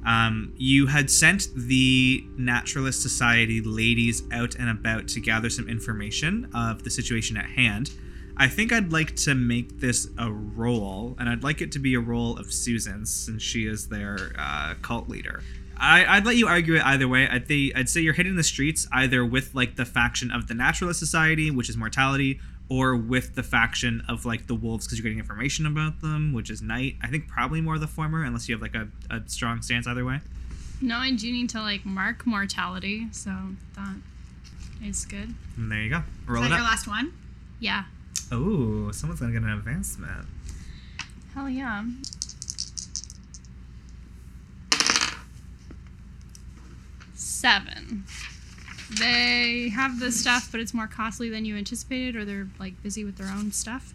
Um, 0.04 0.52
you 0.56 0.88
had 0.88 1.10
sent 1.10 1.48
the 1.54 2.26
Naturalist 2.36 3.00
Society 3.00 3.60
ladies 3.60 4.24
out 4.32 4.56
and 4.56 4.68
about 4.68 5.06
to 5.08 5.20
gather 5.20 5.48
some 5.48 5.68
information 5.68 6.50
of 6.52 6.82
the 6.82 6.90
situation 6.90 7.36
at 7.36 7.46
hand. 7.46 7.92
I 8.36 8.48
think 8.48 8.72
I'd 8.72 8.92
like 8.92 9.14
to 9.16 9.34
make 9.34 9.80
this 9.80 10.08
a 10.18 10.30
roll, 10.32 11.16
and 11.18 11.28
I'd 11.28 11.44
like 11.44 11.60
it 11.60 11.72
to 11.72 11.78
be 11.78 11.94
a 11.94 12.00
roll 12.00 12.36
of 12.36 12.52
Susan's 12.52 13.12
since 13.12 13.42
she 13.42 13.66
is 13.66 13.88
their 13.88 14.32
uh, 14.38 14.74
cult 14.82 15.08
leader. 15.08 15.42
I, 15.76 16.04
I'd 16.04 16.26
let 16.26 16.36
you 16.36 16.46
argue 16.46 16.76
it 16.76 16.84
either 16.84 17.06
way. 17.08 17.28
I'd, 17.28 17.46
th- 17.46 17.72
I'd 17.76 17.88
say 17.88 18.00
you're 18.00 18.14
hitting 18.14 18.36
the 18.36 18.42
streets 18.44 18.86
either 18.92 19.24
with 19.24 19.54
like 19.54 19.76
the 19.76 19.84
faction 19.84 20.30
of 20.30 20.48
the 20.48 20.54
Naturalist 20.54 20.98
Society, 20.98 21.50
which 21.50 21.68
is 21.68 21.76
mortality, 21.76 22.40
or 22.68 22.96
with 22.96 23.34
the 23.34 23.42
faction 23.42 24.02
of 24.08 24.24
like 24.24 24.46
the 24.46 24.54
wolves 24.54 24.86
because 24.86 24.98
you're 24.98 25.04
getting 25.04 25.18
information 25.18 25.66
about 25.66 26.00
them, 26.00 26.32
which 26.32 26.50
is 26.50 26.62
night. 26.62 26.96
I 27.02 27.08
think 27.08 27.28
probably 27.28 27.60
more 27.60 27.78
the 27.78 27.86
former, 27.86 28.24
unless 28.24 28.48
you 28.48 28.54
have 28.54 28.62
like 28.62 28.74
a, 28.74 28.88
a 29.10 29.22
strong 29.26 29.62
stance 29.62 29.86
either 29.86 30.04
way. 30.04 30.20
No, 30.80 30.96
I 30.96 31.12
do 31.12 31.30
need 31.30 31.50
to 31.50 31.60
like 31.60 31.84
mark 31.84 32.26
mortality, 32.26 33.06
so 33.12 33.30
that 33.76 33.94
is 34.82 35.04
good. 35.04 35.34
And 35.56 35.70
there 35.70 35.80
you 35.80 35.90
go. 35.90 35.98
Is 35.98 36.28
Roll 36.28 36.42
that 36.42 36.50
it 36.52 36.54
your 36.54 36.62
last 36.62 36.86
one? 36.86 37.12
Yeah. 37.60 37.84
Oh, 38.32 38.90
someone's 38.92 39.20
gonna 39.20 39.32
get 39.32 39.42
an 39.42 39.50
advancement. 39.50 40.26
Hell 41.34 41.48
yeah. 41.48 41.84
Seven. 47.14 48.04
They 48.98 49.70
have 49.70 49.98
the 49.98 50.12
stuff, 50.12 50.50
but 50.50 50.60
it's 50.60 50.72
more 50.72 50.86
costly 50.86 51.28
than 51.28 51.44
you 51.44 51.56
anticipated, 51.56 52.16
or 52.16 52.24
they're 52.24 52.48
like 52.58 52.82
busy 52.82 53.04
with 53.04 53.16
their 53.16 53.28
own 53.28 53.52
stuff. 53.52 53.92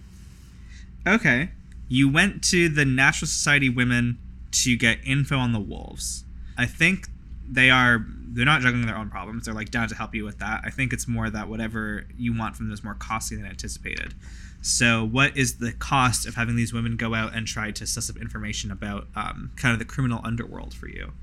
Okay. 1.08 1.52
You 1.88 2.10
went 2.10 2.44
to 2.46 2.70
the 2.70 2.86
Natural 2.86 3.28
Society 3.28 3.70
women 3.70 4.18
to 4.52 4.76
get 4.76 5.00
info 5.06 5.38
on 5.38 5.54
the 5.54 5.60
wolves. 5.60 6.24
I 6.58 6.66
think 6.66 7.08
they 7.52 7.70
are 7.70 8.06
they're 8.32 8.46
not 8.46 8.62
juggling 8.62 8.86
their 8.86 8.98
own 8.98 9.10
problems. 9.10 9.46
They're 9.46 9.54
like 9.54 9.72
down 9.72 9.88
to 9.90 9.96
help 9.96 10.14
you 10.14 10.24
with 10.24 10.40
that. 10.40 10.62
I 10.64 10.70
think 10.70 10.94
it's 10.94 11.08
more 11.08 11.30
that 11.30 11.48
whatever 11.48 12.06
you 12.18 12.38
want 12.38 12.56
from 12.56 12.68
them 12.68 12.74
is 12.74 12.84
more 12.84 12.94
costly 12.94 13.38
than 13.38 13.46
anticipated. 13.46 14.14
So, 14.62 15.04
what 15.06 15.36
is 15.38 15.58
the 15.58 15.72
cost 15.72 16.28
of 16.28 16.36
having 16.36 16.56
these 16.56 16.74
women 16.74 16.98
go 16.98 17.16
out 17.16 17.34
and 17.34 17.48
try 17.48 17.72
to 17.72 17.88
suss 17.88 18.10
up 18.10 18.18
information 18.18 18.72
about 18.72 19.08
um, 19.16 19.52
kind 19.56 19.74
of 19.74 19.80
the 19.80 19.86
criminal 19.86 20.22
underworld 20.24 20.74
for 20.74 20.88
you? 20.88 21.14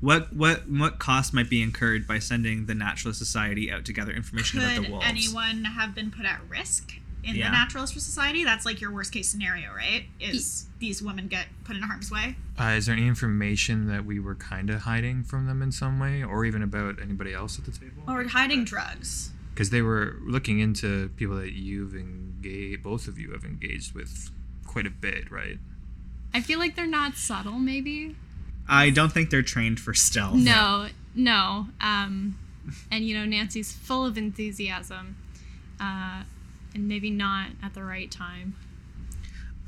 What 0.00 0.32
what 0.34 0.68
what 0.68 0.98
cost 0.98 1.32
might 1.32 1.48
be 1.48 1.62
incurred 1.62 2.06
by 2.06 2.18
sending 2.18 2.66
the 2.66 2.74
Naturalist 2.74 3.18
Society 3.18 3.70
out 3.70 3.84
to 3.86 3.92
gather 3.92 4.12
information 4.12 4.58
about 4.60 4.74
the 4.76 4.82
Could 4.82 4.90
wolves? 4.90 5.06
anyone 5.06 5.64
have 5.64 5.94
been 5.94 6.10
put 6.10 6.26
at 6.26 6.40
risk 6.48 6.94
in 7.26 7.36
Yeah. 7.36 7.46
the 7.46 7.52
Naturalist 7.52 7.92
Society? 7.94 8.44
That's 8.44 8.64
like 8.64 8.80
your 8.80 8.90
worst 8.92 9.12
case 9.12 9.28
scenario, 9.28 9.74
right? 9.74 10.04
Is 10.20 10.66
these 10.78 11.02
women 11.02 11.26
get 11.28 11.46
put 11.64 11.76
in 11.76 11.82
harm's 11.82 12.10
way? 12.10 12.36
Uh, 12.58 12.74
is 12.76 12.86
there 12.86 12.94
any 12.94 13.06
information 13.06 13.86
that 13.88 14.04
we 14.06 14.18
were 14.20 14.34
kind 14.34 14.70
of 14.70 14.82
hiding 14.82 15.24
from 15.24 15.46
them 15.46 15.60
in 15.62 15.72
some 15.72 15.98
way, 15.98 16.22
or 16.22 16.44
even 16.44 16.62
about 16.62 17.00
anybody 17.02 17.34
else 17.34 17.58
at 17.58 17.64
the 17.64 17.72
table? 17.72 18.02
Or 18.08 18.24
hiding 18.28 18.64
drugs? 18.64 19.30
Because 19.52 19.70
they 19.70 19.82
were 19.82 20.16
looking 20.22 20.60
into 20.60 21.08
people 21.16 21.36
that 21.36 21.52
you've 21.52 21.94
engaged, 21.94 22.82
both 22.82 23.08
of 23.08 23.18
you 23.18 23.32
have 23.32 23.44
engaged 23.44 23.94
with 23.94 24.30
quite 24.66 24.86
a 24.86 24.90
bit, 24.90 25.30
right? 25.30 25.58
I 26.34 26.40
feel 26.42 26.58
like 26.58 26.76
they're 26.76 26.86
not 26.86 27.16
subtle, 27.16 27.58
maybe. 27.58 28.14
I 28.68 28.90
don't 28.90 29.12
think 29.12 29.30
they're 29.30 29.42
trained 29.42 29.80
for 29.80 29.94
stealth. 29.94 30.34
No, 30.36 30.88
no. 31.14 31.68
Um, 31.80 32.36
and 32.90 33.04
you 33.06 33.16
know, 33.18 33.24
Nancy's 33.24 33.72
full 33.72 34.04
of 34.04 34.18
enthusiasm, 34.18 35.16
uh, 35.80 36.24
and 36.76 36.86
maybe 36.86 37.10
not 37.10 37.48
at 37.62 37.74
the 37.74 37.82
right 37.82 38.10
time. 38.10 38.54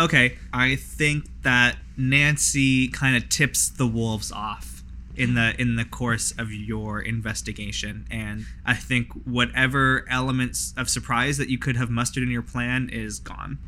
Okay, 0.00 0.36
I 0.52 0.76
think 0.76 1.24
that 1.42 1.76
Nancy 1.96 2.86
kind 2.88 3.16
of 3.16 3.28
tips 3.28 3.68
the 3.68 3.86
wolves 3.86 4.30
off 4.30 4.84
in 5.16 5.34
the 5.34 5.60
in 5.60 5.74
the 5.74 5.84
course 5.84 6.32
of 6.38 6.52
your 6.52 7.00
investigation 7.00 8.06
and 8.08 8.46
I 8.64 8.74
think 8.74 9.12
whatever 9.24 10.06
elements 10.08 10.72
of 10.76 10.88
surprise 10.88 11.38
that 11.38 11.48
you 11.48 11.58
could 11.58 11.76
have 11.76 11.90
mustered 11.90 12.22
in 12.22 12.30
your 12.30 12.42
plan 12.42 12.88
is 12.88 13.18
gone 13.18 13.58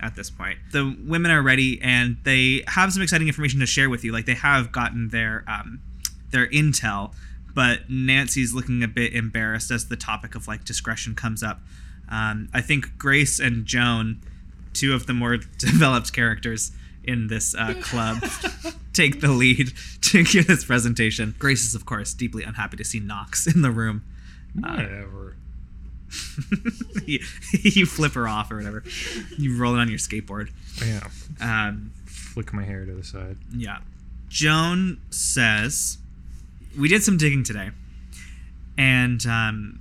at 0.00 0.16
this 0.16 0.30
point. 0.30 0.58
The 0.72 0.96
women 1.06 1.30
are 1.30 1.42
ready 1.42 1.78
and 1.82 2.16
they 2.24 2.64
have 2.68 2.90
some 2.94 3.02
exciting 3.02 3.28
information 3.28 3.60
to 3.60 3.66
share 3.66 3.90
with 3.90 4.02
you. 4.02 4.12
Like 4.12 4.24
they 4.24 4.34
have 4.34 4.72
gotten 4.72 5.08
their 5.08 5.44
um, 5.46 5.80
their 6.30 6.46
intel, 6.46 7.12
but 7.54 7.90
Nancy's 7.90 8.54
looking 8.54 8.82
a 8.82 8.88
bit 8.88 9.12
embarrassed 9.12 9.70
as 9.70 9.88
the 9.88 9.96
topic 9.96 10.34
of 10.34 10.48
like 10.48 10.64
discretion 10.64 11.14
comes 11.14 11.42
up. 11.42 11.60
Um, 12.10 12.48
I 12.54 12.60
think 12.60 12.96
Grace 12.98 13.38
and 13.38 13.66
Joan, 13.66 14.20
two 14.72 14.94
of 14.94 15.06
the 15.06 15.14
more 15.14 15.36
developed 15.58 16.12
characters 16.12 16.72
in 17.04 17.28
this 17.28 17.54
uh, 17.54 17.74
club, 17.80 18.18
take 18.92 19.20
the 19.20 19.28
lead 19.28 19.72
to 20.02 20.24
give 20.24 20.46
this 20.46 20.64
presentation. 20.64 21.34
Grace 21.38 21.64
is, 21.64 21.74
of 21.74 21.86
course, 21.86 22.12
deeply 22.14 22.42
unhappy 22.44 22.76
to 22.76 22.84
see 22.84 23.00
Knox 23.00 23.46
in 23.46 23.62
the 23.62 23.70
room. 23.70 24.02
Whatever. 24.54 25.36
you, 27.04 27.20
you 27.52 27.84
flip 27.84 28.12
her 28.14 28.26
off 28.26 28.50
or 28.50 28.56
whatever. 28.56 28.82
You 29.36 29.58
roll 29.58 29.74
it 29.74 29.78
on 29.78 29.88
your 29.88 29.98
skateboard. 29.98 30.50
yeah. 30.84 31.06
Um, 31.40 31.92
Flick 32.06 32.52
my 32.54 32.64
hair 32.64 32.84
to 32.84 32.92
the 32.94 33.04
side. 33.04 33.36
Yeah. 33.54 33.78
Joan 34.28 35.00
says, 35.10 35.98
We 36.78 36.88
did 36.88 37.02
some 37.02 37.16
digging 37.18 37.44
today, 37.44 37.70
and 38.76 39.24
um, 39.26 39.80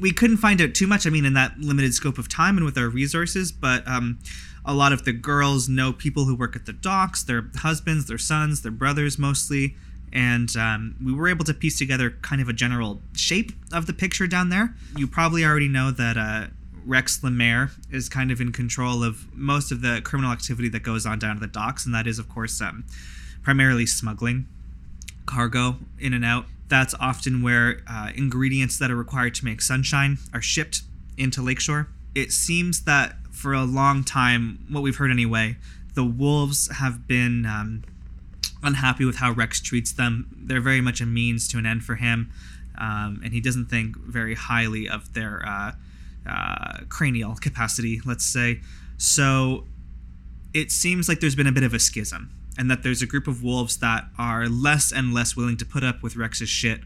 we 0.00 0.12
couldn't 0.12 0.38
find 0.38 0.60
out 0.60 0.74
too 0.74 0.86
much. 0.86 1.06
I 1.06 1.10
mean, 1.10 1.24
in 1.24 1.34
that 1.34 1.58
limited 1.58 1.94
scope 1.94 2.18
of 2.18 2.28
time 2.28 2.56
and 2.56 2.64
with 2.64 2.76
our 2.78 2.88
resources, 2.88 3.52
but 3.52 3.86
um, 3.86 4.18
a 4.64 4.74
lot 4.74 4.92
of 4.92 5.04
the 5.04 5.12
girls 5.12 5.68
know 5.68 5.92
people 5.92 6.24
who 6.24 6.34
work 6.34 6.56
at 6.56 6.66
the 6.66 6.72
docks, 6.72 7.22
their 7.22 7.48
husbands, 7.56 8.06
their 8.06 8.18
sons, 8.18 8.62
their 8.62 8.72
brothers 8.72 9.18
mostly. 9.18 9.76
And 10.12 10.54
um, 10.56 10.96
we 11.02 11.12
were 11.12 11.28
able 11.28 11.44
to 11.46 11.54
piece 11.54 11.78
together 11.78 12.10
kind 12.22 12.42
of 12.42 12.48
a 12.48 12.52
general 12.52 13.00
shape 13.14 13.52
of 13.72 13.86
the 13.86 13.94
picture 13.94 14.26
down 14.26 14.50
there. 14.50 14.74
You 14.96 15.06
probably 15.06 15.44
already 15.44 15.68
know 15.68 15.90
that 15.90 16.18
uh, 16.18 16.46
Rex 16.84 17.22
Lemaire 17.22 17.70
is 17.90 18.08
kind 18.08 18.30
of 18.30 18.40
in 18.40 18.52
control 18.52 19.02
of 19.02 19.34
most 19.34 19.72
of 19.72 19.80
the 19.80 20.02
criminal 20.04 20.30
activity 20.30 20.68
that 20.70 20.82
goes 20.82 21.06
on 21.06 21.18
down 21.18 21.36
at 21.36 21.40
the 21.40 21.46
docks, 21.46 21.86
and 21.86 21.94
that 21.94 22.06
is, 22.06 22.18
of 22.18 22.28
course, 22.28 22.60
um, 22.60 22.84
primarily 23.42 23.86
smuggling 23.86 24.46
cargo 25.24 25.76
in 25.98 26.12
and 26.12 26.24
out. 26.24 26.44
That's 26.72 26.94
often 26.98 27.42
where 27.42 27.82
uh, 27.86 28.12
ingredients 28.16 28.78
that 28.78 28.90
are 28.90 28.96
required 28.96 29.34
to 29.34 29.44
make 29.44 29.60
sunshine 29.60 30.16
are 30.32 30.40
shipped 30.40 30.80
into 31.18 31.42
Lakeshore. 31.42 31.88
It 32.14 32.32
seems 32.32 32.84
that 32.84 33.08
for 33.30 33.52
a 33.52 33.64
long 33.64 34.04
time, 34.04 34.64
what 34.70 34.82
we've 34.82 34.96
heard 34.96 35.10
anyway, 35.10 35.56
the 35.92 36.02
wolves 36.02 36.70
have 36.82 37.06
been 37.06 37.44
um, 37.44 37.84
unhappy 38.62 39.04
with 39.04 39.16
how 39.16 39.30
Rex 39.32 39.60
treats 39.60 39.92
them. 39.92 40.12
They're 40.48 40.62
very 40.62 40.80
much 40.80 41.02
a 41.02 41.06
means 41.06 41.46
to 41.48 41.58
an 41.58 41.66
end 41.66 41.84
for 41.84 41.96
him. 41.96 42.32
um, 42.78 43.20
and 43.22 43.32
he 43.32 43.40
doesn't 43.40 43.66
think 43.66 43.96
very 43.96 44.34
highly 44.34 44.88
of 44.88 45.12
their 45.14 45.42
uh, 45.46 45.72
uh, 46.28 46.78
cranial 46.88 47.34
capacity, 47.34 48.00
let's 48.04 48.24
say. 48.24 48.60
So 48.96 49.66
it 50.54 50.70
seems 50.70 51.08
like 51.08 51.20
there's 51.20 51.34
been 51.34 51.46
a 51.46 51.52
bit 51.52 51.62
of 51.62 51.74
a 51.74 51.78
schism, 51.78 52.30
and 52.58 52.70
that 52.70 52.82
there's 52.82 53.02
a 53.02 53.06
group 53.06 53.26
of 53.26 53.42
wolves 53.42 53.78
that 53.78 54.04
are 54.18 54.48
less 54.48 54.92
and 54.92 55.14
less 55.14 55.36
willing 55.36 55.56
to 55.56 55.64
put 55.64 55.82
up 55.82 56.02
with 56.02 56.16
Rex's 56.16 56.48
shit 56.48 56.80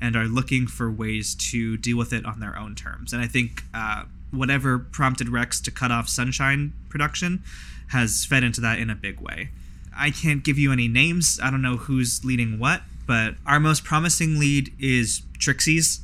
and 0.00 0.16
are 0.16 0.26
looking 0.26 0.66
for 0.66 0.90
ways 0.90 1.34
to 1.34 1.76
deal 1.76 1.98
with 1.98 2.12
it 2.12 2.24
on 2.24 2.40
their 2.40 2.58
own 2.58 2.74
terms. 2.74 3.12
And 3.12 3.22
I 3.22 3.26
think 3.26 3.62
uh, 3.74 4.04
whatever 4.30 4.78
prompted 4.78 5.28
Rex 5.28 5.60
to 5.60 5.70
cut 5.70 5.90
off 5.90 6.08
Sunshine 6.08 6.72
production 6.88 7.42
has 7.88 8.24
fed 8.24 8.42
into 8.42 8.60
that 8.62 8.78
in 8.78 8.88
a 8.88 8.94
big 8.94 9.20
way. 9.20 9.50
I 9.96 10.10
can't 10.10 10.42
give 10.42 10.58
you 10.58 10.72
any 10.72 10.88
names. 10.88 11.38
I 11.42 11.50
don't 11.50 11.62
know 11.62 11.76
who's 11.76 12.24
leading 12.24 12.58
what, 12.58 12.82
but 13.06 13.34
our 13.44 13.60
most 13.60 13.84
promising 13.84 14.38
lead 14.38 14.72
is 14.78 15.22
Trixie's. 15.38 16.00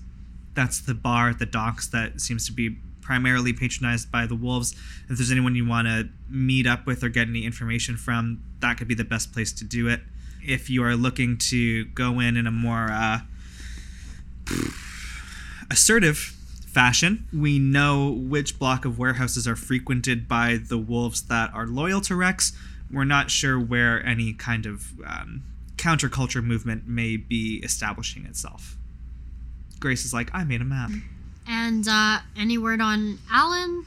That's 0.54 0.80
the 0.80 0.94
bar 0.94 1.30
at 1.30 1.38
the 1.38 1.46
docks 1.46 1.86
that 1.88 2.20
seems 2.20 2.46
to 2.46 2.52
be 2.52 2.76
primarily 3.06 3.52
patronized 3.52 4.10
by 4.10 4.26
the 4.26 4.34
wolves. 4.34 4.72
If 5.08 5.16
there's 5.16 5.30
anyone 5.30 5.54
you 5.54 5.64
want 5.64 5.86
to 5.86 6.08
meet 6.28 6.66
up 6.66 6.86
with 6.86 7.04
or 7.04 7.08
get 7.08 7.28
any 7.28 7.44
information 7.44 7.96
from, 7.96 8.42
that 8.58 8.76
could 8.78 8.88
be 8.88 8.96
the 8.96 9.04
best 9.04 9.32
place 9.32 9.52
to 9.52 9.64
do 9.64 9.86
it. 9.88 10.00
If 10.44 10.68
you 10.68 10.82
are 10.82 10.96
looking 10.96 11.38
to 11.50 11.84
go 11.84 12.18
in 12.18 12.36
in 12.36 12.48
a 12.48 12.50
more 12.50 12.88
uh, 12.90 13.20
assertive 15.70 16.18
fashion, 16.66 17.28
we 17.32 17.60
know 17.60 18.10
which 18.10 18.58
block 18.58 18.84
of 18.84 18.98
warehouses 18.98 19.46
are 19.46 19.56
frequented 19.56 20.26
by 20.26 20.56
the 20.56 20.76
wolves 20.76 21.22
that 21.28 21.54
are 21.54 21.68
loyal 21.68 22.00
to 22.02 22.16
Rex. 22.16 22.52
We're 22.90 23.04
not 23.04 23.30
sure 23.30 23.58
where 23.58 24.04
any 24.04 24.32
kind 24.32 24.66
of 24.66 24.92
um, 25.06 25.44
counterculture 25.76 26.42
movement 26.42 26.88
may 26.88 27.16
be 27.16 27.60
establishing 27.62 28.26
itself. 28.26 28.76
Grace 29.78 30.04
is 30.04 30.12
like, 30.12 30.28
I 30.34 30.42
made 30.42 30.60
a 30.60 30.64
map. 30.64 30.90
And 31.48 31.86
uh, 31.88 32.18
any 32.36 32.58
word 32.58 32.80
on 32.80 33.18
Alan? 33.30 33.84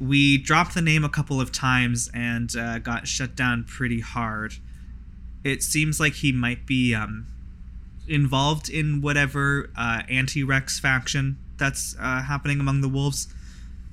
we 0.00 0.38
dropped 0.38 0.74
the 0.74 0.82
name 0.82 1.04
a 1.04 1.08
couple 1.08 1.40
of 1.40 1.52
times 1.52 2.10
and 2.12 2.54
uh, 2.56 2.78
got 2.78 3.06
shut 3.06 3.36
down 3.36 3.64
pretty 3.64 4.00
hard. 4.00 4.54
It 5.42 5.62
seems 5.62 6.00
like 6.00 6.14
he 6.14 6.32
might 6.32 6.66
be 6.66 6.94
um, 6.94 7.26
involved 8.08 8.68
in 8.68 9.00
whatever 9.00 9.70
uh, 9.76 10.02
anti-Rex 10.08 10.80
faction 10.80 11.38
that's 11.58 11.94
uh, 12.00 12.22
happening 12.22 12.60
among 12.60 12.80
the 12.80 12.88
wolves. 12.88 13.32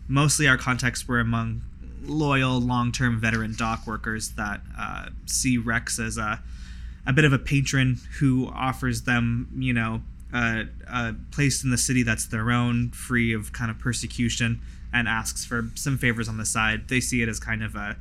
Mostly, 0.07 0.47
our 0.47 0.57
contacts 0.57 1.07
were 1.07 1.19
among 1.19 1.61
loyal, 2.03 2.59
long-term 2.59 3.19
veteran 3.19 3.53
dock 3.55 3.85
workers 3.85 4.31
that 4.31 4.61
uh, 4.77 5.09
see 5.25 5.57
Rex 5.57 5.99
as 5.99 6.17
a 6.17 6.41
a 7.07 7.11
bit 7.11 7.25
of 7.25 7.33
a 7.33 7.39
patron 7.39 7.97
who 8.19 8.47
offers 8.53 9.03
them, 9.03 9.49
you 9.57 9.73
know, 9.73 10.03
a, 10.33 10.65
a 10.87 11.15
place 11.31 11.63
in 11.63 11.69
the 11.69 11.77
city 11.77 12.03
that's 12.03 12.25
their 12.25 12.51
own, 12.51 12.91
free 12.91 13.33
of 13.33 13.53
kind 13.53 13.71
of 13.71 13.79
persecution, 13.79 14.61
and 14.93 15.07
asks 15.07 15.45
for 15.45 15.69
some 15.75 15.97
favors 15.97 16.27
on 16.27 16.37
the 16.37 16.45
side. 16.45 16.87
They 16.87 16.99
see 16.99 17.21
it 17.21 17.29
as 17.29 17.39
kind 17.39 17.63
of 17.63 17.75
a, 17.75 17.97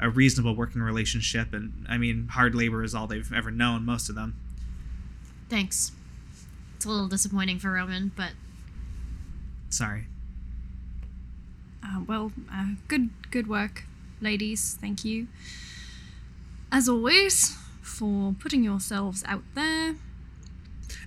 a 0.00 0.10
reasonable 0.10 0.54
working 0.54 0.82
relationship, 0.82 1.52
and 1.52 1.86
I 1.88 1.98
mean, 1.98 2.28
hard 2.28 2.54
labor 2.54 2.82
is 2.82 2.94
all 2.94 3.06
they've 3.06 3.32
ever 3.32 3.50
known, 3.50 3.84
most 3.84 4.08
of 4.08 4.14
them. 4.14 4.36
Thanks. 5.48 5.92
It's 6.76 6.84
a 6.84 6.88
little 6.88 7.08
disappointing 7.08 7.58
for 7.58 7.72
Roman, 7.72 8.12
but 8.16 8.32
Sorry. 9.74 10.06
Uh, 11.84 12.02
well, 12.06 12.30
uh, 12.52 12.74
good 12.86 13.10
good 13.32 13.48
work, 13.48 13.82
ladies. 14.20 14.78
Thank 14.80 15.04
you, 15.04 15.26
as 16.70 16.88
always, 16.88 17.56
for 17.82 18.36
putting 18.38 18.62
yourselves 18.62 19.24
out 19.26 19.42
there. 19.56 19.96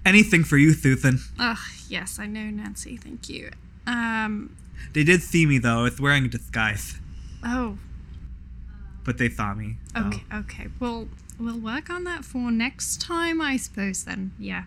Anything 0.07 0.43
for 0.45 0.57
you, 0.57 0.71
Thuthan. 0.71 1.19
Ugh, 1.37 1.57
yes, 1.89 2.17
I 2.17 2.27
know, 2.27 2.45
Nancy. 2.49 2.95
Thank 2.95 3.27
you. 3.29 3.51
Um, 3.85 4.55
They 4.93 5.03
did 5.03 5.21
see 5.21 5.45
me 5.45 5.57
though 5.59 5.83
with 5.83 5.99
wearing 5.99 6.25
a 6.25 6.27
disguise, 6.29 6.95
oh, 7.43 7.77
but 9.03 9.17
they 9.17 9.27
thought 9.29 9.57
me. 9.57 9.77
so- 9.93 10.05
okay, 10.07 10.23
okay. 10.33 10.67
Well, 10.79 11.09
we'll 11.39 11.59
work 11.59 11.89
on 11.89 12.03
that 12.05 12.23
for 12.25 12.51
next 12.51 13.01
time, 13.01 13.41
I 13.41 13.57
suppose. 13.57 14.03
Then, 14.05 14.31
yeah. 14.39 14.63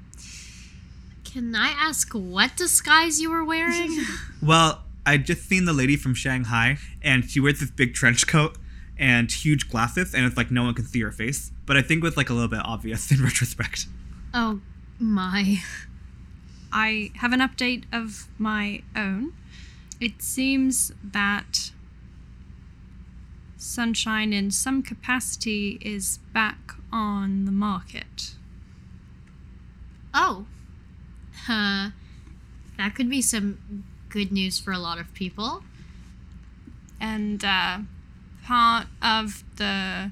can 1.24 1.54
I 1.54 1.68
ask 1.70 2.12
what 2.12 2.56
disguise 2.56 3.20
you 3.20 3.30
were 3.30 3.44
wearing? 3.44 3.98
Well, 4.42 4.82
I 5.06 5.16
just 5.18 5.46
seen 5.48 5.64
the 5.64 5.72
lady 5.72 5.96
from 5.96 6.14
Shanghai, 6.14 6.78
and 7.02 7.28
she 7.28 7.40
wears 7.40 7.60
this 7.60 7.70
big 7.70 7.94
trench 7.94 8.26
coat 8.26 8.56
and 8.98 9.30
huge 9.32 9.68
glasses, 9.70 10.14
and 10.14 10.24
it's 10.26 10.36
like 10.36 10.50
no 10.50 10.64
one 10.64 10.74
can 10.74 10.84
see 10.86 11.00
her 11.00 11.12
face. 11.12 11.50
But 11.66 11.76
I 11.78 11.82
think 11.82 11.98
it 12.02 12.04
was 12.04 12.16
like 12.16 12.28
a 12.30 12.34
little 12.34 12.48
bit 12.48 12.60
obvious 12.64 13.10
in 13.12 13.22
retrospect. 13.22 13.86
oh 14.34 14.60
my. 15.00 15.62
I 16.72 17.10
have 17.16 17.32
an 17.32 17.40
update 17.40 17.84
of 17.92 18.28
my 18.38 18.82
own. 18.94 19.32
It 20.00 20.22
seems 20.22 20.92
that 21.02 21.72
Sunshine, 23.60 24.32
in 24.32 24.50
some 24.50 24.82
capacity, 24.82 25.78
is 25.82 26.18
back 26.32 26.74
on 26.90 27.44
the 27.44 27.52
market. 27.52 28.34
Oh. 30.14 30.46
Uh, 31.46 31.90
that 32.78 32.94
could 32.94 33.10
be 33.10 33.20
some 33.20 33.84
good 34.08 34.32
news 34.32 34.58
for 34.58 34.72
a 34.72 34.78
lot 34.78 34.98
of 34.98 35.12
people. 35.12 35.62
And 36.98 37.44
uh, 37.44 37.80
part 38.42 38.86
of 39.02 39.44
the 39.56 40.10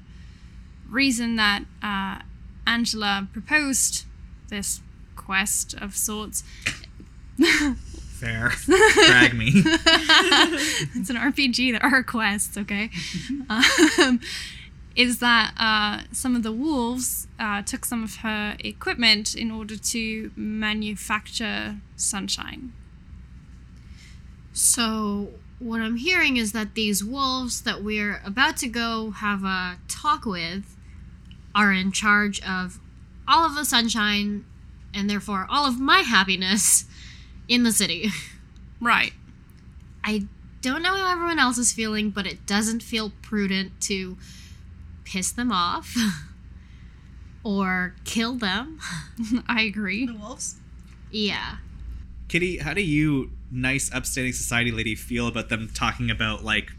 reason 0.87 1.35
that 1.37 1.63
uh, 1.81 2.21
Angela 2.67 3.27
proposed 3.33 4.05
this 4.49 4.81
quest 5.15 5.73
of 5.75 5.95
sorts 5.95 6.43
Fair. 8.19 8.51
Drag 8.65 9.33
me. 9.33 9.51
it's 9.55 11.09
an 11.09 11.15
RPG. 11.15 11.71
There 11.71 11.83
are 11.83 12.03
quests, 12.03 12.57
okay? 12.57 12.89
um, 13.49 14.19
is 14.95 15.19
that 15.19 15.53
uh, 15.57 16.03
some 16.11 16.35
of 16.35 16.43
the 16.43 16.51
wolves 16.51 17.27
uh, 17.39 17.61
took 17.61 17.85
some 17.85 18.03
of 18.03 18.17
her 18.17 18.57
equipment 18.59 19.35
in 19.35 19.51
order 19.51 19.77
to 19.77 20.31
manufacture 20.35 21.77
sunshine. 21.95 22.73
So, 24.51 25.29
what 25.59 25.79
I'm 25.79 25.95
hearing 25.95 26.35
is 26.35 26.51
that 26.51 26.75
these 26.75 27.03
wolves 27.03 27.61
that 27.61 27.81
we're 27.81 28.21
about 28.25 28.57
to 28.57 28.67
go 28.67 29.11
have 29.11 29.45
a 29.45 29.77
talk 29.87 30.25
with 30.25 30.75
are 31.55 31.71
in 31.71 31.93
charge 31.93 32.41
of 32.41 32.79
all 33.29 33.45
of 33.45 33.55
the 33.55 33.63
sunshine 33.63 34.43
and 34.93 35.09
therefore 35.09 35.45
all 35.49 35.65
of 35.65 35.79
my 35.79 35.99
happiness 35.99 36.85
in 37.47 37.63
the 37.63 37.71
city. 37.71 38.09
Right. 38.81 39.13
I 40.03 40.25
don't 40.61 40.81
know 40.81 40.95
how 40.95 41.11
everyone 41.11 41.39
else 41.39 41.57
is 41.57 41.71
feeling, 41.71 42.09
but 42.09 42.25
it 42.25 42.45
doesn't 42.45 42.81
feel 42.81 43.11
prudent 43.21 43.79
to 43.81 44.17
piss 45.03 45.31
them 45.31 45.51
off 45.51 45.95
or 47.43 47.93
kill 48.03 48.35
them. 48.35 48.79
I 49.47 49.61
agree. 49.61 50.07
The 50.07 50.13
wolves. 50.13 50.55
Yeah. 51.11 51.57
Kitty, 52.27 52.57
how 52.57 52.73
do 52.73 52.81
you, 52.81 53.31
nice 53.51 53.91
upstanding 53.93 54.33
society 54.33 54.71
lady, 54.71 54.95
feel 54.95 55.27
about 55.27 55.49
them 55.49 55.69
talking 55.73 56.09
about 56.11 56.43
like 56.43 56.71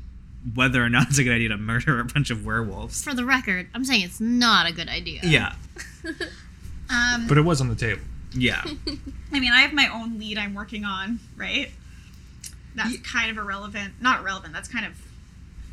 whether 0.55 0.83
or 0.85 0.89
not 0.89 1.09
it's 1.09 1.19
a 1.19 1.25
good 1.25 1.35
idea 1.35 1.49
to 1.51 1.57
murder 1.59 2.01
a 2.01 2.05
bunch 2.05 2.31
of 2.31 2.45
werewolves? 2.45 3.03
For 3.05 3.15
the 3.15 3.25
record, 3.25 3.69
I'm 3.75 3.85
saying 3.85 4.03
it's 4.03 4.21
not 4.21 4.69
a 4.69 4.73
good 4.73 4.89
idea. 4.89 5.21
Yeah. 5.23 5.55
Um, 6.93 7.27
But 7.29 7.39
it 7.39 7.43
was 7.43 7.61
on 7.61 7.69
the 7.69 7.77
table. 7.77 8.01
Yeah. 8.33 8.65
I 9.33 9.39
mean, 9.39 9.53
I 9.53 9.61
have 9.61 9.73
my 9.73 9.89
own 9.93 10.19
lead 10.19 10.39
I'm 10.39 10.55
working 10.55 10.85
on, 10.85 11.21
right? 11.37 11.71
That's 12.75 12.99
kind 13.01 13.31
of 13.31 13.39
irrelevant. 13.39 13.95
Not 14.01 14.21
irrelevant. 14.23 14.53
That's 14.53 14.69
kind 14.69 14.85
of 14.85 14.95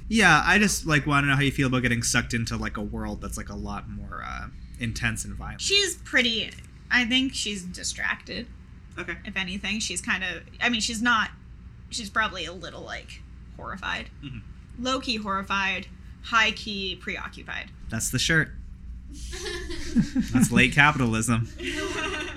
Yeah, 0.09 0.43
I 0.45 0.59
just 0.59 0.85
like 0.85 1.07
want 1.07 1.23
to 1.23 1.29
know 1.29 1.35
how 1.35 1.41
you 1.41 1.51
feel 1.51 1.67
about 1.67 1.81
getting 1.81 2.03
sucked 2.03 2.33
into 2.35 2.55
like 2.55 2.77
a 2.77 2.81
world 2.83 3.21
that's 3.21 3.35
like 3.37 3.49
a 3.49 3.55
lot 3.55 3.89
more 3.89 4.23
uh, 4.23 4.47
intense 4.79 5.25
and 5.25 5.33
violent. 5.33 5.61
she's 5.61 5.95
pretty. 5.95 6.51
I 6.91 7.05
think 7.05 7.33
she's 7.33 7.63
distracted. 7.63 8.45
Okay. 8.99 9.15
If 9.25 9.35
anything, 9.37 9.79
she's 9.79 10.01
kind 10.01 10.23
of. 10.23 10.43
I 10.61 10.69
mean, 10.69 10.81
she's 10.81 11.01
not. 11.01 11.31
She's 11.89 12.09
probably 12.11 12.45
a 12.45 12.53
little 12.53 12.81
like 12.81 13.21
horrified, 13.55 14.09
Mhm. 14.23 14.41
Low 14.79 14.99
key 14.99 15.17
horrified, 15.17 15.87
high 16.23 16.51
key 16.51 16.95
preoccupied. 16.95 17.71
That's 17.89 18.09
the 18.09 18.19
shirt. 18.19 18.49
That's 20.33 20.51
late 20.51 20.73
capitalism. 20.73 21.49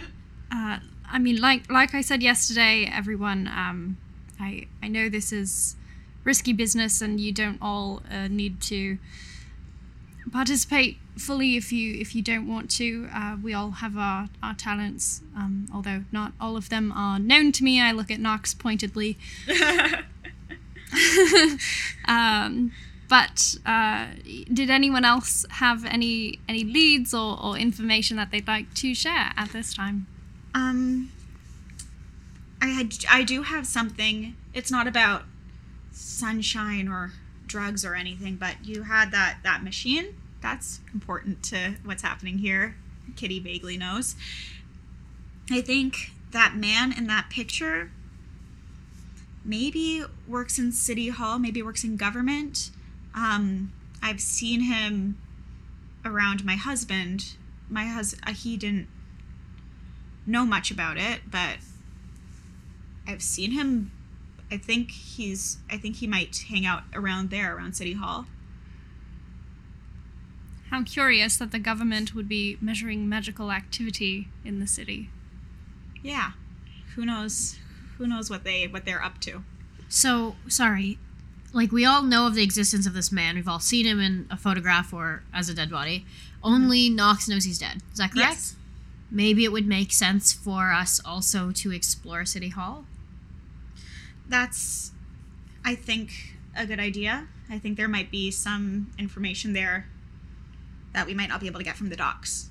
Uh, 0.52 0.80
I 1.08 1.20
mean, 1.20 1.40
like 1.40 1.70
like 1.70 1.94
I 1.94 2.00
said 2.00 2.24
yesterday, 2.24 2.90
everyone. 2.92 3.46
Um, 3.46 3.98
I 4.40 4.66
I 4.82 4.88
know 4.88 5.08
this 5.08 5.32
is 5.32 5.76
risky 6.24 6.52
business, 6.52 7.00
and 7.00 7.20
you 7.20 7.30
don't 7.30 7.58
all 7.62 8.02
uh, 8.10 8.26
need 8.26 8.60
to 8.62 8.98
participate 10.32 10.98
fully 11.16 11.56
if 11.56 11.72
you 11.72 11.94
if 12.00 12.14
you 12.14 12.22
don't 12.22 12.48
want 12.48 12.70
to. 12.72 13.08
Uh, 13.14 13.36
we 13.42 13.54
all 13.54 13.70
have 13.70 13.96
our 13.96 14.28
our 14.42 14.54
talents, 14.54 15.22
um, 15.36 15.66
although 15.72 16.04
not 16.10 16.32
all 16.40 16.56
of 16.56 16.68
them 16.68 16.92
are 16.94 17.18
known 17.18 17.52
to 17.52 17.64
me. 17.64 17.80
I 17.80 17.92
look 17.92 18.10
at 18.10 18.18
Knox 18.18 18.54
pointedly. 18.54 19.16
um, 22.06 22.72
but 23.08 23.56
uh, 23.66 24.06
did 24.52 24.70
anyone 24.70 25.04
else 25.04 25.44
have 25.50 25.84
any 25.84 26.38
any 26.48 26.62
leads 26.64 27.12
or, 27.12 27.38
or 27.42 27.56
information 27.56 28.16
that 28.16 28.30
they'd 28.30 28.46
like 28.46 28.72
to 28.74 28.94
share 28.94 29.32
at 29.36 29.50
this 29.52 29.74
time? 29.74 30.06
Um, 30.54 31.10
I 32.62 32.68
had 32.68 32.94
I 33.10 33.24
do 33.24 33.42
have 33.42 33.66
something. 33.66 34.36
It's 34.54 34.70
not 34.70 34.86
about 34.86 35.24
sunshine 35.92 36.88
or 36.88 37.12
drugs 37.46 37.84
or 37.84 37.94
anything, 37.94 38.36
but 38.36 38.56
you 38.64 38.84
had 38.84 39.10
that 39.10 39.38
that 39.42 39.64
machine. 39.64 40.14
That's 40.40 40.80
important 40.94 41.42
to 41.44 41.74
what's 41.84 42.02
happening 42.02 42.38
here. 42.38 42.76
Kitty 43.16 43.40
vaguely 43.40 43.76
knows. 43.76 44.14
I 45.50 45.60
think 45.60 46.12
that 46.30 46.54
man 46.54 46.92
in 46.96 47.08
that 47.08 47.28
picture 47.28 47.90
maybe 49.44 50.04
works 50.26 50.58
in 50.58 50.72
city 50.72 51.08
hall, 51.08 51.38
maybe 51.38 51.62
works 51.62 51.84
in 51.84 51.96
government. 51.96 52.70
Um, 53.14 53.72
I've 54.02 54.20
seen 54.20 54.62
him 54.62 55.18
around 56.04 56.44
my 56.44 56.56
husband. 56.56 57.36
My 57.68 57.84
husband, 57.84 58.36
he 58.36 58.56
didn't 58.56 58.88
know 60.26 60.44
much 60.44 60.70
about 60.70 60.96
it, 60.96 61.20
but 61.30 61.58
I've 63.06 63.22
seen 63.22 63.52
him. 63.52 63.92
I 64.50 64.56
think 64.56 64.90
he's. 64.90 65.58
I 65.70 65.76
think 65.76 65.96
he 65.96 66.06
might 66.06 66.44
hang 66.48 66.66
out 66.66 66.82
around 66.94 67.30
there, 67.30 67.56
around 67.56 67.74
City 67.74 67.92
Hall. 67.92 68.26
How 70.70 70.84
curious 70.84 71.36
that 71.36 71.50
the 71.50 71.58
government 71.58 72.14
would 72.14 72.28
be 72.28 72.56
measuring 72.60 73.08
magical 73.08 73.50
activity 73.50 74.28
in 74.44 74.60
the 74.60 74.66
city. 74.68 75.10
Yeah, 76.02 76.32
who 76.94 77.04
knows? 77.04 77.58
Who 78.00 78.06
knows 78.06 78.30
what 78.30 78.44
they 78.44 78.66
what 78.66 78.86
they're 78.86 79.04
up 79.04 79.20
to? 79.20 79.44
So, 79.90 80.36
sorry. 80.48 80.98
Like, 81.52 81.70
we 81.70 81.84
all 81.84 82.02
know 82.02 82.26
of 82.26 82.34
the 82.34 82.42
existence 82.42 82.86
of 82.86 82.94
this 82.94 83.12
man. 83.12 83.34
We've 83.34 83.46
all 83.46 83.60
seen 83.60 83.84
him 83.84 84.00
in 84.00 84.26
a 84.30 84.38
photograph 84.38 84.94
or 84.94 85.22
as 85.34 85.50
a 85.50 85.54
dead 85.54 85.70
body. 85.70 86.06
Only 86.42 86.88
Knox 86.88 87.28
knows 87.28 87.44
he's 87.44 87.58
dead. 87.58 87.82
Is 87.92 87.98
that 87.98 88.12
correct? 88.12 88.30
Yes. 88.30 88.56
Maybe 89.10 89.44
it 89.44 89.52
would 89.52 89.66
make 89.66 89.92
sense 89.92 90.32
for 90.32 90.72
us 90.72 90.98
also 91.04 91.50
to 91.50 91.72
explore 91.72 92.24
City 92.24 92.48
Hall. 92.48 92.86
That's, 94.26 94.92
I 95.62 95.74
think, 95.74 96.38
a 96.56 96.64
good 96.64 96.80
idea. 96.80 97.28
I 97.50 97.58
think 97.58 97.76
there 97.76 97.88
might 97.88 98.10
be 98.10 98.30
some 98.30 98.92
information 98.98 99.52
there 99.52 99.88
that 100.94 101.06
we 101.06 101.12
might 101.12 101.28
not 101.28 101.40
be 101.40 101.48
able 101.48 101.60
to 101.60 101.64
get 101.64 101.76
from 101.76 101.90
the 101.90 101.96
docks. 101.96 102.48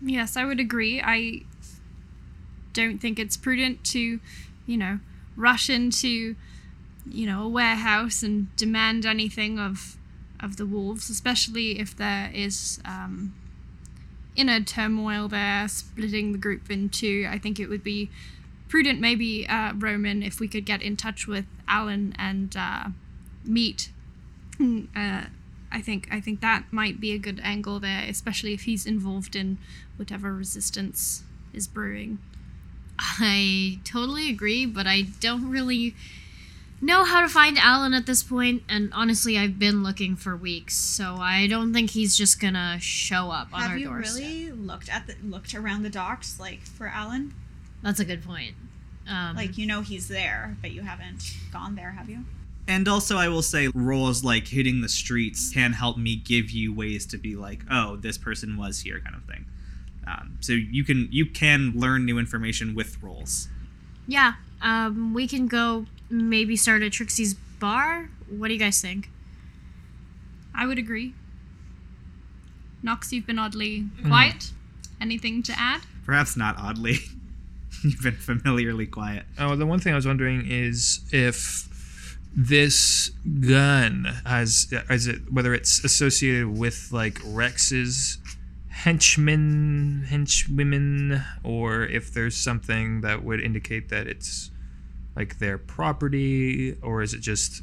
Yes, 0.00 0.38
I 0.38 0.46
would 0.46 0.60
agree. 0.60 1.02
I 1.02 1.42
don't 2.74 2.98
think 2.98 3.18
it's 3.18 3.36
prudent 3.36 3.82
to, 3.84 4.20
you 4.66 4.76
know, 4.76 4.98
rush 5.36 5.70
into, 5.70 6.36
you 7.08 7.26
know, 7.26 7.44
a 7.44 7.48
warehouse 7.48 8.22
and 8.22 8.54
demand 8.56 9.06
anything 9.06 9.58
of 9.58 9.96
of 10.40 10.56
the 10.58 10.66
wolves, 10.66 11.08
especially 11.08 11.80
if 11.80 11.96
there 11.96 12.30
is 12.34 12.80
um, 12.84 13.34
inner 14.36 14.60
turmoil 14.60 15.26
there, 15.28 15.66
splitting 15.68 16.32
the 16.32 16.38
group 16.38 16.70
in 16.70 16.90
two. 16.90 17.26
I 17.30 17.38
think 17.38 17.58
it 17.58 17.68
would 17.68 17.82
be 17.82 18.10
prudent, 18.68 19.00
maybe 19.00 19.46
uh, 19.48 19.72
Roman, 19.74 20.22
if 20.22 20.40
we 20.40 20.48
could 20.48 20.66
get 20.66 20.82
in 20.82 20.96
touch 20.96 21.26
with 21.26 21.46
Alan 21.66 22.14
and 22.18 22.54
uh, 22.56 22.88
meet. 23.44 23.90
Uh, 24.60 25.24
I 25.72 25.80
think 25.80 26.08
I 26.10 26.20
think 26.20 26.40
that 26.40 26.64
might 26.70 27.00
be 27.00 27.12
a 27.12 27.18
good 27.18 27.40
angle 27.42 27.80
there, 27.80 28.04
especially 28.08 28.52
if 28.54 28.62
he's 28.62 28.86
involved 28.86 29.34
in 29.34 29.58
whatever 29.96 30.32
resistance 30.32 31.24
is 31.52 31.66
brewing. 31.66 32.18
I 32.98 33.78
totally 33.84 34.30
agree, 34.30 34.66
but 34.66 34.86
I 34.86 35.02
don't 35.20 35.50
really 35.50 35.94
know 36.80 37.04
how 37.04 37.20
to 37.22 37.28
find 37.28 37.56
Alan 37.58 37.94
at 37.94 38.06
this 38.06 38.22
point, 38.22 38.62
and 38.68 38.92
honestly, 38.92 39.38
I've 39.38 39.58
been 39.58 39.82
looking 39.82 40.16
for 40.16 40.36
weeks, 40.36 40.76
so 40.76 41.16
I 41.16 41.46
don't 41.46 41.72
think 41.72 41.90
he's 41.90 42.16
just 42.16 42.40
gonna 42.40 42.78
show 42.80 43.30
up 43.30 43.48
on 43.52 43.60
Have 43.62 43.70
our 43.72 43.78
you 43.78 43.86
doorstep. 43.86 44.22
really 44.22 44.52
looked 44.52 44.88
at 44.88 45.06
the 45.06 45.14
looked 45.24 45.54
around 45.54 45.82
the 45.82 45.90
docks 45.90 46.38
like 46.38 46.60
for 46.62 46.86
Alan? 46.86 47.34
That's 47.82 48.00
a 48.00 48.04
good 48.04 48.24
point. 48.24 48.54
Um, 49.08 49.34
Like 49.36 49.58
you 49.58 49.66
know 49.66 49.80
he's 49.82 50.08
there, 50.08 50.56
but 50.62 50.72
you 50.72 50.82
haven't 50.82 51.34
gone 51.52 51.74
there, 51.74 51.92
have 51.92 52.08
you? 52.08 52.24
And 52.66 52.88
also, 52.88 53.18
I 53.18 53.28
will 53.28 53.42
say, 53.42 53.68
rolls 53.74 54.24
like 54.24 54.48
hitting 54.48 54.80
the 54.80 54.88
streets 54.88 55.52
can 55.52 55.74
help 55.74 55.98
me 55.98 56.16
give 56.16 56.50
you 56.50 56.72
ways 56.72 57.04
to 57.06 57.18
be 57.18 57.36
like, 57.36 57.60
oh, 57.70 57.96
this 57.96 58.16
person 58.16 58.56
was 58.56 58.80
here, 58.80 59.00
kind 59.00 59.14
of 59.14 59.22
thing. 59.24 59.44
Um, 60.06 60.38
so 60.40 60.52
you 60.52 60.84
can 60.84 61.08
you 61.10 61.26
can 61.26 61.72
learn 61.74 62.04
new 62.04 62.18
information 62.18 62.74
with 62.74 63.02
rolls. 63.02 63.48
yeah, 64.06 64.34
um, 64.62 65.14
we 65.14 65.26
can 65.26 65.46
go 65.46 65.86
maybe 66.10 66.56
start 66.56 66.82
at 66.82 66.92
Trixie's 66.92 67.34
bar. 67.34 68.10
What 68.28 68.48
do 68.48 68.54
you 68.54 68.60
guys 68.60 68.80
think? 68.80 69.10
I 70.54 70.66
would 70.66 70.78
agree. 70.78 71.14
Knox, 72.82 73.12
you've 73.12 73.26
been 73.26 73.38
oddly 73.38 73.86
quiet. 74.06 74.50
Anything 75.00 75.42
to 75.44 75.54
add? 75.58 75.80
Perhaps 76.04 76.36
not 76.36 76.56
oddly. 76.58 76.96
You've 77.82 78.02
been 78.02 78.16
familiarly 78.16 78.86
quiet. 78.86 79.24
Oh, 79.38 79.56
the 79.56 79.66
one 79.66 79.78
thing 79.78 79.92
I 79.92 79.96
was 79.96 80.06
wondering 80.06 80.46
is 80.48 81.00
if 81.12 82.16
this 82.36 83.10
gun 83.40 84.06
has 84.24 84.72
is 84.90 85.06
it 85.06 85.32
whether 85.32 85.52
it's 85.54 85.84
associated 85.84 86.56
with 86.56 86.88
like 86.92 87.18
Rex's 87.26 88.18
henchmen, 88.74 90.04
henchwomen, 90.08 91.24
or 91.42 91.84
if 91.84 92.12
there's 92.12 92.36
something 92.36 93.00
that 93.02 93.22
would 93.24 93.40
indicate 93.40 93.88
that 93.88 94.06
it's 94.06 94.50
like 95.16 95.38
their 95.38 95.58
property, 95.58 96.76
or 96.82 97.00
is 97.02 97.14
it 97.14 97.20
just 97.20 97.62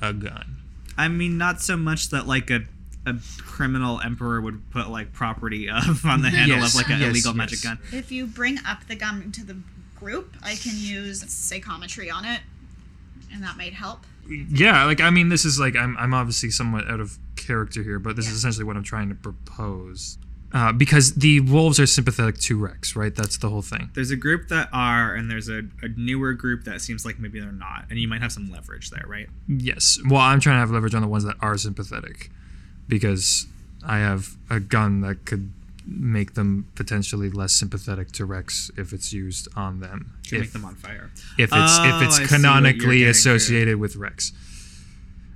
a 0.00 0.12
gun? 0.12 0.56
I 0.96 1.08
mean, 1.08 1.36
not 1.36 1.60
so 1.60 1.76
much 1.76 2.10
that 2.10 2.26
like 2.26 2.50
a 2.50 2.62
a 3.06 3.16
criminal 3.38 4.00
emperor 4.00 4.40
would 4.40 4.70
put 4.70 4.88
like 4.88 5.12
property 5.12 5.68
of 5.70 6.06
on 6.06 6.22
the 6.22 6.30
handle 6.30 6.58
Yes, 6.58 6.70
of 6.74 6.76
like 6.76 6.88
an 6.90 7.00
yes, 7.00 7.10
illegal 7.10 7.32
yes. 7.32 7.36
magic 7.36 7.62
gun. 7.62 7.78
If 7.92 8.10
you 8.10 8.26
bring 8.26 8.58
up 8.66 8.86
the 8.88 8.94
gun 8.94 9.30
to 9.32 9.44
the 9.44 9.56
group, 9.98 10.34
I 10.42 10.54
can 10.54 10.72
use 10.76 11.28
psychometry 11.30 12.08
on 12.10 12.24
it, 12.24 12.40
and 13.32 13.42
that 13.42 13.56
might 13.56 13.74
help. 13.74 14.06
Yeah, 14.28 14.84
like 14.84 15.00
I 15.00 15.10
mean, 15.10 15.28
this 15.28 15.44
is 15.44 15.58
like 15.58 15.76
I'm 15.76 15.96
I'm 15.98 16.14
obviously 16.14 16.50
somewhat 16.50 16.88
out 16.88 17.00
of 17.00 17.18
character 17.36 17.82
here, 17.82 17.98
but 17.98 18.16
this 18.16 18.26
is 18.28 18.34
essentially 18.34 18.64
what 18.64 18.76
I'm 18.76 18.82
trying 18.82 19.08
to 19.08 19.14
propose. 19.14 20.18
Uh, 20.52 20.70
because 20.72 21.14
the 21.14 21.40
wolves 21.40 21.80
are 21.80 21.86
sympathetic 21.86 22.38
to 22.38 22.56
Rex, 22.56 22.94
right? 22.94 23.12
That's 23.12 23.38
the 23.38 23.48
whole 23.48 23.60
thing. 23.60 23.90
There's 23.94 24.12
a 24.12 24.16
group 24.16 24.46
that 24.50 24.68
are, 24.72 25.12
and 25.12 25.28
there's 25.28 25.48
a, 25.48 25.62
a 25.82 25.88
newer 25.96 26.32
group 26.32 26.62
that 26.62 26.80
seems 26.80 27.04
like 27.04 27.18
maybe 27.18 27.40
they're 27.40 27.50
not, 27.50 27.86
and 27.90 27.98
you 27.98 28.06
might 28.06 28.22
have 28.22 28.30
some 28.30 28.48
leverage 28.52 28.90
there, 28.90 29.04
right? 29.04 29.28
Yes. 29.48 29.98
Well, 30.08 30.20
I'm 30.20 30.38
trying 30.38 30.54
to 30.54 30.60
have 30.60 30.70
leverage 30.70 30.94
on 30.94 31.02
the 31.02 31.08
ones 31.08 31.24
that 31.24 31.34
are 31.40 31.58
sympathetic, 31.58 32.30
because 32.86 33.48
I 33.84 33.98
have 33.98 34.36
a 34.48 34.60
gun 34.60 35.00
that 35.00 35.24
could 35.24 35.50
make 35.86 36.34
them 36.34 36.68
potentially 36.74 37.30
less 37.30 37.52
sympathetic 37.52 38.10
to 38.12 38.24
Rex 38.24 38.70
if 38.76 38.92
it's 38.92 39.12
used 39.12 39.48
on 39.56 39.80
them. 39.80 40.14
If, 40.24 40.32
make 40.32 40.52
them 40.52 40.64
on 40.64 40.74
fire. 40.74 41.10
if 41.38 41.50
it's 41.50 41.52
Oh, 41.52 41.56
if 41.56 41.62
I 41.62 41.66
see 41.66 41.92
what 41.92 42.02
it's 42.04 42.18
you're 42.20 42.28
canonically 42.28 42.98
getting 43.00 43.04
to. 43.04 43.10
associated 43.10 43.76
with 43.76 43.96
Rex. 43.96 44.32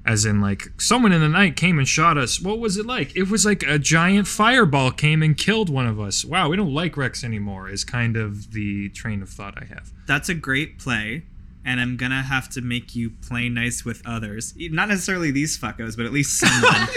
As 0.06 0.24
in, 0.24 0.40
like, 0.40 0.70
someone 0.80 1.12
in 1.12 1.20
the 1.20 1.28
night 1.28 1.54
came 1.54 1.78
and 1.78 1.86
shot 1.86 2.16
us. 2.16 2.40
What 2.40 2.60
was 2.60 2.78
it 2.78 2.86
like? 2.86 3.14
It 3.14 3.24
was 3.28 3.44
like 3.44 3.62
a 3.64 3.78
giant 3.78 4.26
fireball 4.26 4.90
came 4.90 5.22
and 5.22 5.36
killed 5.36 5.68
one 5.68 5.86
of 5.86 6.00
us. 6.00 6.24
Wow, 6.24 6.48
we 6.48 6.56
don't 6.56 6.72
like 6.72 6.96
Rex 6.96 7.22
anymore, 7.22 7.68
is 7.68 7.84
kind 7.84 8.16
of 8.16 8.52
the 8.52 8.88
train 8.90 9.20
of 9.20 9.28
thought 9.28 9.54
I 9.60 9.66
have. 9.66 9.92
That's 10.06 10.30
a 10.30 10.34
great 10.34 10.78
play, 10.78 11.24
and 11.64 11.80
I'm 11.80 11.96
gonna 11.96 12.22
have 12.22 12.48
to 12.50 12.60
make 12.60 12.94
you 12.94 13.10
play 13.10 13.48
nice 13.48 13.84
with 13.84 14.02
others. 14.06 14.54
Not 14.56 14.88
necessarily 14.88 15.30
these 15.30 15.58
fuckos, 15.58 15.96
but 15.96 16.06
at 16.06 16.12
least 16.12 16.38
someone. 16.38 16.72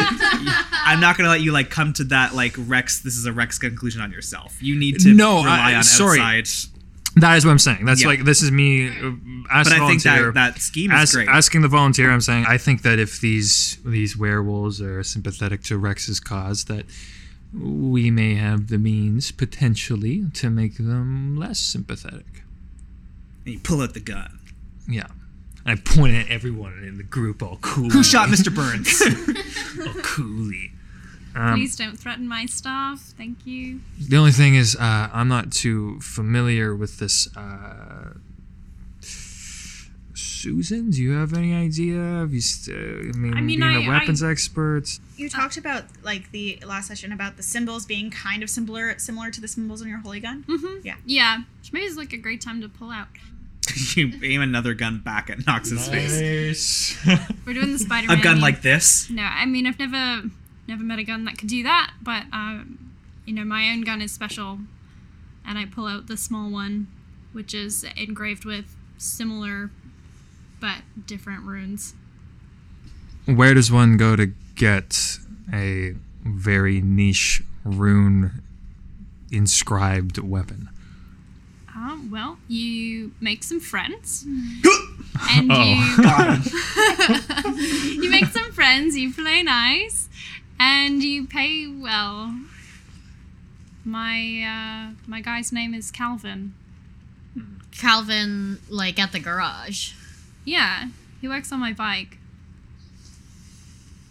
I'm 0.84 1.00
not 1.00 1.18
gonna 1.18 1.30
let 1.30 1.42
you 1.42 1.52
like 1.52 1.70
come 1.70 1.94
to 1.94 2.04
that 2.06 2.34
like 2.36 2.56
Rex. 2.58 3.02
This 3.02 3.16
is 3.18 3.26
a 3.26 3.34
Rex 3.34 3.58
conclusion 3.60 4.02
on 4.02 4.12
yourself. 4.12 4.58
You 4.62 4.76
need 4.78 5.00
to 5.02 5.14
No, 5.14 5.44
rely 5.44 5.72
I- 5.72 5.76
on 5.76 5.84
sorry. 5.84 6.20
outside. 6.20 6.48
That 7.18 7.36
is 7.36 7.44
what 7.46 7.52
I'm 7.52 7.60
saying. 7.60 7.84
That's 7.84 8.02
Yeah. 8.04 8.08
like, 8.08 8.24
this 8.24 8.42
is 8.42 8.52
me 8.52 8.88
uh, 8.88 8.92
as 9.52 9.68
But 9.68 9.78
a 9.80 9.84
I 9.84 9.88
think 9.90 10.04
that 10.04 10.34
that 10.36 10.60
scheme 10.62 10.92
is 10.94 10.98
Ask- 10.98 11.14
great. 11.16 11.28
Asking 11.28 11.60
the 11.62 11.68
volunteer, 11.68 12.10
I'm 12.10 12.22
saying 12.22 12.46
I 12.48 12.58
think 12.58 12.84
that 12.84 13.00
if 13.00 13.20
these 13.20 13.78
these 13.86 14.16
werewolves 14.16 14.82
are 14.82 15.04
sympathetic 15.04 15.62
to 15.64 15.78
Rex's 15.78 16.22
cause, 16.22 16.64
that 16.66 16.86
we 17.54 18.10
may 18.12 18.36
have 18.36 18.68
the 18.70 18.78
means 18.78 19.30
potentially 19.32 20.24
to 20.36 20.50
make 20.50 20.78
them 20.78 21.36
less 21.36 21.60
sympathetic. 21.60 22.44
and 23.46 23.56
you 23.56 23.60
pull 23.60 23.82
out 23.82 23.94
the 23.94 24.00
gun. 24.00 24.40
Yeah. 24.92 25.08
I 25.66 25.76
point 25.76 26.16
at 26.16 26.28
everyone 26.30 26.84
in 26.84 26.98
the 26.98 27.04
group 27.04 27.44
all 27.44 27.58
cool. 27.62 27.90
Who 27.92 28.04
shot 28.04 28.30
Mr. 28.30 28.54
Burns? 28.54 29.00
all 29.88 30.02
coolly. 30.02 30.72
Um, 31.36 31.54
Please 31.54 31.76
don't 31.76 31.98
threaten 31.98 32.28
my 32.28 32.46
staff. 32.46 33.00
Thank 33.18 33.46
you. 33.46 33.80
The 34.00 34.18
only 34.18 34.32
thing 34.32 34.56
is, 34.56 34.76
uh, 34.76 35.10
I'm 35.14 35.28
not 35.28 35.52
too 35.52 36.00
familiar 36.02 36.76
with 36.76 36.98
this. 37.00 37.28
Uh, 37.38 38.14
Susan, 40.14 40.90
do 40.90 41.02
you 41.02 41.12
have 41.12 41.34
any 41.34 41.54
idea? 41.54 41.96
Have 42.00 42.34
you 42.34 42.42
st- 42.42 42.76
I 43.16 43.18
mean, 43.18 43.34
I 43.38 43.42
mean, 43.42 43.60
being 43.60 43.64
I- 43.64 43.86
a 43.86 43.88
weapons 43.88 44.22
expert. 44.24 45.00
You 45.16 45.30
talked 45.30 45.56
about 45.58 45.84
like 46.04 46.32
the 46.32 46.60
last 46.66 46.88
session 46.88 47.12
about 47.12 47.38
the 47.38 47.44
symbols 47.44 47.86
being 47.86 48.10
kind 48.10 48.42
of 48.44 48.50
similar 48.50 48.98
similar 48.98 49.30
to 49.32 49.40
the 49.40 49.48
symbols 49.48 49.82
on 49.82 49.88
your 49.88 50.00
holy 50.00 50.20
gun. 50.20 50.44
Mm-hmm. 50.48 50.80
Yeah. 50.84 50.96
Yeah. 51.06 51.38
Which 51.60 51.72
maybe 51.72 51.86
is 51.86 51.96
like 51.96 52.12
a 52.12 52.18
great 52.18 52.42
time 52.42 52.60
to 52.62 52.68
pull 52.70 52.90
out. 52.90 53.08
you 53.96 54.12
aim 54.24 54.42
another 54.42 54.74
gun 54.74 55.00
back 55.00 55.30
at 55.30 55.46
Knox's 55.46 55.88
face. 55.88 56.98
We're 57.46 57.54
doing 57.54 57.74
the 57.74 57.80
Spider-Man. 57.86 58.20
A 58.20 58.22
gun 58.22 58.42
like 58.42 58.62
this. 58.62 59.10
No, 59.10 59.24
I 59.24 59.46
mean 59.46 59.68
I've 59.68 59.80
never 59.80 60.30
never 60.68 60.84
met 60.84 61.00
a 61.00 61.04
gun 61.04 61.26
that 61.26 61.38
could 61.38 61.50
do 61.50 61.64
that, 61.64 61.94
but 62.02 62.24
um, 62.32 62.92
you 63.26 63.34
know, 63.34 63.44
my 63.44 63.70
own 63.70 63.82
gun 63.82 64.02
is 64.02 64.12
special, 64.12 64.60
and 65.46 65.58
I 65.58 65.66
pull 65.66 65.88
out 65.88 66.08
the 66.08 66.18
small 66.18 66.50
one, 66.50 66.88
which 67.34 67.54
is 67.54 67.86
engraved 67.96 68.46
with 68.46 68.76
similar 68.98 69.70
but 70.60 70.82
different 71.06 71.44
runes. 71.44 71.94
Where 73.26 73.54
does 73.54 73.72
one 73.72 73.98
go 73.98 74.16
to 74.16 74.28
get 74.56 75.18
a 75.54 75.94
very 76.24 76.82
niche 76.82 77.44
rune 77.64 78.42
inscribed 79.32 80.18
weapon? 80.18 80.70
Um, 81.82 82.12
well, 82.12 82.38
you 82.48 83.12
make 83.20 83.42
some 83.44 83.60
friends, 83.60 84.24
Oh. 84.64 85.00
and 85.32 85.52
you 85.52 85.64
you 88.04 88.10
make 88.12 88.26
some 88.28 88.52
friends. 88.52 88.96
You 88.96 89.12
play 89.12 89.42
nice, 89.42 90.08
and 90.60 91.02
you 91.04 91.26
pay 91.26 91.66
well. 91.68 92.36
My 93.84 94.44
uh, 94.46 94.94
my 95.08 95.22
guy's 95.22 95.52
name 95.52 95.74
is 95.74 95.90
Calvin. 95.90 96.54
Calvin, 97.76 98.60
like 98.70 99.00
at 99.00 99.12
the 99.12 99.20
garage. 99.20 99.94
Yeah, 100.46 100.90
he 101.20 101.28
works 101.28 101.52
on 101.52 101.60
my 101.60 101.74
bike. 101.74 102.20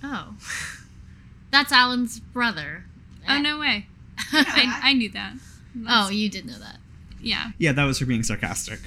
Oh. 0.02 0.34
That's 1.52 1.70
Alan's 1.72 2.18
brother. 2.18 2.84
Oh 3.28 3.38
no 3.40 3.58
way! 3.60 3.86
I, 4.32 4.80
I 4.82 4.92
knew 4.92 5.10
that. 5.10 5.34
Oh, 5.88 6.08
you 6.08 6.28
did 6.28 6.46
know 6.46 6.58
that. 6.58 6.79
Yeah. 7.20 7.50
Yeah, 7.58 7.72
that 7.72 7.84
was 7.84 7.98
her 7.98 8.06
being 8.06 8.22
sarcastic. 8.22 8.80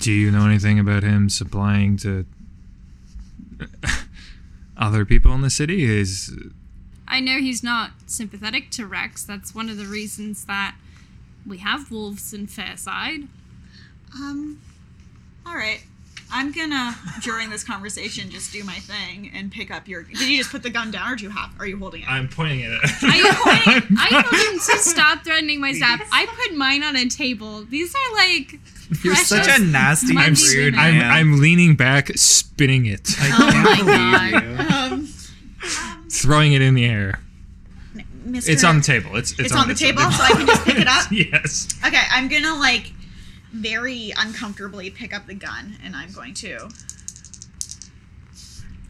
Do 0.00 0.12
you 0.12 0.30
know 0.30 0.46
anything 0.46 0.78
about 0.78 1.02
him 1.02 1.28
supplying 1.28 1.96
to 1.98 2.26
other 4.76 5.04
people 5.04 5.32
in 5.34 5.40
the 5.40 5.50
city? 5.50 5.84
Is 5.84 6.34
I 7.08 7.20
know 7.20 7.38
he's 7.38 7.62
not 7.62 7.92
sympathetic 8.06 8.70
to 8.72 8.86
Rex. 8.86 9.22
That's 9.24 9.54
one 9.54 9.68
of 9.68 9.76
the 9.76 9.86
reasons 9.86 10.44
that 10.46 10.76
we 11.46 11.58
have 11.58 11.90
wolves 11.90 12.32
in 12.34 12.46
Fairside. 12.46 13.28
Um, 14.14 14.60
all 15.44 15.54
right. 15.54 15.84
I'm 16.32 16.52
gonna 16.52 16.94
during 17.22 17.50
this 17.50 17.62
conversation 17.64 18.30
just 18.30 18.52
do 18.52 18.64
my 18.64 18.74
thing 18.74 19.30
and 19.34 19.50
pick 19.50 19.70
up 19.70 19.86
your. 19.88 20.02
Did 20.02 20.20
you 20.20 20.38
just 20.38 20.50
put 20.50 20.62
the 20.62 20.70
gun 20.70 20.90
down, 20.90 21.12
or 21.12 21.16
do 21.16 21.24
you 21.24 21.30
have? 21.30 21.52
Are 21.58 21.66
you 21.66 21.78
holding 21.78 22.02
it? 22.02 22.08
I'm 22.10 22.28
pointing 22.28 22.62
at 22.62 22.72
it 22.72 22.80
at. 22.84 22.90
I, 23.02 23.82
I 23.98 24.22
told 24.22 24.54
him 24.54 24.58
to 24.58 24.78
stop 24.82 25.24
threatening 25.24 25.60
my 25.60 25.72
staff. 25.72 26.02
I 26.12 26.26
put 26.26 26.56
mine 26.56 26.82
on 26.82 26.96
a 26.96 27.08
table. 27.08 27.64
These 27.64 27.94
are 27.94 28.14
like 28.16 28.58
You're 29.04 29.14
such 29.14 29.42
a 29.42 29.44
precious 29.44 29.64
nasty, 29.64 30.14
money 30.14 30.36
rude 30.54 30.74
women. 30.74 30.78
I'm, 30.80 30.98
man. 30.98 31.10
I'm 31.10 31.40
leaning 31.40 31.76
back, 31.76 32.08
spinning 32.16 32.86
it, 32.86 33.14
Oh 33.20 33.82
my 33.84 34.30
god. 34.32 34.92
um, 34.92 35.08
throwing 36.10 36.52
it 36.52 36.62
in 36.62 36.74
the 36.74 36.84
air. 36.84 37.20
Mr. 38.26 38.48
It's 38.48 38.64
on 38.64 38.78
the 38.78 38.82
table. 38.82 39.14
It's 39.16 39.30
it's, 39.32 39.40
It's 39.40 39.54
on 39.54 39.68
the 39.68 39.74
table, 39.74 40.02
so 40.10 40.22
I 40.22 40.30
can 40.32 40.46
just 40.46 40.64
pick 40.64 40.78
it 40.78 40.88
up. 40.88 41.06
yes. 41.12 41.68
Okay, 41.86 42.02
I'm 42.10 42.26
gonna 42.28 42.56
like 42.58 42.90
very 43.52 44.12
uncomfortably 44.16 44.90
pick 44.90 45.14
up 45.14 45.26
the 45.26 45.34
gun, 45.34 45.76
and 45.84 45.96
I'm 45.96 46.12
going 46.12 46.34
to. 46.34 46.68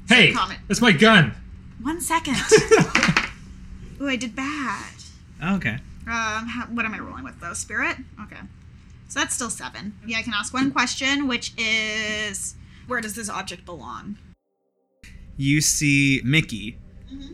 Hey, 0.09 0.32
comment. 0.32 0.61
that's 0.68 0.80
my 0.80 0.92
gun. 0.92 1.34
One 1.82 2.00
second. 2.00 2.36
Ooh, 4.00 4.09
I 4.09 4.16
did 4.16 4.36
bad. 4.36 4.92
okay. 5.42 5.78
Um, 6.07 6.46
how, 6.46 6.66
what 6.70 6.84
am 6.84 6.94
I 6.94 7.00
rolling 7.00 7.24
with 7.24 7.40
though? 7.40 7.52
Spirit. 7.54 7.96
Okay, 8.22 8.40
so 9.09 9.18
that's 9.20 9.34
still 9.34 9.50
seven. 9.50 9.94
Yeah, 10.07 10.18
I 10.18 10.22
can 10.22 10.34
ask 10.34 10.54
one 10.54 10.70
question, 10.70 11.26
which 11.26 11.52
is, 11.59 12.54
where 12.86 13.00
does 13.00 13.14
this 13.14 13.28
object 13.28 13.64
belong? 13.64 14.16
You 15.36 15.61
see 15.61 16.20
Mickey, 16.24 16.78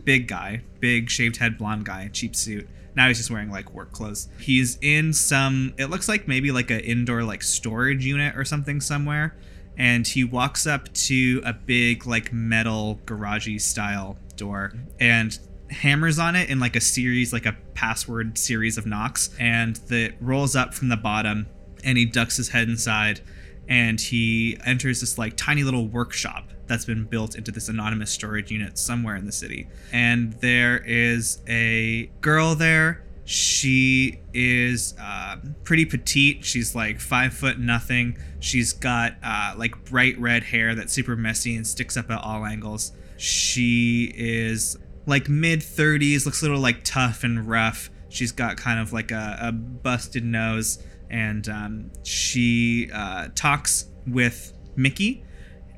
big 0.03 0.27
guy, 0.27 0.61
big 0.79 1.09
shaved 1.09 1.37
head, 1.37 1.57
blonde 1.57 1.85
guy, 1.85 2.09
cheap 2.11 2.35
suit. 2.35 2.67
Now 2.95 3.07
he's 3.07 3.17
just 3.17 3.31
wearing 3.31 3.49
like 3.49 3.73
work 3.73 3.91
clothes. 3.91 4.29
He's 4.39 4.77
in 4.81 5.13
some. 5.13 5.73
It 5.77 5.85
looks 5.87 6.07
like 6.07 6.27
maybe 6.27 6.51
like 6.51 6.69
an 6.69 6.81
indoor 6.81 7.23
like 7.23 7.43
storage 7.43 8.05
unit 8.05 8.37
or 8.37 8.45
something 8.45 8.81
somewhere. 8.81 9.35
And 9.77 10.05
he 10.05 10.23
walks 10.23 10.67
up 10.67 10.93
to 10.93 11.41
a 11.43 11.53
big 11.53 12.05
like 12.05 12.31
metal 12.31 12.99
garagey 13.05 13.59
style 13.59 14.17
door 14.35 14.73
and 14.99 15.37
hammers 15.71 16.19
on 16.19 16.35
it 16.35 16.49
in 16.49 16.59
like 16.59 16.75
a 16.75 16.81
series, 16.81 17.33
like 17.33 17.47
a 17.47 17.57
password 17.73 18.37
series 18.37 18.77
of 18.77 18.85
knocks. 18.85 19.31
And 19.39 19.75
the 19.87 20.13
rolls 20.21 20.55
up 20.55 20.73
from 20.73 20.89
the 20.89 20.97
bottom 20.97 21.47
and 21.83 21.97
he 21.97 22.05
ducks 22.05 22.37
his 22.37 22.49
head 22.49 22.69
inside 22.69 23.21
and 23.67 23.99
he 23.99 24.57
enters 24.65 25.01
this 25.01 25.17
like 25.17 25.35
tiny 25.37 25.63
little 25.63 25.87
workshop 25.87 26.49
that's 26.73 26.85
been 26.85 27.03
built 27.05 27.35
into 27.35 27.51
this 27.51 27.69
anonymous 27.69 28.09
storage 28.09 28.49
unit 28.49 28.79
somewhere 28.79 29.15
in 29.15 29.25
the 29.25 29.31
city. 29.31 29.67
And 29.91 30.33
there 30.33 30.77
is 30.79 31.39
a 31.47 32.09
girl 32.19 32.55
there. 32.55 33.03
She 33.25 34.19
is 34.33 34.95
uh, 34.99 35.37
pretty 35.63 35.85
petite. 35.85 36.43
She's 36.43 36.73
like 36.73 36.99
five 36.99 37.31
foot 37.33 37.59
nothing. 37.59 38.17
She's 38.39 38.73
got 38.73 39.13
uh, 39.23 39.53
like 39.55 39.85
bright 39.85 40.17
red 40.19 40.43
hair 40.43 40.73
that's 40.73 40.91
super 40.91 41.15
messy 41.15 41.55
and 41.55 41.65
sticks 41.65 41.95
up 41.95 42.09
at 42.09 42.19
all 42.23 42.43
angles. 42.43 42.91
She 43.17 44.11
is 44.15 44.75
like 45.05 45.29
mid 45.29 45.59
30s, 45.59 46.25
looks 46.25 46.41
a 46.41 46.45
little 46.45 46.59
like 46.59 46.83
tough 46.83 47.23
and 47.23 47.47
rough. 47.47 47.91
She's 48.09 48.31
got 48.31 48.57
kind 48.57 48.79
of 48.79 48.91
like 48.91 49.11
a, 49.11 49.37
a 49.39 49.51
busted 49.51 50.25
nose, 50.25 50.79
and 51.11 51.47
um, 51.47 51.91
she 52.01 52.89
uh, 52.91 53.27
talks 53.35 53.85
with 54.07 54.53
Mickey, 54.75 55.23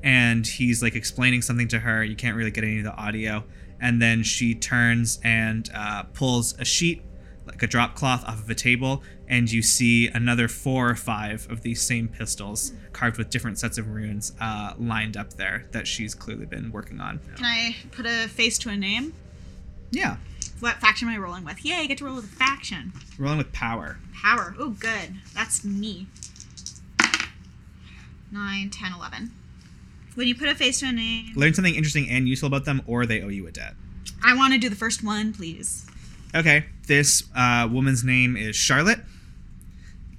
and 0.06 0.46
he's 0.46 0.82
like 0.82 0.94
explaining 0.94 1.42
something 1.42 1.66
to 1.68 1.80
her. 1.80 2.04
You 2.04 2.14
can't 2.16 2.36
really 2.36 2.52
get 2.52 2.62
any 2.64 2.78
of 2.78 2.84
the 2.84 2.94
audio. 2.94 3.42
And 3.80 4.00
then 4.00 4.22
she 4.22 4.54
turns 4.54 5.18
and 5.24 5.68
uh, 5.74 6.04
pulls 6.14 6.58
a 6.58 6.64
sheet, 6.64 7.02
like 7.44 7.62
a 7.62 7.66
drop 7.66 7.94
cloth, 7.96 8.24
off 8.24 8.38
of 8.40 8.48
a 8.48 8.54
table, 8.54 9.02
and 9.28 9.50
you 9.50 9.60
see 9.62 10.06
another 10.08 10.46
four 10.48 10.88
or 10.88 10.94
five 10.94 11.46
of 11.50 11.62
these 11.62 11.82
same 11.82 12.06
pistols 12.08 12.72
carved 12.92 13.18
with 13.18 13.28
different 13.30 13.58
sets 13.58 13.76
of 13.78 13.88
runes 13.88 14.32
uh, 14.40 14.72
lined 14.78 15.16
up 15.16 15.34
there 15.34 15.66
that 15.72 15.86
she's 15.86 16.14
clearly 16.14 16.46
been 16.46 16.70
working 16.70 17.00
on. 17.00 17.18
Can 17.36 17.44
I 17.44 17.76
put 17.90 18.06
a 18.06 18.28
face 18.28 18.56
to 18.58 18.68
a 18.70 18.76
name? 18.76 19.12
Yeah, 19.90 20.16
What 20.60 20.76
faction 20.80 21.08
am 21.08 21.14
I 21.14 21.18
rolling 21.18 21.44
with? 21.44 21.64
Yay, 21.64 21.74
I 21.74 21.86
get 21.86 21.98
to 21.98 22.04
roll 22.06 22.16
with 22.16 22.24
a 22.24 22.28
faction. 22.28 22.92
rolling 23.18 23.38
with 23.38 23.52
power. 23.52 23.98
Power. 24.22 24.54
Oh, 24.58 24.70
good. 24.70 25.16
That's 25.34 25.64
me. 25.64 26.06
9, 28.32 28.70
10, 28.70 28.92
11. 28.94 29.30
When 30.16 30.26
you 30.26 30.34
put 30.34 30.48
a 30.48 30.54
face 30.54 30.80
to 30.80 30.86
a 30.86 30.92
name, 30.92 31.32
Learn 31.36 31.54
something 31.54 31.74
interesting 31.74 32.08
and 32.10 32.28
useful 32.28 32.48
about 32.48 32.64
them, 32.64 32.82
or 32.86 33.06
they 33.06 33.22
owe 33.22 33.28
you 33.28 33.46
a 33.46 33.52
debt. 33.52 33.74
I 34.24 34.34
want 34.34 34.52
to 34.54 34.58
do 34.58 34.68
the 34.68 34.74
first 34.76 35.04
one, 35.04 35.32
please. 35.32 35.86
Okay, 36.34 36.64
this 36.86 37.22
uh, 37.36 37.68
woman's 37.70 38.02
name 38.02 38.36
is 38.36 38.56
Charlotte, 38.56 39.00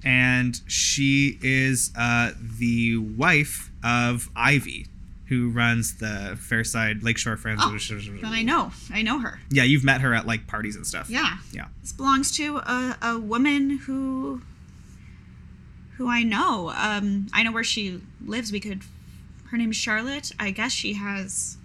and 0.04 0.60
she 0.66 1.38
is 1.42 1.92
uh, 1.96 2.30
the 2.58 2.96
wife 2.96 3.70
of 3.84 4.30
Ivy, 4.34 4.86
who 5.26 5.50
runs 5.50 5.96
the 5.98 6.38
Fairside 6.40 7.02
Lakeshore 7.02 7.36
Friends. 7.36 7.60
Oh, 7.62 7.76
Then 7.76 8.32
I 8.32 8.42
know. 8.42 8.72
I 8.92 9.02
know 9.02 9.18
her. 9.18 9.40
Yeah, 9.50 9.64
you've 9.64 9.84
met 9.84 10.00
her 10.00 10.14
at 10.14 10.26
like 10.26 10.46
parties 10.46 10.76
and 10.76 10.86
stuff. 10.86 11.10
Yeah. 11.10 11.38
Yeah. 11.52 11.66
This 11.82 11.92
belongs 11.92 12.30
to 12.36 12.58
a, 12.58 12.96
a 13.02 13.18
woman 13.18 13.78
who 13.78 14.42
who 15.96 16.08
I 16.08 16.22
know. 16.22 16.70
Um, 16.76 17.26
I 17.32 17.42
know 17.42 17.50
where 17.52 17.64
she 17.64 18.00
lives. 18.24 18.52
We 18.52 18.60
could. 18.60 18.82
Her 19.50 19.56
name's 19.56 19.76
Charlotte. 19.76 20.32
I 20.38 20.50
guess 20.50 20.72
she 20.72 20.94
has. 20.94 21.56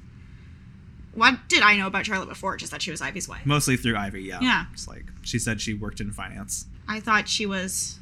What 1.14 1.48
did 1.48 1.62
I 1.62 1.78
know 1.78 1.88
about 1.88 2.06
Charlotte 2.06 2.30
before? 2.30 2.58
Just 2.58 2.72
that 2.72 2.82
she 2.82 2.90
was 2.92 3.02
Ivy's 3.02 3.28
wife. 3.30 3.46
Mostly 3.46 3.78
through 3.78 3.96
Ivy, 3.98 4.24
yeah. 4.24 4.40
Yeah. 4.42 4.66
It's 4.74 4.88
like 4.88 5.06
she 5.22 5.38
said 5.38 5.62
she 5.62 5.74
worked 5.74 6.00
in 6.02 6.12
finance. 6.12 6.66
I 6.88 7.00
thought 7.00 7.28
she 7.30 7.46
was 7.46 8.00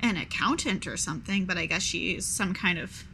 an 0.00 0.16
accountant 0.16 0.86
or 0.86 0.96
something, 0.96 1.44
but 1.44 1.58
I 1.58 1.66
guess 1.66 1.82
she's 1.82 2.24
some 2.24 2.54
kind 2.54 2.78
of 2.78 3.04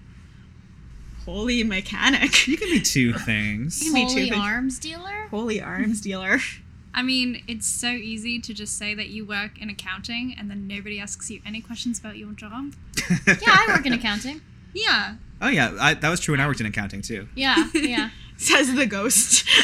holy 1.25 1.65
mechanic. 1.65 2.47
You 2.47 2.57
can 2.57 2.71
be 2.71 2.81
two 2.81 3.13
things. 3.15 3.81
Me 3.93 4.07
too, 4.07 4.15
Holy 4.15 4.31
but- 4.31 4.39
arms 4.39 4.79
dealer? 4.79 5.27
Holy 5.31 5.61
arms 5.61 6.01
dealer. 6.01 6.39
I 6.95 7.03
mean, 7.03 7.43
it's 7.47 7.67
so 7.67 7.89
easy 7.91 8.39
to 8.41 8.55
just 8.55 8.79
say 8.79 8.95
that 8.95 9.09
you 9.09 9.27
work 9.27 9.61
in 9.61 9.69
accounting 9.69 10.35
and 10.39 10.49
then 10.51 10.67
nobody 10.67 10.99
asks 10.99 11.31
you 11.31 11.43
any 11.45 11.61
questions 11.61 11.99
about 11.99 12.17
your 12.17 12.33
job. 12.33 12.75
Yeah, 13.27 13.35
I 13.49 13.67
work 13.69 13.85
in 13.85 13.93
accounting. 13.93 14.41
Yeah. 14.73 15.17
Oh 15.41 15.49
yeah, 15.49 15.77
I, 15.79 15.95
that 15.95 16.09
was 16.09 16.21
true 16.21 16.33
when 16.33 16.41
I 16.41 16.47
worked 16.47 16.61
in 16.61 16.67
accounting 16.67 17.03
too. 17.03 17.29
Yeah, 17.35 17.69
yeah. 17.75 18.11
Says 18.39 18.75
the 18.75 18.87
ghost. 18.87 19.47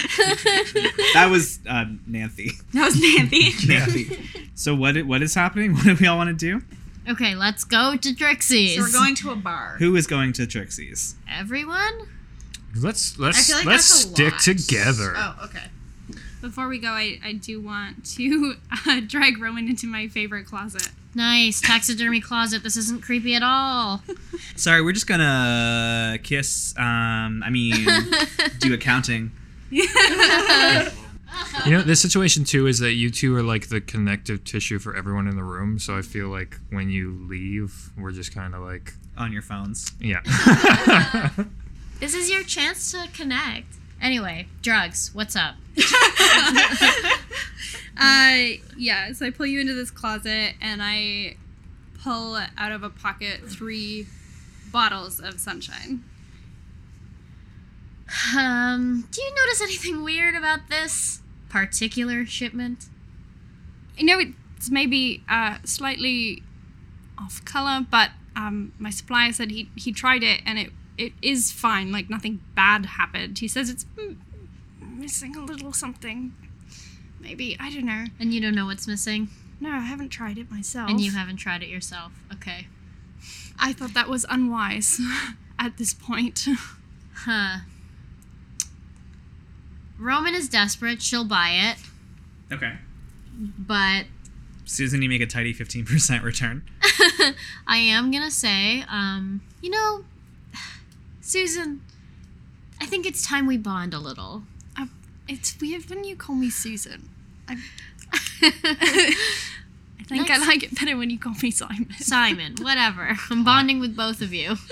That 1.15 1.29
was 1.31 1.59
uh, 1.69 1.85
Nancy. 2.07 2.53
that 2.73 2.87
was 2.87 3.01
Nancy. 3.01 3.67
Nancy. 3.69 4.19
so 4.55 4.75
what? 4.75 4.97
What 5.05 5.23
is 5.23 5.35
happening? 5.35 5.75
What 5.75 5.85
do 5.85 5.95
we 5.95 6.07
all 6.07 6.17
want 6.17 6.29
to 6.29 6.35
do? 6.35 6.65
Okay, 7.11 7.35
let's 7.35 7.65
go 7.65 7.97
to 7.97 8.15
Trixie's. 8.15 8.77
So 8.77 8.83
we're 8.83 8.93
going 8.93 9.15
to 9.17 9.31
a 9.31 9.37
bar. 9.37 9.77
Who 9.79 9.95
is 9.97 10.07
going 10.07 10.33
to 10.35 10.47
Trixie's? 10.47 11.17
Everyone? 11.31 12.09
Let's 12.81 13.19
let's 13.19 13.53
like 13.53 13.67
let's 13.67 13.85
stick 13.85 14.33
lot. 14.33 14.41
together. 14.41 15.13
Oh, 15.17 15.37
okay. 15.45 15.67
Before 16.41 16.67
we 16.67 16.79
go, 16.79 16.89
I, 16.89 17.21
I 17.25 17.35
do 17.35 17.61
want 17.61 18.05
to 18.17 18.55
uh, 18.87 19.01
drag 19.07 19.41
Rowan 19.41 19.69
into 19.69 19.87
my 19.87 20.09
favorite 20.09 20.47
closet. 20.47 20.91
Nice. 21.15 21.61
Taxidermy 21.61 22.21
closet. 22.21 22.63
This 22.63 22.77
isn't 22.77 23.03
creepy 23.03 23.35
at 23.35 23.43
all. 23.43 24.03
Sorry, 24.57 24.81
we're 24.83 24.93
just 24.93 25.07
gonna 25.07 26.19
kiss. 26.23 26.75
Um, 26.79 27.43
I 27.45 27.51
mean, 27.51 27.87
do 28.59 28.73
accounting. 28.79 29.33
You 29.71 29.85
know, 31.73 31.83
this 31.83 32.01
situation 32.01 32.45
too 32.45 32.67
is 32.67 32.79
that 32.81 32.93
you 32.93 33.11
two 33.11 33.35
are 33.37 33.43
like 33.43 33.69
the 33.69 33.81
connective 33.81 34.45
tissue 34.45 34.79
for 34.79 34.95
everyone 34.97 35.27
in 35.29 35.37
the 35.37 35.45
room. 35.45 35.79
So 35.79 35.97
I 35.97 36.03
feel 36.03 36.29
like 36.29 36.59
when 36.71 36.89
you 36.91 37.11
leave, 37.29 37.91
we're 37.97 38.13
just 38.13 38.35
kind 38.35 38.55
of 38.55 38.63
like, 38.63 38.95
On 39.19 39.33
your 39.33 39.43
phones. 39.43 39.93
yeah. 40.01 40.21
This 42.01 42.15
is 42.17 42.29
your 42.31 42.43
chance 42.43 42.91
to 42.93 43.07
connect. 43.13 43.77
Anyway, 44.01 44.49
drugs. 44.61 45.11
What's 45.15 45.37
up? 45.37 45.55
Uh, 47.95 48.57
yeah. 48.77 49.13
So 49.13 49.27
I 49.27 49.31
pull 49.31 49.45
you 49.45 49.61
into 49.61 49.75
this 49.75 49.91
closet 49.91 50.55
and 50.63 50.81
I 50.83 51.37
pull 52.03 52.39
out 52.57 52.73
of 52.73 52.83
a 52.83 52.91
pocket 52.91 53.41
three 53.49 54.07
bottles 54.73 55.21
of 55.21 55.39
sunshine. 55.39 56.03
Um, 58.37 59.07
do 59.11 59.23
you 59.23 59.35
notice 59.35 59.61
anything 59.61 60.03
weird 60.03 60.35
about 60.35 60.69
this 60.69 61.21
particular 61.49 62.25
shipment? 62.27 62.87
You 63.97 64.07
know 64.07 64.21
it's 64.57 64.71
maybe 64.71 65.23
uh, 65.29 65.59
slightly 65.65 66.43
off 67.19 67.45
color, 67.45 67.87
but 67.89 68.11
um, 68.35 68.73
my 68.79 68.91
supplier 68.91 69.33
said 69.33 69.51
he 69.51 69.69
he 69.77 69.93
tried 69.93 70.23
it 70.23 70.41
and 70.47 70.59
it 70.59 70.71
it 70.99 71.13
is 71.23 71.53
fine. 71.53 71.93
Like 71.93 72.11
nothing 72.11 72.41
bad 72.55 72.87
happened. 72.87 73.39
He 73.39 73.49
says 73.49 73.71
it's 73.71 73.87
missing 74.81 75.37
a 75.37 75.45
little 75.45 75.73
something. 75.73 76.33
Maybe 77.23 77.57
I 77.59 77.71
don't 77.71 77.87
know. 77.87 78.07
And 78.19 78.35
you 78.35 78.41
don't 78.41 78.55
know 78.55 78.67
what's 78.67 78.87
missing? 78.87 79.29
No, 79.61 79.71
I 79.71 79.81
haven't 79.81 80.09
tried 80.09 80.39
it 80.39 80.51
myself. 80.51 80.91
And 80.91 81.01
you 81.01 81.13
haven't 81.13 81.37
tried 81.37 81.63
it 81.63 81.69
yourself. 81.69 82.13
Okay. 82.33 82.67
I 83.59 83.73
thought 83.73 83.95
that 83.95 84.09
was 84.09 84.27
unwise 84.29 85.01
at 85.59 85.77
this 85.77 85.95
point. 85.95 86.47
Huh. 87.15 87.59
Roman 89.99 90.35
is 90.35 90.49
desperate. 90.49 91.01
She'll 91.01 91.25
buy 91.25 91.51
it. 91.51 91.77
Okay. 92.53 92.75
But 93.39 94.07
Susan, 94.65 95.01
you 95.01 95.09
make 95.09 95.21
a 95.21 95.27
tidy 95.27 95.55
15% 95.55 96.23
return. 96.23 96.65
I 97.67 97.77
am 97.77 98.11
going 98.11 98.25
to 98.25 98.31
say, 98.31 98.85
um, 98.91 99.43
you 99.61 99.71
know, 99.71 100.05
Susan, 101.21 101.83
I 102.81 102.87
think 102.87 103.07
it's 103.07 103.25
time 103.25 103.47
we 103.47 103.57
bond 103.57 103.95
a 103.95 104.01
little. 104.01 104.43
Uh, 104.77 104.87
it's 105.29 105.59
weird 105.61 105.89
when 105.89 106.03
you 106.03 106.17
call 106.17 106.35
me 106.35 106.51
Susan. 106.51 107.11
I, 107.49 107.55
I 108.43 110.05
think 110.05 110.31
I 110.31 110.37
Nice. 110.37 110.47
like 110.47 110.63
it 110.63 110.79
better 110.79 110.97
when 110.97 111.11
you 111.11 111.19
call 111.19 111.35
me 111.43 111.51
Simon. 111.51 111.89
Simon, 111.99 112.55
whatever. 112.61 113.17
I'm 113.31 113.45
bonding 113.45 113.81
with 113.81 113.97
both 113.97 114.21
of 114.21 114.33
you. 114.35 114.57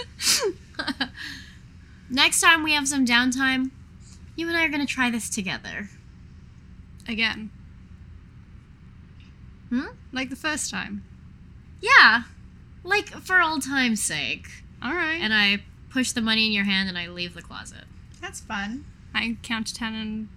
Next 2.11 2.41
time 2.41 2.63
we 2.63 2.73
have 2.75 2.89
some 2.89 3.07
downtime, 3.07 3.71
you 4.37 4.49
and 4.49 4.57
I 4.57 4.65
are 4.65 4.69
going 4.69 4.85
to 4.85 4.93
try 4.93 5.11
this 5.11 5.31
together. 5.31 5.89
Again. 7.09 7.51
Hmm? 9.69 9.87
Like 10.13 10.31
the 10.31 10.37
first 10.37 10.71
time. 10.71 11.05
Yeah. 11.81 12.23
Like 12.83 13.09
for 13.09 13.41
old 13.41 13.63
time's 13.63 14.03
sake. 14.03 14.49
All 14.83 14.93
right. 14.95 15.21
And 15.21 15.33
I 15.33 15.63
push 15.91 16.13
the 16.13 16.21
money 16.21 16.47
in 16.47 16.53
your 16.53 16.65
hand 16.65 16.89
and 16.89 16.99
I 16.99 17.09
leave 17.09 17.35
the 17.35 17.43
closet. 17.43 17.85
That's 18.21 18.41
fun. 18.41 18.85
I 19.15 19.37
count 19.43 19.69
to 19.69 19.75
ten 19.75 19.95
and 19.95 20.29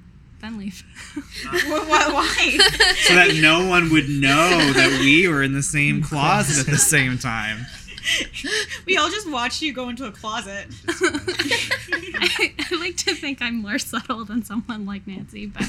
then 0.43 0.57
leave. 0.57 0.83
Wh- 1.15 1.59
wh- 1.65 2.13
Why? 2.13 2.57
so 3.07 3.15
that 3.15 3.39
no 3.41 3.67
one 3.67 3.89
would 3.91 4.09
know 4.09 4.71
that 4.73 4.99
we 4.99 5.27
were 5.27 5.41
in 5.41 5.53
the 5.53 5.63
same 5.63 6.01
closet 6.09 6.67
at 6.67 6.71
the 6.71 6.77
same 6.77 7.17
time. 7.17 7.65
we 8.85 8.97
all 8.97 9.09
just 9.09 9.29
watched 9.31 9.61
you 9.61 9.71
go 9.73 9.87
into 9.89 10.05
a 10.05 10.11
closet. 10.11 10.67
I, 10.89 12.53
I 12.59 12.75
like 12.75 12.97
to 12.97 13.15
think 13.15 13.41
I'm 13.41 13.61
more 13.61 13.79
subtle 13.79 14.25
than 14.25 14.43
someone 14.43 14.85
like 14.85 15.07
Nancy, 15.07 15.45
but 15.45 15.63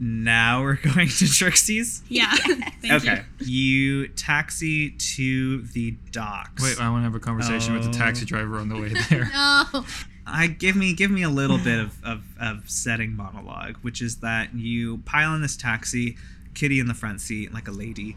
Now 0.00 0.62
we're 0.62 0.76
going 0.76 1.08
to 1.08 1.28
Trixie's. 1.28 2.02
yeah. 2.08 2.34
Thank 2.34 2.92
okay. 3.04 3.22
You. 3.40 4.08
taxi 4.08 4.90
to 4.90 5.62
the 5.62 5.92
docks. 6.10 6.62
Wait, 6.62 6.80
I 6.80 6.88
want 6.90 7.00
to 7.02 7.04
have 7.04 7.14
a 7.14 7.20
conversation 7.20 7.74
with 7.74 7.84
the 7.84 7.90
oh. 7.90 7.92
taxi 7.92 8.24
Oh. 8.24 8.26
driver 8.26 8.58
on 8.58 8.68
the 8.70 8.76
way 8.80 8.92
there. 9.10 9.30
Oh, 9.34 9.86
I 10.26 10.46
give 10.46 10.74
me 10.74 10.94
give 10.94 11.10
me 11.10 11.22
a 11.22 11.28
little 11.28 11.58
bit 11.58 11.78
of, 11.78 12.02
of, 12.04 12.22
of 12.40 12.70
setting 12.70 13.14
monologue, 13.14 13.76
which 13.82 14.00
is 14.00 14.16
that 14.16 14.54
you 14.54 14.98
pile 14.98 15.34
in 15.34 15.42
this 15.42 15.56
taxi, 15.56 16.16
Kitty 16.54 16.80
in 16.80 16.86
the 16.86 16.94
front 16.94 17.20
seat, 17.20 17.52
like 17.52 17.68
a 17.68 17.72
lady, 17.72 18.16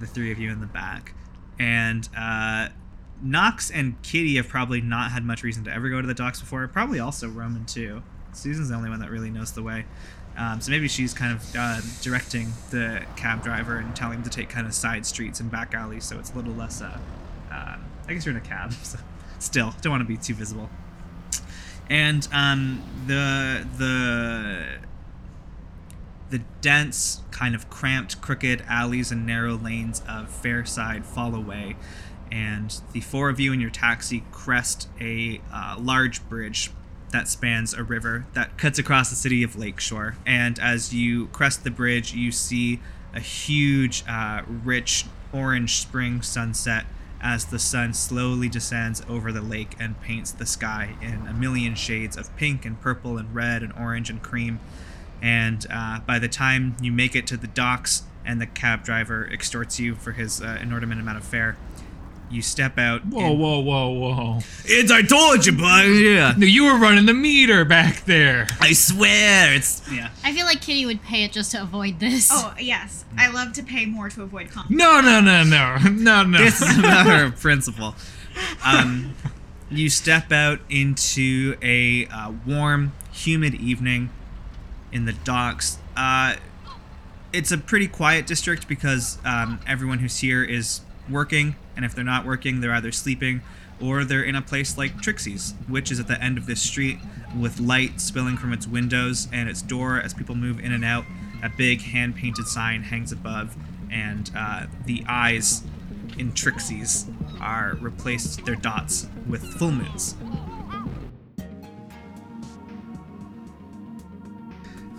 the 0.00 0.06
three 0.06 0.32
of 0.32 0.38
you 0.38 0.50
in 0.50 0.60
the 0.60 0.66
back, 0.66 1.14
and 1.58 2.08
uh, 2.16 2.68
Knox 3.20 3.70
and 3.70 4.00
Kitty 4.02 4.36
have 4.36 4.48
probably 4.48 4.80
not 4.80 5.10
had 5.10 5.24
much 5.24 5.42
reason 5.42 5.64
to 5.64 5.72
ever 5.72 5.90
go 5.90 6.00
to 6.00 6.06
the 6.06 6.14
docks 6.14 6.40
before. 6.40 6.66
Probably 6.68 7.00
also 7.00 7.28
Roman 7.28 7.66
too. 7.66 8.02
Susan's 8.32 8.70
the 8.70 8.74
only 8.74 8.88
one 8.88 9.00
that 9.00 9.10
really 9.10 9.30
knows 9.30 9.52
the 9.52 9.62
way. 9.62 9.84
Um, 10.38 10.62
so 10.62 10.70
maybe 10.70 10.88
she's 10.88 11.12
kind 11.12 11.36
of 11.36 11.56
uh, 11.56 11.80
directing 12.00 12.54
the 12.70 13.04
cab 13.16 13.42
driver 13.42 13.76
and 13.76 13.94
telling 13.94 14.18
him 14.18 14.24
to 14.24 14.30
take 14.30 14.48
kind 14.48 14.66
of 14.66 14.72
side 14.72 15.04
streets 15.04 15.40
and 15.40 15.50
back 15.50 15.74
alleys, 15.74 16.04
so 16.04 16.18
it's 16.18 16.32
a 16.32 16.34
little 16.34 16.54
less. 16.54 16.80
Uh, 16.80 16.98
um, 17.50 17.84
I 18.08 18.14
guess 18.14 18.24
you're 18.24 18.34
in 18.34 18.40
a 18.40 18.44
cab, 18.44 18.72
so 18.82 18.98
still 19.38 19.74
don't 19.82 19.90
want 19.90 20.00
to 20.00 20.08
be 20.08 20.16
too 20.16 20.32
visible 20.32 20.70
and 21.88 22.26
um, 22.32 22.82
the 23.06 23.66
the 23.78 24.78
the 26.30 26.40
dense, 26.62 27.20
kind 27.30 27.54
of 27.54 27.68
cramped, 27.68 28.20
crooked 28.22 28.64
alleys 28.66 29.12
and 29.12 29.26
narrow 29.26 29.54
lanes 29.54 30.00
of 30.08 30.30
Fairside 30.30 31.04
fall 31.04 31.34
away, 31.34 31.76
and 32.30 32.80
the 32.92 33.00
four 33.00 33.28
of 33.28 33.38
you 33.38 33.52
in 33.52 33.60
your 33.60 33.70
taxi 33.70 34.24
crest 34.32 34.88
a 35.00 35.40
uh, 35.52 35.76
large 35.78 36.26
bridge 36.28 36.70
that 37.12 37.28
spans 37.28 37.74
a 37.74 37.82
river 37.82 38.24
that 38.32 38.56
cuts 38.56 38.78
across 38.78 39.10
the 39.10 39.16
city 39.16 39.42
of 39.42 39.54
Lakeshore. 39.56 40.16
And 40.24 40.58
as 40.58 40.94
you 40.94 41.26
crest 41.26 41.62
the 41.62 41.70
bridge, 41.70 42.14
you 42.14 42.32
see 42.32 42.80
a 43.14 43.20
huge, 43.20 44.02
uh, 44.08 44.42
rich 44.46 45.04
orange 45.32 45.76
spring 45.76 46.22
sunset 46.22 46.86
as 47.22 47.46
the 47.46 47.58
sun 47.58 47.94
slowly 47.94 48.48
descends 48.48 49.02
over 49.08 49.30
the 49.30 49.40
lake 49.40 49.76
and 49.78 50.00
paints 50.00 50.32
the 50.32 50.46
sky 50.46 50.96
in 51.00 51.26
a 51.28 51.32
million 51.32 51.74
shades 51.74 52.16
of 52.16 52.34
pink 52.36 52.64
and 52.64 52.80
purple 52.80 53.16
and 53.16 53.34
red 53.34 53.62
and 53.62 53.72
orange 53.74 54.10
and 54.10 54.22
cream. 54.22 54.58
And 55.22 55.64
uh, 55.70 56.00
by 56.00 56.18
the 56.18 56.28
time 56.28 56.76
you 56.80 56.90
make 56.90 57.14
it 57.14 57.26
to 57.28 57.36
the 57.36 57.46
docks 57.46 58.02
and 58.24 58.40
the 58.40 58.46
cab 58.46 58.84
driver 58.84 59.28
extorts 59.32 59.78
you 59.78 59.94
for 59.94 60.12
his 60.12 60.42
uh, 60.42 60.58
inordinate 60.60 60.98
amount 60.98 61.18
of 61.18 61.24
fare, 61.24 61.56
you 62.32 62.42
step 62.42 62.78
out. 62.78 63.04
Whoa, 63.04 63.30
and- 63.30 63.38
whoa, 63.38 63.60
whoa, 63.60 63.88
whoa. 63.90 64.38
It's 64.64 64.90
I 64.90 65.02
told 65.02 65.44
you, 65.46 65.52
bud. 65.52 65.84
Yeah. 65.86 66.34
No, 66.36 66.46
you 66.46 66.64
were 66.64 66.78
running 66.78 67.06
the 67.06 67.14
meter 67.14 67.64
back 67.64 68.04
there. 68.04 68.46
I 68.60 68.72
swear, 68.72 69.54
it's 69.54 69.82
yeah. 69.92 70.10
I 70.24 70.32
feel 70.32 70.46
like 70.46 70.60
Kitty 70.60 70.86
would 70.86 71.02
pay 71.02 71.24
it 71.24 71.32
just 71.32 71.50
to 71.52 71.62
avoid 71.62 72.00
this. 72.00 72.30
oh 72.32 72.54
yes, 72.58 73.04
I 73.16 73.28
love 73.30 73.52
to 73.54 73.62
pay 73.62 73.86
more 73.86 74.08
to 74.10 74.22
avoid 74.22 74.50
conflict. 74.50 74.70
No, 74.78 75.00
no, 75.00 75.20
no, 75.20 75.44
no, 75.44 75.76
no, 75.90 76.22
no. 76.24 76.38
This 76.38 76.60
is 76.62 76.78
a 76.78 76.82
matter 76.82 77.24
of 77.24 77.40
principle. 77.40 77.94
Um, 78.64 79.14
you 79.70 79.88
step 79.90 80.32
out 80.32 80.60
into 80.70 81.56
a 81.62 82.06
uh, 82.06 82.32
warm, 82.46 82.92
humid 83.12 83.54
evening 83.54 84.10
in 84.90 85.04
the 85.04 85.12
docks. 85.12 85.78
Uh, 85.96 86.36
it's 87.32 87.50
a 87.50 87.58
pretty 87.58 87.88
quiet 87.88 88.26
district 88.26 88.68
because 88.68 89.18
um, 89.24 89.60
everyone 89.66 89.98
who's 90.00 90.18
here 90.18 90.44
is 90.44 90.80
working, 91.08 91.56
and 91.76 91.84
if 91.84 91.94
they're 91.94 92.04
not 92.04 92.26
working, 92.26 92.60
they're 92.60 92.74
either 92.74 92.92
sleeping 92.92 93.42
or 93.80 94.04
they're 94.04 94.22
in 94.22 94.36
a 94.36 94.42
place 94.42 94.78
like 94.78 95.00
Trixie's, 95.00 95.54
which 95.68 95.90
is 95.90 95.98
at 95.98 96.06
the 96.06 96.22
end 96.22 96.38
of 96.38 96.46
this 96.46 96.62
street 96.62 96.98
with 97.38 97.58
light 97.58 98.00
spilling 98.00 98.36
from 98.36 98.52
its 98.52 98.66
windows 98.66 99.28
and 99.32 99.48
its 99.48 99.62
door 99.62 100.00
as 100.00 100.14
people 100.14 100.34
move 100.34 100.60
in 100.60 100.72
and 100.72 100.84
out. 100.84 101.04
A 101.42 101.48
big 101.48 101.82
hand 101.82 102.14
painted 102.14 102.46
sign 102.46 102.82
hangs 102.84 103.10
above, 103.10 103.56
and 103.90 104.30
uh, 104.36 104.66
the 104.86 105.04
eyes 105.08 105.62
in 106.18 106.32
Trixie's 106.32 107.06
are 107.40 107.76
replaced 107.80 108.44
their 108.44 108.54
dots 108.54 109.08
with 109.26 109.42
full 109.54 109.72
moons. 109.72 110.14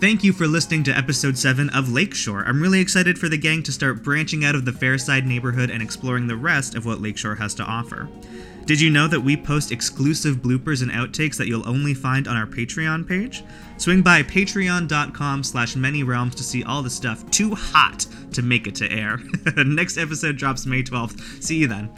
Thank 0.04 0.22
you 0.22 0.34
for 0.34 0.46
listening 0.46 0.84
to 0.84 0.94
episode 0.94 1.38
7 1.38 1.70
of 1.70 1.90
Lakeshore. 1.90 2.44
I'm 2.46 2.60
really 2.60 2.78
excited 2.78 3.18
for 3.18 3.30
the 3.30 3.38
gang 3.38 3.62
to 3.62 3.72
start 3.72 4.02
branching 4.02 4.44
out 4.44 4.54
of 4.54 4.66
the 4.66 4.70
Fairside 4.70 5.24
neighborhood 5.24 5.70
and 5.70 5.82
exploring 5.82 6.26
the 6.26 6.36
rest 6.36 6.74
of 6.74 6.84
what 6.84 7.00
Lakeshore 7.00 7.36
has 7.36 7.54
to 7.54 7.62
offer. 7.62 8.06
Did 8.66 8.82
you 8.82 8.90
know 8.90 9.08
that 9.08 9.22
we 9.22 9.34
post 9.34 9.72
exclusive 9.72 10.42
bloopers 10.42 10.82
and 10.82 10.90
outtakes 10.90 11.38
that 11.38 11.48
you'll 11.48 11.66
only 11.66 11.94
find 11.94 12.28
on 12.28 12.36
our 12.36 12.44
Patreon 12.44 13.08
page? 13.08 13.44
Swing 13.78 14.02
by 14.02 14.22
patreon.com 14.22 15.42
slash 15.42 15.74
many 15.74 16.02
realms 16.02 16.34
to 16.34 16.42
see 16.42 16.62
all 16.64 16.82
the 16.82 16.90
stuff 16.90 17.24
too 17.30 17.54
hot 17.54 18.04
to 18.34 18.42
make 18.42 18.66
it 18.66 18.74
to 18.74 18.92
air. 18.92 19.20
Next 19.56 19.96
episode 19.96 20.36
drops 20.36 20.66
May 20.66 20.82
12th. 20.82 21.42
See 21.42 21.56
you 21.56 21.66
then. 21.66 21.90